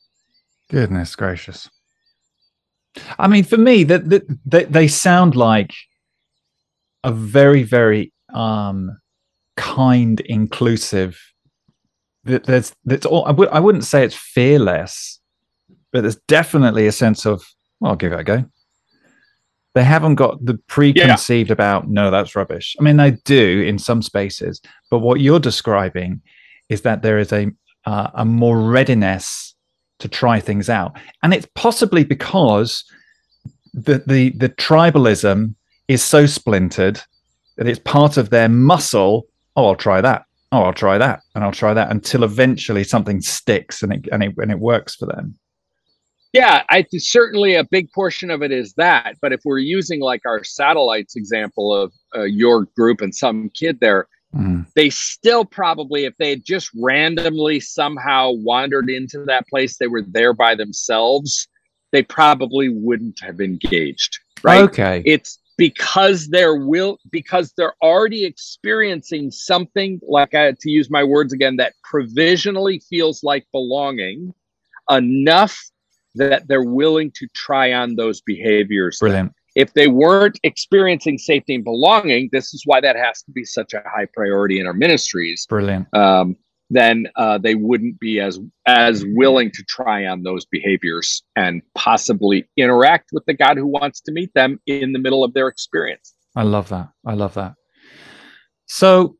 Goodness 0.71 1.15
gracious! 1.17 1.69
I 3.19 3.29
mean, 3.29 3.45
for 3.45 3.59
me, 3.59 3.85
that 3.85 4.09
that 4.47 4.73
they 4.73 4.89
sound 4.89 5.37
like 5.37 5.73
a 7.05 7.13
very 7.13 7.63
very 7.63 8.13
um 8.33 8.99
kind, 9.57 10.21
inclusive 10.21 11.21
there's 12.39 12.75
there's 12.85 13.07
all 13.07 13.25
I 13.25 13.31
w- 13.31 13.51
I 13.51 13.61
wouldn't 13.61 13.85
say 13.85 14.05
it's 14.05 14.15
fearless, 14.15 15.21
but 15.93 16.03
there's 16.03 16.21
definitely 16.29 16.87
a 16.87 16.93
sense 16.93 17.27
of 17.27 17.45
well, 17.81 17.93
I'll 17.93 17.97
give 17.97 18.13
it 18.13 18.21
a 18.21 18.25
go. 18.25 18.45
They 19.75 19.85
haven't 19.85 20.17
got 20.17 20.45
the 20.45 20.55
preconceived 20.67 21.51
yeah. 21.51 21.55
about 21.55 21.89
no, 21.89 22.11
that's 22.11 22.35
rubbish. 22.35 22.77
I 22.79 22.83
mean, 22.83 22.97
they 22.97 23.13
do 23.25 23.63
in 23.63 23.79
some 23.79 24.03
spaces, 24.03 24.61
but 24.91 24.99
what 24.99 25.21
you're 25.21 25.41
describing 25.41 26.21
is 26.69 26.83
that 26.83 27.03
there 27.03 27.19
is 27.19 27.33
a 27.33 27.51
uh, 27.87 28.11
a 28.15 28.25
more 28.25 28.61
readiness 28.61 29.55
to 30.01 30.09
try 30.09 30.41
things 30.41 30.69
out, 30.69 30.97
and 31.23 31.33
it's 31.33 31.49
possibly 31.55 32.05
because 32.05 32.85
the 33.73 34.03
the 34.07 34.31
the 34.31 34.49
tribalism 34.49 35.55
is 35.89 36.03
so 36.03 36.27
splintered 36.27 37.01
that 37.57 37.69
it's 37.69 37.81
part 37.81 38.17
of 38.17 38.31
their 38.31 38.49
muscle. 38.49 39.27
Oh, 39.57 39.67
I'll 39.67 39.77
try 39.77 40.01
that 40.01 40.25
oh, 40.53 40.63
I'll 40.63 40.73
try 40.73 40.99
that 40.99 41.23
and 41.35 41.45
I'll 41.45 41.53
try 41.53 41.75
that 41.75 41.91
until 41.91 42.25
eventually 42.25 42.85
something 42.85 43.21
sticks 43.21 43.83
and 43.83 43.93
it 43.93 44.09
and 44.13 44.23
it 44.23 44.35
and 44.37 44.51
it 44.51 44.59
works 44.59 44.95
for 44.95 45.07
them. 45.07 45.39
Yeah, 46.33 46.63
I 46.71 46.87
certainly 46.97 47.57
a 47.57 47.65
big 47.65 47.91
portion 47.93 48.31
of 48.31 48.43
it 48.43 48.53
is 48.53 48.75
that. 48.75 49.17
But 49.21 49.33
if 49.33 49.41
we're 49.45 49.59
using 49.59 50.01
like 50.01 50.23
our 50.25 50.45
satellites 50.45 51.17
example 51.17 51.75
of 51.75 51.93
uh, 52.15 52.23
your 52.23 52.67
group 52.77 53.01
and 53.01 53.13
some 53.13 53.51
kid 53.51 53.81
there, 53.81 54.07
mm. 54.35 54.65
they 54.77 54.91
still 54.91 55.45
probably, 55.45 56.05
if 56.05 56.17
they 56.19 56.31
had 56.31 56.45
just 56.45 56.71
randomly 56.81 57.59
somehow 57.59 58.31
wandered 58.31 58.89
into 58.89 59.25
that 59.25 59.49
place, 59.49 59.77
they 59.77 59.89
were 59.89 60.03
there 60.07 60.33
by 60.33 60.55
themselves, 60.55 61.49
they 61.91 62.05
probably 62.05 62.69
wouldn't 62.69 63.19
have 63.21 63.41
engaged. 63.41 64.17
Right? 64.45 64.63
Okay. 64.63 65.03
It's 65.05 65.40
because 65.61 66.29
they're 66.29 66.57
will 66.57 66.99
because 67.11 67.53
they're 67.55 67.75
already 67.83 68.25
experiencing 68.25 69.31
something 69.31 70.01
like 70.09 70.35
I, 70.35 70.53
to 70.53 70.71
use 70.71 70.89
my 70.89 71.05
words 71.05 71.35
again 71.35 71.57
that 71.57 71.75
provisionally 71.85 72.81
feels 72.89 73.23
like 73.23 73.47
belonging 73.53 74.33
enough 74.89 75.63
that 76.15 76.49
they're 76.49 76.65
willing 76.65 77.13
to 77.17 77.29
try 77.35 77.75
on 77.75 77.97
those 77.97 78.23
behaviors. 78.23 79.01
Brilliant. 79.01 79.35
If 79.55 79.75
they 79.75 79.89
weren't 79.89 80.41
experiencing 80.45 81.19
safety 81.19 81.57
and 81.57 81.65
belonging 81.65 82.31
this 82.33 82.55
is 82.55 82.63
why 82.65 82.81
that 82.81 82.97
has 82.97 83.21
to 83.25 83.31
be 83.31 83.45
such 83.45 83.75
a 83.75 83.83
high 83.85 84.07
priority 84.15 84.61
in 84.61 84.67
our 84.67 84.73
ministries. 84.73 85.45
Brilliant. 85.47 85.95
Um, 85.95 86.37
then 86.71 87.07
uh, 87.17 87.37
they 87.37 87.57
wouldn't 87.57 87.99
be 87.99 88.21
as 88.21 88.39
as 88.67 89.05
willing 89.09 89.51
to 89.51 89.63
try 89.65 90.07
on 90.07 90.23
those 90.23 90.45
behaviors 90.47 91.23
and 91.37 91.63
possibly 91.75 92.47
interact 92.57 93.11
with 93.13 93.25
the 93.27 93.35
God 93.35 93.57
who 93.57 93.67
wants 93.67 94.01
to 94.03 94.13
meet 94.13 94.33
them 94.35 94.61
in 94.67 94.93
the 94.93 94.99
middle 94.99 95.25
of 95.25 95.35
their 95.35 95.49
experience. 95.49 96.15
I 96.37 96.45
love 96.45 96.69
that. 96.69 96.89
I 97.05 97.15
love 97.15 97.35
that. 97.35 97.55
So, 98.67 99.17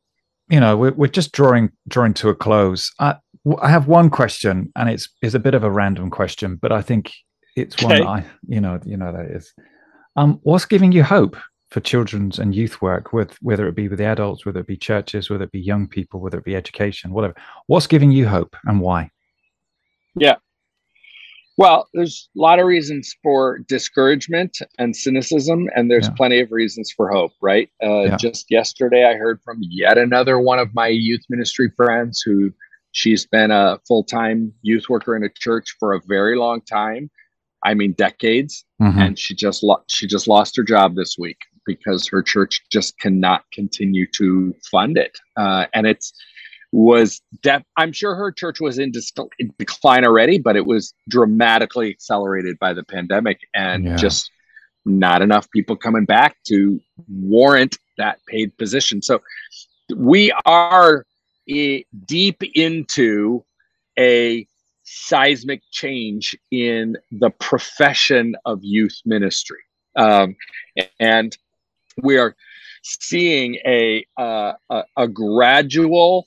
you 0.49 0.61
know, 0.61 0.77
we're, 0.77 0.93
we're 0.93 1.09
just 1.09 1.33
drawing 1.33 1.71
drawing 1.89 2.15
to 2.15 2.29
a 2.29 2.35
close. 2.35 2.93
I, 3.01 3.17
I 3.61 3.69
have 3.69 3.89
one 3.89 4.11
question, 4.11 4.71
and 4.77 4.89
it's 4.89 5.09
is 5.23 5.35
a 5.35 5.41
bit 5.41 5.55
of 5.55 5.65
a 5.65 5.71
random 5.71 6.11
question, 6.11 6.57
but 6.61 6.71
I 6.71 6.83
think 6.83 7.13
it's 7.57 7.83
one 7.83 8.07
I, 8.07 8.25
you 8.47 8.61
know, 8.61 8.79
you 8.85 8.97
know 8.97 9.13
that 9.13 9.27
is. 9.27 9.53
Um, 10.17 10.41
what's 10.43 10.65
giving 10.65 10.93
you 10.93 11.03
hope 11.03 11.37
for 11.71 11.81
children's 11.81 12.39
and 12.39 12.55
youth 12.55 12.83
work, 12.83 13.13
with 13.13 13.37
whether 13.41 13.69
it 13.69 13.77
be 13.77 13.89
with 13.89 13.99
the 13.99 14.05
adults, 14.05 14.45
whether 14.45 14.61
it 14.61 14.67
be 14.67 14.77
churches, 14.77 15.31
whether 15.31 15.45
it 15.45 15.53
be 15.53 15.61
young 15.61 15.87
people, 15.87 16.21
whether 16.21 16.39
it 16.39 16.45
be 16.45 16.57
education, 16.57 17.13
whatever. 17.13 17.35
What's 17.67 17.87
giving 17.87 18.11
you 18.11 18.27
hope 18.27 18.57
and 18.65 18.81
why? 18.81 19.11
Yeah. 20.17 20.37
Well, 21.57 21.89
there's 21.93 22.29
a 22.37 22.41
lot 22.41 22.59
of 22.59 22.67
reasons 22.67 23.15
for 23.23 23.59
discouragement 23.69 24.59
and 24.79 24.97
cynicism, 24.97 25.69
and 25.77 25.91
there's 25.91 26.07
yeah. 26.07 26.15
plenty 26.17 26.41
of 26.41 26.51
reasons 26.51 26.91
for 26.91 27.11
hope, 27.11 27.33
right? 27.41 27.69
Uh, 27.83 28.03
yeah. 28.03 28.17
Just 28.17 28.51
yesterday, 28.51 29.05
I 29.05 29.15
heard 29.15 29.41
from 29.43 29.59
yet 29.61 29.99
another 29.99 30.41
one 30.41 30.59
of 30.59 30.75
my 30.75 30.89
youth 30.89 31.23
ministry 31.29 31.71
friends 31.77 32.23
who 32.25 32.53
she's 32.93 33.27
been 33.27 33.51
a 33.51 33.79
full 33.87 34.05
time 34.05 34.53
youth 34.63 34.89
worker 34.89 35.15
in 35.15 35.23
a 35.23 35.29
church 35.29 35.77
for 35.79 35.93
a 35.93 36.01
very 36.09 36.37
long 36.37 36.63
time. 36.63 37.11
I 37.63 37.75
mean, 37.75 37.93
decades, 37.93 38.65
mm-hmm. 38.81 38.99
and 38.99 39.19
she 39.19 39.35
just 39.35 39.63
lo- 39.63 39.85
she 39.87 40.07
just 40.07 40.27
lost 40.27 40.57
her 40.57 40.65
job 40.65 40.97
this 40.97 41.17
week 41.19 41.41
because 41.75 42.09
her 42.09 42.23
church 42.23 42.63
just 42.71 42.99
cannot 42.99 43.45
continue 43.53 44.07
to 44.13 44.55
fund 44.71 44.97
it. 44.97 45.19
Uh, 45.37 45.67
and 45.73 45.87
it's 45.87 46.13
was 46.73 47.21
def- 47.43 47.65
I'm 47.77 47.93
sure 47.93 48.15
her 48.15 48.31
church 48.31 48.61
was 48.61 48.79
in, 48.79 48.93
dis- 48.93 49.13
in, 49.39 49.53
decline 49.59 50.05
already, 50.05 50.39
but 50.39 50.57
it 50.57 50.67
was 50.67 50.95
dramatically 51.09 51.91
accelerated 51.91 52.59
by 52.59 52.73
the 52.73 52.85
pandemic 52.85 53.41
and 53.55 53.85
yeah. 53.85 53.97
just 53.97 54.31
not 54.85 55.21
enough 55.21 55.51
people 55.51 55.77
coming 55.77 56.05
back 56.05 56.37
to 56.47 56.81
warrant 57.09 57.77
that 57.99 58.19
paid 58.27 58.57
position. 58.57 59.03
So 59.03 59.21
we 59.95 60.33
are 60.47 61.05
e- 61.47 61.85
deep 62.07 62.43
into 62.55 63.45
a 63.99 64.47
seismic 64.85 65.63
change 65.71 66.37
in 66.51 66.97
the 67.13 67.31
profession 67.31 68.35
of 68.45 68.61
youth 68.63 69.01
ministry. 69.05 69.59
Um, 69.97 70.37
and 70.99 71.37
we 72.03 72.19
are 72.19 72.35
seeing 72.83 73.57
a 73.67 74.05
uh, 74.19 74.53
a, 74.71 74.85
a, 74.97 75.09
gradual 75.09 76.27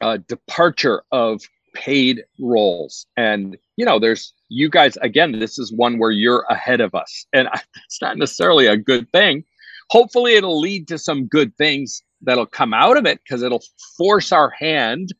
uh, 0.00 0.18
departure 0.28 1.02
of 1.12 1.40
paid 1.74 2.24
roles. 2.38 3.06
And 3.16 3.56
you 3.76 3.84
know 3.84 3.98
there's 3.98 4.32
you 4.48 4.68
guys 4.68 4.96
again 4.98 5.38
this 5.38 5.58
is 5.58 5.72
one 5.72 5.98
where 5.98 6.10
you're 6.10 6.44
ahead 6.50 6.80
of 6.80 6.94
us. 6.94 7.26
And 7.32 7.48
it's 7.86 8.00
not 8.00 8.16
necessarily 8.16 8.66
a 8.66 8.76
good 8.76 9.10
thing. 9.12 9.44
Hopefully 9.90 10.34
it'll 10.34 10.60
lead 10.60 10.88
to 10.88 10.98
some 10.98 11.26
good 11.26 11.56
things 11.56 12.02
that'll 12.22 12.46
come 12.46 12.74
out 12.74 12.96
of 12.96 13.06
it 13.06 13.20
because 13.22 13.42
it'll 13.42 13.62
force 13.96 14.32
our 14.32 14.50
hand 14.50 15.12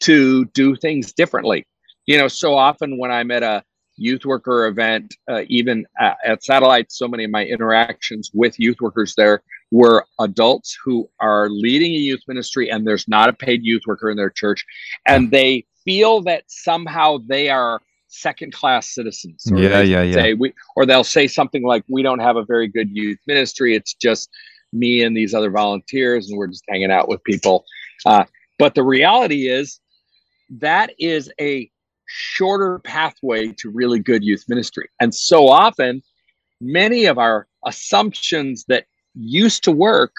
to 0.00 0.44
do 0.46 0.76
things 0.76 1.12
differently. 1.12 1.66
You 2.06 2.18
know 2.18 2.28
so 2.28 2.54
often 2.54 2.98
when 2.98 3.10
i'm 3.10 3.30
at 3.32 3.42
a 3.42 3.64
youth 3.96 4.24
worker 4.24 4.66
event, 4.66 5.14
uh, 5.30 5.42
even 5.48 5.86
at, 5.98 6.16
at 6.24 6.44
Satellite, 6.44 6.92
so 6.92 7.08
many 7.08 7.24
of 7.24 7.30
my 7.30 7.44
interactions 7.44 8.30
with 8.34 8.58
youth 8.58 8.80
workers 8.80 9.14
there 9.16 9.42
were 9.70 10.06
adults 10.20 10.76
who 10.84 11.08
are 11.20 11.48
leading 11.48 11.92
a 11.92 11.98
youth 11.98 12.20
ministry 12.28 12.70
and 12.70 12.86
there's 12.86 13.08
not 13.08 13.28
a 13.28 13.32
paid 13.32 13.64
youth 13.64 13.82
worker 13.86 14.10
in 14.10 14.16
their 14.16 14.30
church. 14.30 14.64
And 15.06 15.30
they 15.30 15.64
feel 15.84 16.22
that 16.22 16.44
somehow 16.46 17.18
they 17.26 17.48
are 17.48 17.80
second 18.08 18.52
class 18.52 18.94
citizens. 18.94 19.42
yeah, 19.46 19.80
yeah, 19.80 20.02
yeah. 20.02 20.34
We, 20.34 20.52
or 20.76 20.86
they'll 20.86 21.04
say 21.04 21.26
something 21.26 21.62
like, 21.62 21.84
we 21.88 22.02
don't 22.02 22.20
have 22.20 22.36
a 22.36 22.44
very 22.44 22.68
good 22.68 22.90
youth 22.90 23.18
ministry. 23.26 23.74
It's 23.74 23.94
just 23.94 24.30
me 24.72 25.02
and 25.02 25.16
these 25.16 25.34
other 25.34 25.50
volunteers 25.50 26.28
and 26.28 26.38
we're 26.38 26.46
just 26.48 26.64
hanging 26.68 26.90
out 26.90 27.08
with 27.08 27.22
people. 27.24 27.64
Uh, 28.04 28.24
but 28.58 28.74
the 28.74 28.82
reality 28.82 29.48
is 29.48 29.80
that 30.50 30.92
is 30.98 31.30
a 31.40 31.70
shorter 32.06 32.78
pathway 32.80 33.52
to 33.58 33.70
really 33.70 33.98
good 33.98 34.24
youth 34.24 34.44
ministry. 34.48 34.88
And 35.00 35.14
so 35.14 35.48
often, 35.48 36.02
many 36.60 37.06
of 37.06 37.18
our 37.18 37.46
assumptions 37.66 38.64
that 38.68 38.86
used 39.14 39.64
to 39.64 39.72
work 39.72 40.14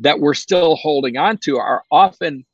that 0.00 0.20
we're 0.20 0.34
still 0.34 0.76
holding 0.76 1.16
on 1.16 1.38
to 1.38 1.58
are 1.58 1.82
often 1.90 2.44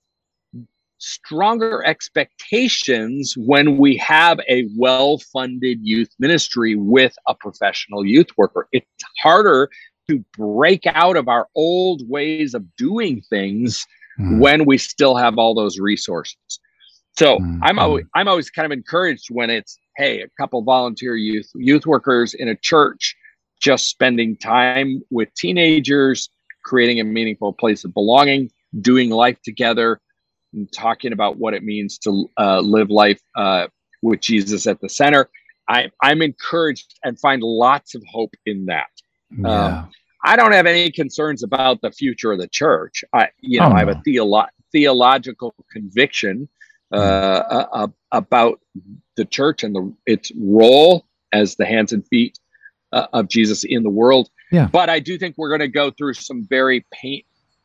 stronger 0.99 1.83
expectations 1.85 3.35
when 3.37 3.79
we 3.79 3.97
have 3.97 4.39
a 4.49 4.69
well 4.77 5.19
funded 5.33 5.79
youth 5.83 6.11
ministry 6.19 6.77
with 6.77 7.15
a 7.27 7.35
professional 7.35 8.05
youth 8.05 8.29
worker. 8.37 8.69
It's 8.73 8.87
harder 9.23 9.71
to 10.09 10.23
break 10.37 10.87
out 10.87 11.17
of 11.17 11.29
our 11.29 11.49
old 11.55 12.09
ways 12.09 12.55
of 12.55 12.65
doing 12.77 13.23
things 13.31 13.87
mm. 14.19 14.39
when 14.39 14.67
we 14.67 14.77
still 14.77 15.17
have 15.17 15.39
all 15.39 15.55
those 15.55 15.79
resources. 15.79 16.60
So 17.19 17.39
mm-hmm. 17.39 17.63
I'm 17.63 17.79
always 17.79 18.05
I'm 18.15 18.29
always 18.29 18.51
kind 18.51 18.67
of 18.67 18.73
encouraged 18.73 19.29
when 19.31 19.51
it's 19.51 19.79
hey, 19.97 20.23
a 20.23 20.29
couple 20.41 20.63
volunteer 20.63 21.17
youth 21.17 21.51
youth 21.55 21.87
workers 21.87 22.35
in 22.35 22.49
a 22.49 22.57
church 22.57 23.17
just 23.61 23.89
spending 23.89 24.37
time 24.37 25.03
with 25.11 25.33
teenagers, 25.35 26.31
creating 26.65 27.01
a 27.01 27.05
meaningful 27.05 27.53
place 27.53 27.85
of 27.85 27.93
belonging, 27.93 28.51
doing 28.81 29.11
life 29.11 29.41
together, 29.43 30.01
and 30.53 30.71
talking 30.73 31.13
about 31.13 31.37
what 31.37 31.55
it 31.55 31.63
means 31.63 31.99
to 31.99 32.29
uh, 32.39 32.61
live 32.61 32.91
life 32.91 33.21
uh, 33.37 33.67
with 34.03 34.21
Jesus 34.21 34.67
at 34.67 34.81
the 34.81 34.89
center. 34.89 35.29
I, 35.69 35.91
I'm 36.03 36.23
encouraged 36.23 36.99
and 37.05 37.19
find 37.19 37.43
lots 37.43 37.95
of 37.95 38.03
hope 38.11 38.35
in 38.47 38.67
that. 38.67 38.89
Yeah. 39.31 39.49
Um, 39.49 39.91
I 40.25 40.37
don't 40.37 40.53
have 40.53 40.67
any 40.67 40.91
concerns 40.91 41.43
about 41.43 41.81
the 41.81 41.93
future 41.93 42.33
of 42.33 42.39
the 42.39 42.49
church. 42.49 43.05
I, 43.13 43.29
you 43.41 43.61
know, 43.61 43.67
oh, 43.67 43.73
I 43.73 43.79
have 43.79 43.89
a 43.89 44.03
theolo- 44.07 44.49
theological 44.73 45.55
conviction 45.71 46.49
uh, 46.93 47.67
uh, 47.73 47.87
about 48.13 48.61
the 49.17 49.25
church 49.25 49.63
and 49.63 49.75
the, 49.75 49.95
its 50.07 50.33
role 50.37 51.07
as 51.33 51.57
the 51.57 51.67
hands 51.67 51.93
and 51.93 52.07
feet 52.09 52.39
uh, 52.93 53.07
of 53.13 53.29
Jesus 53.29 53.65
in 53.65 53.83
the 53.83 53.91
world. 53.91 54.31
Yeah. 54.51 54.69
But 54.71 54.91
I 54.91 54.99
do 54.99 55.17
think 55.17 55.37
we're 55.39 55.49
going 55.49 55.61
to 55.61 55.69
go 55.69 55.91
through 55.91 56.15
some 56.15 56.45
very 56.49 56.85
pain. 56.93 57.23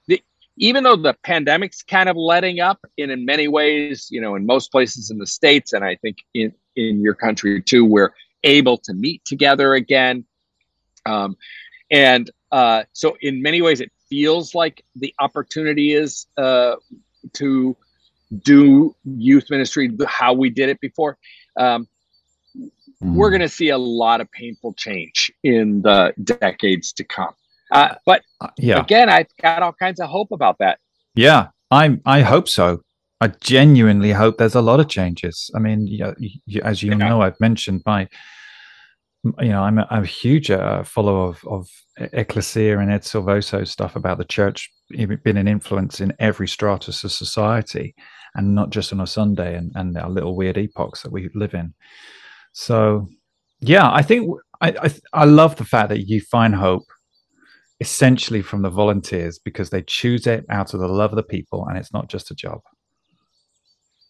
The, 0.08 0.22
even 0.58 0.84
though 0.84 0.96
the 0.96 1.16
pandemic's 1.24 1.82
kind 1.82 2.10
of 2.10 2.16
letting 2.16 2.60
up, 2.60 2.86
and 2.98 3.12
in 3.12 3.26
many 3.26 3.48
ways, 3.48 4.08
you 4.12 4.22
know, 4.22 4.36
in 4.36 4.46
most 4.46 4.72
places 4.72 5.10
in 5.10 5.18
the 5.18 5.28
states, 5.28 5.74
and 5.74 5.84
I 5.84 5.96
think 5.96 6.18
in 6.34 6.54
in 6.76 7.02
your 7.02 7.16
country 7.16 7.62
too, 7.62 7.86
we're 7.86 8.12
able 8.44 8.78
to 8.78 8.94
meet 8.94 9.24
together 9.26 9.74
again. 9.74 10.26
Um, 11.06 11.38
and 11.90 12.30
uh, 12.52 12.84
so, 12.94 13.18
in 13.22 13.42
many 13.42 13.62
ways, 13.62 13.82
it 13.82 13.92
feels 14.10 14.54
like 14.54 14.84
the 14.96 15.14
opportunity 15.20 15.94
is 15.94 16.28
uh, 16.38 16.76
to 17.34 17.76
do 18.42 18.96
youth 19.04 19.50
ministry 19.50 19.92
how 20.08 20.34
we 20.34 20.50
did 20.50 20.70
it 20.70 20.80
before. 20.80 21.18
Um, 21.58 21.88
we're 23.02 23.28
hmm. 23.28 23.38
going 23.38 23.42
to 23.42 23.50
see 23.50 23.70
a 23.70 23.78
lot 23.78 24.22
of 24.22 24.32
painful 24.32 24.74
change 24.74 25.32
in 25.44 25.82
the 25.82 26.14
decades 26.24 26.94
to 26.94 27.04
come. 27.04 27.34
Uh, 27.72 27.96
but 28.06 28.22
uh, 28.42 28.48
yeah, 28.58 28.80
again, 28.80 29.10
I've 29.10 29.28
got 29.42 29.64
all 29.64 29.74
kinds 29.74 30.00
of 30.00 30.10
hope 30.10 30.32
about 30.32 30.58
that. 30.60 30.80
Yeah, 31.16 31.48
I 31.72 32.00
I 32.06 32.22
hope 32.22 32.48
so. 32.48 32.82
I 33.22 33.28
genuinely 33.28 34.12
hope 34.12 34.38
there's 34.38 34.56
a 34.56 34.62
lot 34.62 34.80
of 34.80 34.88
changes. 34.90 35.50
I 35.56 35.60
mean, 35.60 35.88
you, 35.88 36.14
you, 36.46 36.62
as 36.62 36.84
you 36.84 36.92
yeah. 36.92 36.98
know, 36.98 37.22
I've 37.22 37.40
mentioned 37.40 37.82
my, 37.86 38.10
you 39.24 39.50
know, 39.50 39.62
I'm 39.62 39.80
a, 39.80 39.88
I'm 39.90 40.04
a 40.04 40.08
huge 40.08 40.52
uh, 40.52 40.84
follower 40.84 41.30
of, 41.30 41.44
of 41.46 41.70
Ecclesia 41.98 42.78
and 42.78 42.92
Ed 42.92 43.02
Silvoso 43.02 43.66
stuff 43.66 43.96
about 43.96 44.18
the 44.18 44.26
church 44.26 44.70
being 44.90 45.38
an 45.38 45.48
influence 45.48 46.02
in 46.02 46.14
every 46.20 46.48
stratus 46.48 47.04
of 47.04 47.12
society 47.12 47.96
and 48.36 48.54
not 48.54 48.70
just 48.70 48.94
on 48.94 49.00
a 49.00 49.08
Sunday 49.08 49.56
and, 49.56 49.72
and 49.76 49.98
our 49.98 50.10
little 50.10 50.36
weird 50.36 50.58
epochs 50.58 51.02
that 51.02 51.12
we 51.12 51.30
live 51.34 51.54
in. 51.54 51.74
So, 52.54 53.08
yeah, 53.60 53.92
I 53.92 54.02
think 54.02 54.30
I, 54.62 54.70
I, 54.82 54.94
I 55.14 55.26
love 55.26 55.56
the 55.56 55.66
fact 55.66 55.90
that 55.90 56.08
you 56.08 56.22
find 56.22 56.56
hope 56.56 56.86
essentially 57.80 58.42
from 58.42 58.62
the 58.62 58.70
volunteers 58.70 59.40
because 59.40 59.70
they 59.70 59.82
choose 59.82 60.28
it 60.28 60.46
out 60.50 60.74
of 60.74 60.80
the 60.80 60.88
love 60.88 61.12
of 61.12 61.18
the 61.18 61.24
people 61.24 61.66
and 61.68 61.78
it's 61.78 61.94
not 61.94 62.08
just 62.08 62.32
a 62.32 62.36
job. 62.36 62.62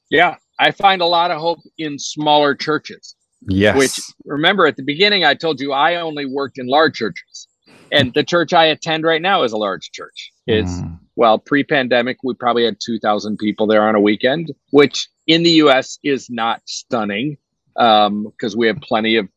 Yeah, 0.10 0.36
I 0.60 0.72
find 0.72 1.02
a 1.02 1.06
lot 1.06 1.32
of 1.32 1.40
hope 1.40 1.60
in 1.78 1.98
smaller 1.98 2.54
churches. 2.54 3.16
Yes. 3.48 3.78
Which 3.78 4.00
remember 4.26 4.66
at 4.66 4.76
the 4.76 4.84
beginning 4.84 5.24
I 5.24 5.34
told 5.34 5.60
you 5.60 5.72
I 5.72 5.96
only 5.96 6.26
worked 6.26 6.58
in 6.58 6.68
large 6.68 6.96
churches. 6.96 7.48
And 7.92 8.14
the 8.14 8.24
church 8.24 8.54
I 8.54 8.66
attend 8.66 9.04
right 9.04 9.22
now 9.22 9.44
is 9.44 9.52
a 9.52 9.58
large 9.58 9.92
church. 9.92 10.32
It's 10.48 10.72
mm. 10.72 11.00
Well, 11.16 11.40
pre-pandemic 11.40 12.18
we 12.24 12.34
probably 12.34 12.66
had 12.66 12.78
2000 12.84 13.38
people 13.38 13.68
there 13.68 13.88
on 13.88 13.96
a 13.96 14.00
weekend, 14.00 14.54
which 14.72 15.08
in 15.28 15.44
the 15.44 15.52
US 15.52 15.98
is 16.04 16.30
not 16.30 16.62
stunning 16.66 17.38
because 17.74 18.08
um, 18.08 18.58
we 18.58 18.68
have 18.68 18.80
plenty 18.82 19.18
of 19.18 19.28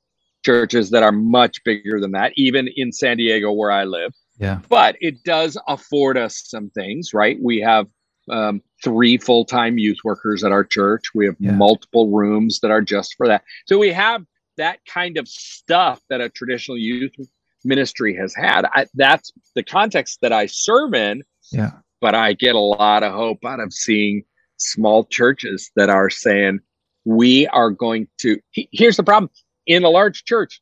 churches 0.44 0.90
that 0.90 1.02
are 1.02 1.12
much 1.12 1.62
bigger 1.64 2.00
than 2.00 2.12
that, 2.12 2.32
even 2.36 2.68
in 2.76 2.92
San 2.92 3.16
Diego 3.16 3.52
where 3.52 3.70
I 3.70 3.84
live. 3.84 4.12
Yeah. 4.38 4.60
But 4.68 4.96
it 5.00 5.24
does 5.24 5.58
afford 5.66 6.16
us 6.16 6.42
some 6.44 6.70
things, 6.70 7.12
right? 7.12 7.36
We 7.42 7.60
have 7.60 7.88
um, 8.30 8.62
three 8.82 9.18
full 9.18 9.44
time 9.44 9.78
youth 9.78 9.98
workers 10.04 10.44
at 10.44 10.52
our 10.52 10.64
church. 10.64 11.06
We 11.14 11.26
have 11.26 11.36
yeah. 11.38 11.52
multiple 11.52 12.10
rooms 12.10 12.60
that 12.60 12.70
are 12.70 12.82
just 12.82 13.14
for 13.16 13.26
that. 13.26 13.42
So 13.66 13.78
we 13.78 13.92
have 13.92 14.24
that 14.56 14.78
kind 14.86 15.16
of 15.16 15.28
stuff 15.28 16.00
that 16.08 16.20
a 16.20 16.28
traditional 16.28 16.78
youth 16.78 17.12
ministry 17.64 18.14
has 18.16 18.34
had. 18.34 18.64
I, 18.66 18.86
that's 18.94 19.32
the 19.54 19.62
context 19.62 20.18
that 20.22 20.32
I 20.32 20.46
serve 20.46 20.94
in. 20.94 21.22
Yeah. 21.50 21.72
But 22.00 22.14
I 22.14 22.32
get 22.32 22.54
a 22.54 22.60
lot 22.60 23.02
of 23.02 23.12
hope 23.12 23.44
out 23.44 23.60
of 23.60 23.72
seeing 23.72 24.24
small 24.56 25.04
churches 25.04 25.70
that 25.76 25.90
are 25.90 26.10
saying, 26.10 26.60
we 27.08 27.46
are 27.48 27.70
going 27.70 28.06
to 28.18 28.38
here's 28.52 28.98
the 28.98 29.02
problem 29.02 29.30
in 29.66 29.82
a 29.82 29.88
large 29.88 30.24
church 30.24 30.60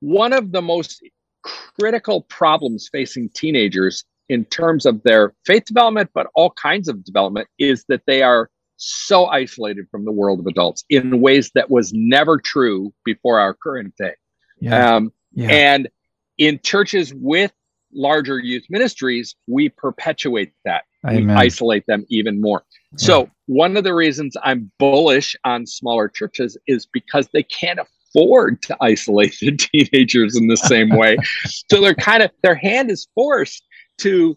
one 0.00 0.34
of 0.34 0.52
the 0.52 0.60
most 0.60 1.02
critical 1.42 2.20
problems 2.22 2.88
facing 2.92 3.30
teenagers 3.30 4.04
in 4.28 4.44
terms 4.44 4.84
of 4.84 5.02
their 5.02 5.32
faith 5.46 5.64
development 5.64 6.10
but 6.12 6.26
all 6.34 6.50
kinds 6.50 6.86
of 6.86 7.02
development 7.02 7.48
is 7.58 7.84
that 7.88 8.02
they 8.06 8.22
are 8.22 8.50
so 8.76 9.24
isolated 9.26 9.86
from 9.90 10.04
the 10.04 10.12
world 10.12 10.38
of 10.38 10.46
adults 10.46 10.84
in 10.90 11.22
ways 11.22 11.50
that 11.54 11.70
was 11.70 11.90
never 11.94 12.38
true 12.38 12.92
before 13.06 13.40
our 13.40 13.54
current 13.54 13.94
day 13.96 14.12
yeah. 14.60 14.96
Um, 14.96 15.12
yeah. 15.32 15.48
and 15.48 15.88
in 16.36 16.60
churches 16.62 17.14
with 17.14 17.52
larger 17.94 18.38
youth 18.38 18.64
ministries 18.68 19.34
we 19.46 19.68
perpetuate 19.68 20.52
that 20.64 20.84
Amen. 21.06 21.26
we 21.26 21.32
isolate 21.34 21.86
them 21.86 22.04
even 22.08 22.40
more 22.40 22.64
so 22.96 23.28
one 23.46 23.76
of 23.76 23.84
the 23.84 23.94
reasons 23.94 24.36
I'm 24.42 24.70
bullish 24.78 25.36
on 25.44 25.66
smaller 25.66 26.08
churches 26.08 26.56
is 26.66 26.86
because 26.86 27.28
they 27.32 27.42
can't 27.42 27.80
afford 27.80 28.62
to 28.62 28.76
isolate 28.80 29.36
the 29.40 29.52
teenagers 29.56 30.36
in 30.36 30.46
the 30.46 30.56
same 30.56 30.90
way. 30.90 31.16
so 31.70 31.80
they're 31.80 31.94
kind 31.94 32.22
of 32.22 32.30
their 32.42 32.54
hand 32.54 32.90
is 32.90 33.08
forced 33.14 33.64
to 33.98 34.36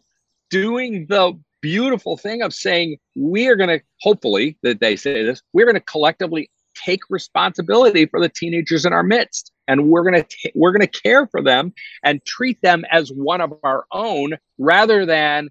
doing 0.50 1.06
the 1.08 1.34
beautiful 1.62 2.18
thing 2.18 2.42
of 2.42 2.54
saying 2.54 2.98
we 3.16 3.48
are 3.48 3.56
going 3.56 3.70
to 3.70 3.84
hopefully 4.02 4.58
that 4.62 4.80
they 4.80 4.96
say 4.96 5.24
this 5.24 5.42
we're 5.54 5.66
going 5.66 5.74
to 5.74 5.82
collectively 5.82 6.50
take 6.76 7.00
responsibility 7.10 8.06
for 8.06 8.22
the 8.22 8.30
teenagers 8.30 8.86
in 8.86 8.94
our 8.94 9.02
midst 9.02 9.52
and 9.68 9.90
we're 9.90 10.04
going 10.04 10.24
to 10.24 10.52
we're 10.56 10.72
going 10.72 10.88
to 10.88 11.02
care 11.02 11.28
for 11.28 11.42
them 11.42 11.74
and 12.04 12.24
treat 12.26 12.62
them 12.62 12.86
as 12.92 13.10
one 13.10 13.42
of 13.42 13.54
our 13.64 13.86
own 13.92 14.34
rather 14.58 15.06
than 15.06 15.50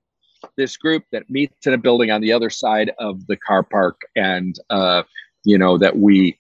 this 0.57 0.77
group 0.77 1.05
that 1.13 1.29
meets 1.29 1.67
in 1.67 1.73
a 1.73 1.79
building 1.79 2.11
on 2.11 2.21
the 2.21 2.33
other 2.33 2.51
side 2.51 2.93
of 2.99 3.27
the 3.27 3.37
car 3.37 3.63
park 3.63 4.01
and 4.15 4.57
uh, 4.71 5.03
you 5.45 5.59
know 5.59 5.79
that 5.79 5.99
we 5.99 6.39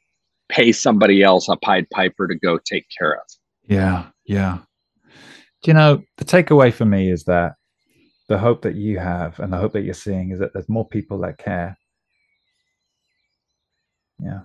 pay 0.48 0.70
somebody 0.70 1.22
else 1.22 1.48
a 1.48 1.56
pied 1.56 1.88
piper 1.90 2.28
to 2.28 2.34
go 2.34 2.58
take 2.58 2.86
care 2.98 3.14
of. 3.14 3.22
Yeah 3.68 4.06
yeah. 4.26 4.58
Do 5.62 5.70
you 5.70 5.74
know 5.74 6.02
the 6.18 6.24
takeaway 6.24 6.72
for 6.72 6.84
me 6.84 7.10
is 7.10 7.24
that 7.24 7.54
the 8.28 8.38
hope 8.38 8.62
that 8.62 8.74
you 8.74 8.98
have 8.98 9.38
and 9.38 9.52
the 9.52 9.56
hope 9.56 9.72
that 9.72 9.82
you're 9.82 9.94
seeing 9.94 10.30
is 10.30 10.40
that 10.40 10.52
there's 10.52 10.68
more 10.68 10.86
people 10.86 11.18
that 11.18 11.38
care. 11.38 11.78
Yeah. 14.18 14.40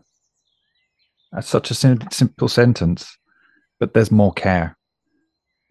That's 1.32 1.48
such 1.48 1.72
a 1.72 1.74
sim- 1.74 2.12
simple 2.12 2.48
sentence 2.48 3.18
but 3.82 3.94
there's 3.94 4.12
more 4.12 4.32
care 4.32 4.78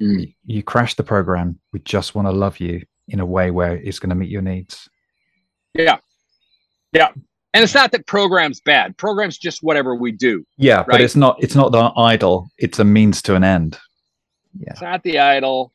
mm. 0.01 0.35
you 0.45 0.63
crash 0.63 0.95
the 0.95 1.03
program 1.03 1.59
we 1.73 1.81
just 1.81 2.15
want 2.15 2.29
to 2.29 2.33
love 2.33 2.61
you 2.61 2.83
in 3.11 3.21
a 3.21 3.27
way 3.27 3.51
where 3.51 3.77
it's 3.77 3.99
going 3.99 4.11
to 4.11 4.15
meet 4.15 4.31
your 4.31 4.43
needs. 4.43 4.89
Yeah. 5.75 5.99
Yeah. 6.93 7.09
And 7.53 7.65
it's 7.65 7.75
not 7.75 7.91
that 7.93 8.07
program's 8.07 8.61
bad. 8.61 8.97
Program's 8.97 9.37
just 9.37 9.63
whatever 9.63 9.95
we 9.95 10.13
do. 10.13 10.45
Yeah, 10.57 10.79
right? 10.79 10.87
but 10.89 11.01
it's 11.01 11.17
not 11.17 11.43
it's 11.43 11.57
not 11.57 11.73
the 11.73 11.93
idol. 11.97 12.49
It's 12.59 12.79
a 12.79 12.85
means 12.85 13.21
to 13.23 13.35
an 13.35 13.43
end. 13.43 13.79
Yeah. 14.59 14.71
It's 14.71 14.83
not 14.83 15.03
the 15.03 15.19
idol. 15.19 15.73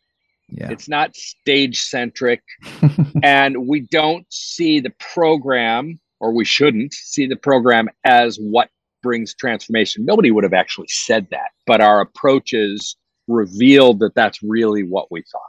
Yeah. 0.48 0.72
It's 0.72 0.88
not 0.88 1.16
stage 1.16 1.82
centric. 1.82 2.42
and 3.24 3.68
we 3.68 3.82
don't 3.82 4.26
see 4.30 4.80
the 4.80 4.94
program, 5.00 6.00
or 6.22 6.32
we 6.32 6.46
shouldn't 6.46 6.94
see 6.94 7.28
the 7.28 7.36
program 7.36 7.90
as 8.06 8.38
what 8.38 8.70
brings 9.06 9.36
transformation. 9.36 10.04
Nobody 10.04 10.32
would 10.32 10.44
have 10.44 10.54
actually 10.54 10.88
said 10.90 11.28
that, 11.30 11.52
but 11.68 11.80
our 11.80 12.02
approaches 12.02 12.98
revealed 13.28 14.00
that 14.00 14.16
that's 14.16 14.42
really 14.42 14.82
what 14.82 15.12
we 15.12 15.22
thought. 15.32 15.42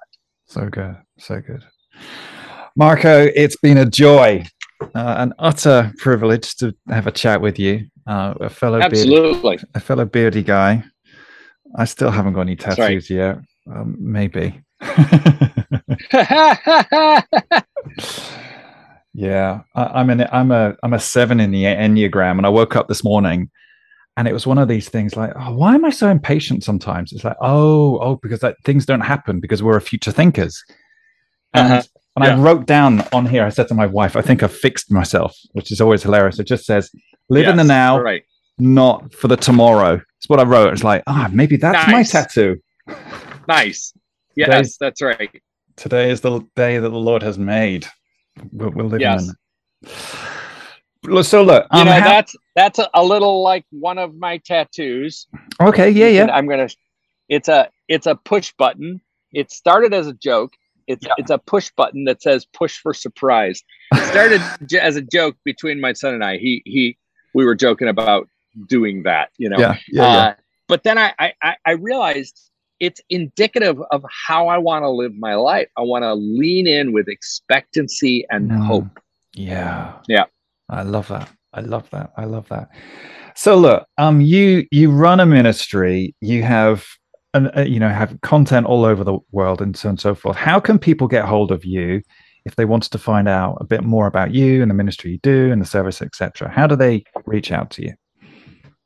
So 0.45 0.69
good. 0.69 0.95
So 1.19 1.41
good. 1.41 1.65
Marko, 2.77 3.31
it's 3.35 3.57
been 3.57 3.79
a 3.79 3.87
joy, 3.87 4.45
uh, 4.83 5.15
an 5.17 5.33
utter 5.39 5.91
privilege 5.97 6.55
to 6.57 6.75
have 6.91 7.07
a 7.07 7.13
chat 7.13 7.41
with 7.41 7.59
you, 7.59 7.87
uh, 8.07 8.35
a 8.43 8.51
fellow 8.51 8.79
absolutely 8.79 9.57
beardy, 9.57 9.65
a 9.75 9.81
fellow 9.81 10.05
beardy 10.05 10.43
guy. 10.43 10.85
I 11.75 11.87
still 11.87 12.11
haven't 12.11 12.35
got 12.35 12.43
any 12.43 12.57
tattoos 12.57 13.09
yet. 13.09 13.39
Um, 13.75 13.97
maybe. 13.99 14.61
yeah, 19.17 19.63
I, 19.75 20.03
am 20.03 20.11
an 20.11 20.29
I'm 20.31 20.51
a 20.51 20.77
I'm 20.83 20.93
a 20.93 21.01
seven 21.01 21.41
in 21.41 21.51
the 21.51 21.65
enneagram, 21.65 22.37
and 22.37 22.45
I 22.45 22.51
woke 22.51 22.77
up 22.77 22.87
this 22.87 23.03
morning, 23.03 23.51
and 24.19 24.29
it 24.29 24.35
was 24.35 24.47
one 24.47 24.59
of 24.59 24.69
these 24.69 24.91
things 24.91 25.17
like, 25.17 25.33
oh, 25.35 25.55
why 25.55 25.75
am 25.75 25.87
I 25.87 25.91
so 25.91 26.11
impatient? 26.11 26.63
Sometimes 26.63 27.15
it's 27.15 27.25
like, 27.25 27.39
oh, 27.41 27.99
oh, 28.01 28.17
because 28.17 28.41
that, 28.41 28.57
things 28.63 28.85
don't 28.85 29.01
happen 29.01 29.41
because 29.41 29.63
we're 29.63 29.81
future 29.81 30.13
thinkers. 30.13 30.63
And, 31.55 31.73
uh-huh. 31.73 31.83
and 32.17 32.25
yeah. 32.27 32.37
I 32.37 32.39
wrote 32.39 32.67
down 32.67 33.05
on 33.15 33.25
here, 33.25 33.43
I 33.43 33.49
said 33.49 33.69
to 33.69 33.75
my 33.75 33.87
wife, 33.87 34.17
I 34.17 34.21
think 34.21 34.43
I 34.43 34.49
fixed 34.49 34.93
myself, 34.93 35.35
which 35.53 35.73
is 35.73 35.81
always 35.81 36.03
hilarious. 36.03 36.39
It 36.39 36.47
just 36.47 36.67
says, 36.67 36.91
live 37.31 37.45
yes, 37.45 37.53
in 37.53 37.57
the 37.57 37.65
now, 37.65 37.99
right. 37.99 38.23
not 38.59 39.15
for 39.15 39.29
the 39.29 39.37
tomorrow. 39.37 40.03
It's 40.19 40.29
what 40.29 40.41
I 40.41 40.43
wrote. 40.43 40.75
It's 40.75 40.85
like, 40.85 41.03
ah, 41.07 41.27
oh, 41.27 41.35
maybe 41.35 41.57
that's 41.57 41.87
nice. 41.87 42.13
my 42.15 42.21
tattoo. 42.21 42.61
Nice. 43.49 43.95
Yes, 44.35 44.77
that's 44.77 45.01
right. 45.01 45.43
Today 45.77 46.11
is 46.11 46.21
the 46.21 46.41
day 46.55 46.79
that 46.79 46.89
the 46.89 46.99
Lord 46.99 47.23
has 47.23 47.39
made. 47.39 47.87
We'll, 48.53 48.71
we'll 48.71 48.87
live 48.87 49.01
yes. 49.01 49.29
in 49.29 49.35
it. 49.89 51.25
So 51.25 51.43
look, 51.43 51.67
you 51.73 51.81
um, 51.81 51.87
know, 51.87 51.93
ha- 51.93 52.01
that's 52.01 52.37
that's 52.57 52.81
a, 52.93 53.05
little 53.05 53.43
like 53.43 53.65
one 53.71 53.97
of 53.97 54.17
my 54.17 54.39
tattoos. 54.39 55.29
Okay, 55.61 55.91
yeah, 55.91 56.09
yeah. 56.09 56.27
I'm 56.33 56.49
gonna. 56.49 56.69
It's 57.29 57.49
a 57.49 57.69
it's 57.87 58.07
a 58.07 58.17
push 58.17 58.53
button. 58.59 59.01
It 59.33 59.53
started 59.53 59.95
as 59.95 60.09
a 60.09 60.13
joke 60.13 60.55
It's 60.87 61.07
yeah. 61.07 61.13
it's 61.17 61.31
a 61.31 61.39
push 61.39 61.71
button 61.77 62.05
that 62.05 62.23
says 62.23 62.45
push 62.45 62.79
for 62.79 62.93
surprise. 62.93 63.63
It 63.93 64.05
started 64.07 64.41
as 64.81 64.97
a 64.97 65.03
joke 65.03 65.37
between 65.45 65.81
my 65.81 65.93
son 65.93 66.15
and 66.15 66.25
I. 66.25 66.39
He 66.39 66.63
he 66.65 66.99
we 67.35 67.45
were 67.45 67.55
joking 67.55 67.89
about 67.89 68.29
doing 68.69 69.05
that, 69.05 69.31
you 69.39 69.49
know. 69.49 69.59
Yeah, 69.59 69.77
yeah, 69.89 70.03
uh, 70.03 70.13
yeah. 70.13 70.35
But 70.69 70.83
then 70.83 70.99
I, 70.99 71.13
I 71.41 71.57
I 71.65 71.73
realized 71.73 72.41
it's 72.81 73.01
indicative 73.11 73.81
of 73.91 74.05
how 74.11 74.49
I 74.49 74.59
want 74.59 74.83
to 74.83 74.91
live 74.91 75.15
my 75.17 75.35
life. 75.35 75.69
I 75.77 75.83
want 75.83 76.03
to 76.03 76.15
lean 76.15 76.67
in 76.67 76.93
with 76.93 77.09
expectancy 77.09 78.27
and 78.31 78.51
mm. 78.51 78.65
hope. 78.65 79.01
Yeah. 79.35 79.95
Yeah. 80.09 80.25
I 80.69 80.83
love 80.83 81.09
that. 81.09 81.31
I 81.53 81.61
love 81.61 81.89
that. 81.91 82.13
I 82.17 82.25
love 82.25 82.49
that. 82.49 82.69
So 83.35 83.57
look, 83.57 83.87
um, 83.99 84.21
you 84.21 84.67
you 84.71 84.91
run 84.91 85.21
a 85.21 85.27
ministry. 85.27 86.15
You 86.21 86.43
have 86.43 86.87
and 87.35 87.51
uh, 87.57 87.63
you 87.63 87.79
know 87.79 87.89
have 87.89 88.19
content 88.23 88.67
all 88.67 88.85
over 88.85 89.05
the 89.05 89.19
world 89.31 89.61
and 89.61 89.77
so 89.77 89.89
on 89.89 89.93
and 89.93 90.01
so 90.01 90.15
forth. 90.15 90.37
How 90.37 90.59
can 90.59 90.79
people 90.79 91.07
get 91.07 91.25
hold 91.25 91.53
of 91.53 91.65
you 91.65 92.03
if 92.45 92.57
they 92.57 92.65
wanted 92.65 92.93
to 92.93 92.99
find 92.99 93.29
out 93.29 93.59
a 93.61 93.65
bit 93.65 93.85
more 93.85 94.07
about 94.07 94.33
you 94.33 94.63
and 94.63 94.71
the 94.71 94.75
ministry 94.75 95.13
you 95.13 95.19
do 95.19 95.53
and 95.53 95.61
the 95.61 95.67
service, 95.67 96.03
etc.? 96.03 96.51
How 96.51 96.67
do 96.67 96.77
they 96.77 97.05
reach 97.27 97.53
out 97.53 97.71
to 97.73 97.85
you? 97.85 97.95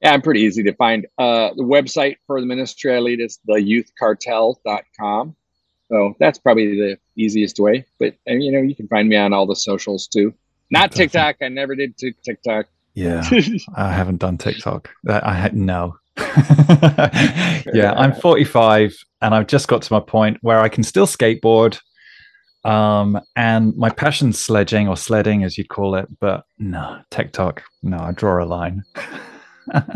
Yeah, 0.02 0.12
I'm 0.12 0.22
pretty 0.22 0.40
easy 0.40 0.62
to 0.62 0.74
find. 0.74 1.06
Uh, 1.18 1.50
the 1.54 1.62
website 1.62 2.16
for 2.26 2.40
the 2.40 2.46
ministry 2.46 2.94
I 2.94 3.00
lead 3.00 3.20
is 3.20 3.38
theyouthcartel.com. 3.48 5.36
So 5.90 6.14
that's 6.18 6.38
probably 6.38 6.68
the 6.76 6.98
easiest 7.16 7.58
way. 7.58 7.84
But 7.98 8.14
and, 8.26 8.42
you 8.42 8.52
know, 8.52 8.60
you 8.60 8.74
can 8.74 8.88
find 8.88 9.08
me 9.08 9.16
on 9.16 9.32
all 9.32 9.46
the 9.46 9.56
socials 9.56 10.06
too. 10.06 10.32
Not 10.70 10.92
TikTok. 10.92 11.36
I 11.42 11.48
never 11.48 11.74
did 11.74 11.96
TikTok. 11.98 12.66
Yeah, 12.94 13.28
I 13.76 13.92
haven't 13.92 14.18
done 14.18 14.38
TikTok. 14.38 14.90
I 15.08 15.34
had 15.34 15.56
no. 15.56 15.96
yeah, 17.74 17.94
I'm 17.96 18.12
45 18.12 18.94
and 19.22 19.34
I've 19.34 19.46
just 19.46 19.68
got 19.68 19.82
to 19.82 19.92
my 19.92 20.00
point 20.00 20.38
where 20.42 20.60
I 20.60 20.68
can 20.68 20.84
still 20.84 21.06
skateboard. 21.06 21.78
Um, 22.64 23.18
and 23.36 23.76
my 23.76 23.90
passion's 23.90 24.38
sledging 24.38 24.86
or 24.86 24.96
sledding, 24.96 25.44
as 25.44 25.56
you'd 25.56 25.68
call 25.68 25.94
it. 25.94 26.08
But 26.20 26.44
no, 26.58 27.00
TikTok. 27.10 27.62
No, 27.82 27.98
I 27.98 28.12
draw 28.12 28.42
a 28.42 28.46
line. 28.46 28.84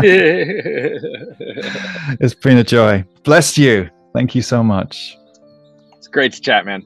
it's 2.20 2.35
been 2.35 2.59
a 2.59 2.64
joy. 2.64 3.05
Bless 3.25 3.59
you. 3.59 3.91
Thank 4.12 4.35
you 4.35 4.43
so 4.43 4.62
much. 4.62 5.16
It's 5.97 6.09
great 6.09 6.33
to 6.35 6.41
chat, 6.41 6.64
man. 6.66 6.83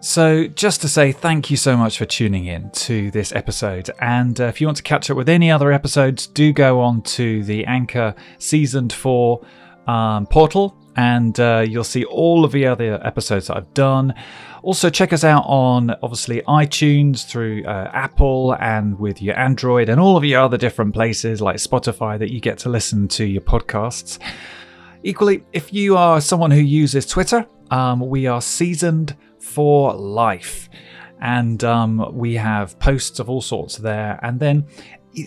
So, 0.00 0.46
just 0.46 0.80
to 0.82 0.88
say 0.88 1.10
thank 1.12 1.50
you 1.50 1.56
so 1.56 1.76
much 1.76 1.98
for 1.98 2.04
tuning 2.04 2.46
in 2.46 2.70
to 2.70 3.10
this 3.10 3.32
episode. 3.32 3.90
And 4.00 4.40
uh, 4.40 4.44
if 4.44 4.60
you 4.60 4.66
want 4.66 4.76
to 4.76 4.82
catch 4.82 5.10
up 5.10 5.16
with 5.16 5.28
any 5.28 5.50
other 5.50 5.72
episodes, 5.72 6.26
do 6.28 6.52
go 6.52 6.80
on 6.80 7.02
to 7.02 7.42
the 7.44 7.64
Anchor 7.66 8.14
Season 8.38 8.88
4 8.88 9.46
um, 9.88 10.26
portal 10.26 10.76
and 10.96 11.38
uh, 11.38 11.64
you'll 11.66 11.84
see 11.84 12.04
all 12.04 12.44
of 12.44 12.52
the 12.52 12.66
other 12.66 12.98
episodes 13.06 13.46
that 13.46 13.56
I've 13.56 13.74
done. 13.74 14.14
Also, 14.62 14.90
check 14.90 15.12
us 15.12 15.22
out 15.22 15.44
on 15.46 15.90
obviously 16.02 16.42
iTunes 16.42 17.24
through 17.24 17.64
uh, 17.66 17.90
Apple 17.92 18.56
and 18.58 18.98
with 18.98 19.22
your 19.22 19.38
Android 19.38 19.88
and 19.88 20.00
all 20.00 20.16
of 20.16 20.24
your 20.24 20.40
other 20.40 20.56
different 20.56 20.92
places 20.94 21.40
like 21.40 21.56
Spotify 21.56 22.18
that 22.18 22.32
you 22.32 22.40
get 22.40 22.58
to 22.58 22.68
listen 22.68 23.06
to 23.08 23.24
your 23.24 23.42
podcasts. 23.42 24.18
Equally, 25.02 25.44
if 25.52 25.72
you 25.72 25.96
are 25.96 26.20
someone 26.20 26.50
who 26.50 26.60
uses 26.60 27.06
Twitter, 27.06 27.46
um, 27.70 28.00
we 28.00 28.26
are 28.26 28.40
seasoned 28.40 29.14
for 29.38 29.94
life. 29.94 30.68
And 31.20 31.62
um, 31.64 32.14
we 32.14 32.34
have 32.34 32.78
posts 32.78 33.20
of 33.20 33.30
all 33.30 33.40
sorts 33.40 33.76
there. 33.76 34.18
And 34.22 34.38
then 34.38 34.66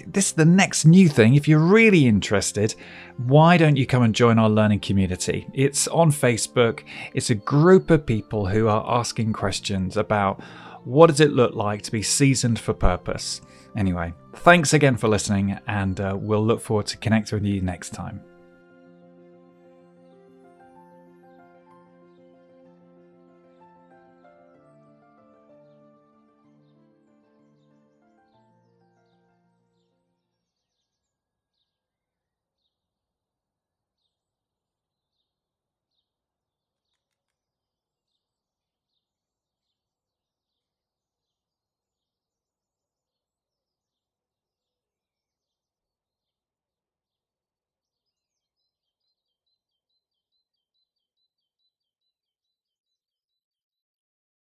this 0.08 0.28
is 0.28 0.34
the 0.34 0.46
next 0.46 0.86
new 0.86 1.10
thing. 1.10 1.36
If 1.36 1.48
you're 1.48 1.60
really 1.60 2.06
interested, 2.06 2.76
why 3.18 3.58
don't 3.58 3.76
you 3.76 3.86
come 3.86 4.04
and 4.04 4.14
join 4.14 4.40
our 4.40 4.50
learning 4.50 4.82
community? 4.82 5.48
It's 5.54 5.88
on 5.88 6.12
Facebook. 6.12 6.84
It's 7.14 7.30
a 7.30 7.36
group 7.36 7.90
of 7.90 8.06
people 8.06 8.48
who 8.48 8.68
are 8.68 9.00
asking 9.00 9.34
questions 9.34 9.98
about 9.98 10.42
what 10.84 11.08
does 11.08 11.20
it 11.20 11.32
look 11.32 11.56
like 11.56 11.82
to 11.84 11.92
be 11.92 12.04
seasoned 12.04 12.60
for 12.60 12.74
purpose. 12.74 13.42
Anyway, 13.76 14.14
thanks 14.38 14.74
again 14.74 14.98
for 14.98 15.08
listening, 15.08 15.60
and 15.68 16.00
uh, 16.00 16.16
we'll 16.20 16.46
look 16.46 16.62
forward 16.62 16.88
to 16.88 16.98
connecting 16.98 17.38
with 17.38 17.46
you 17.46 17.62
next 17.62 17.92
time. 17.92 18.29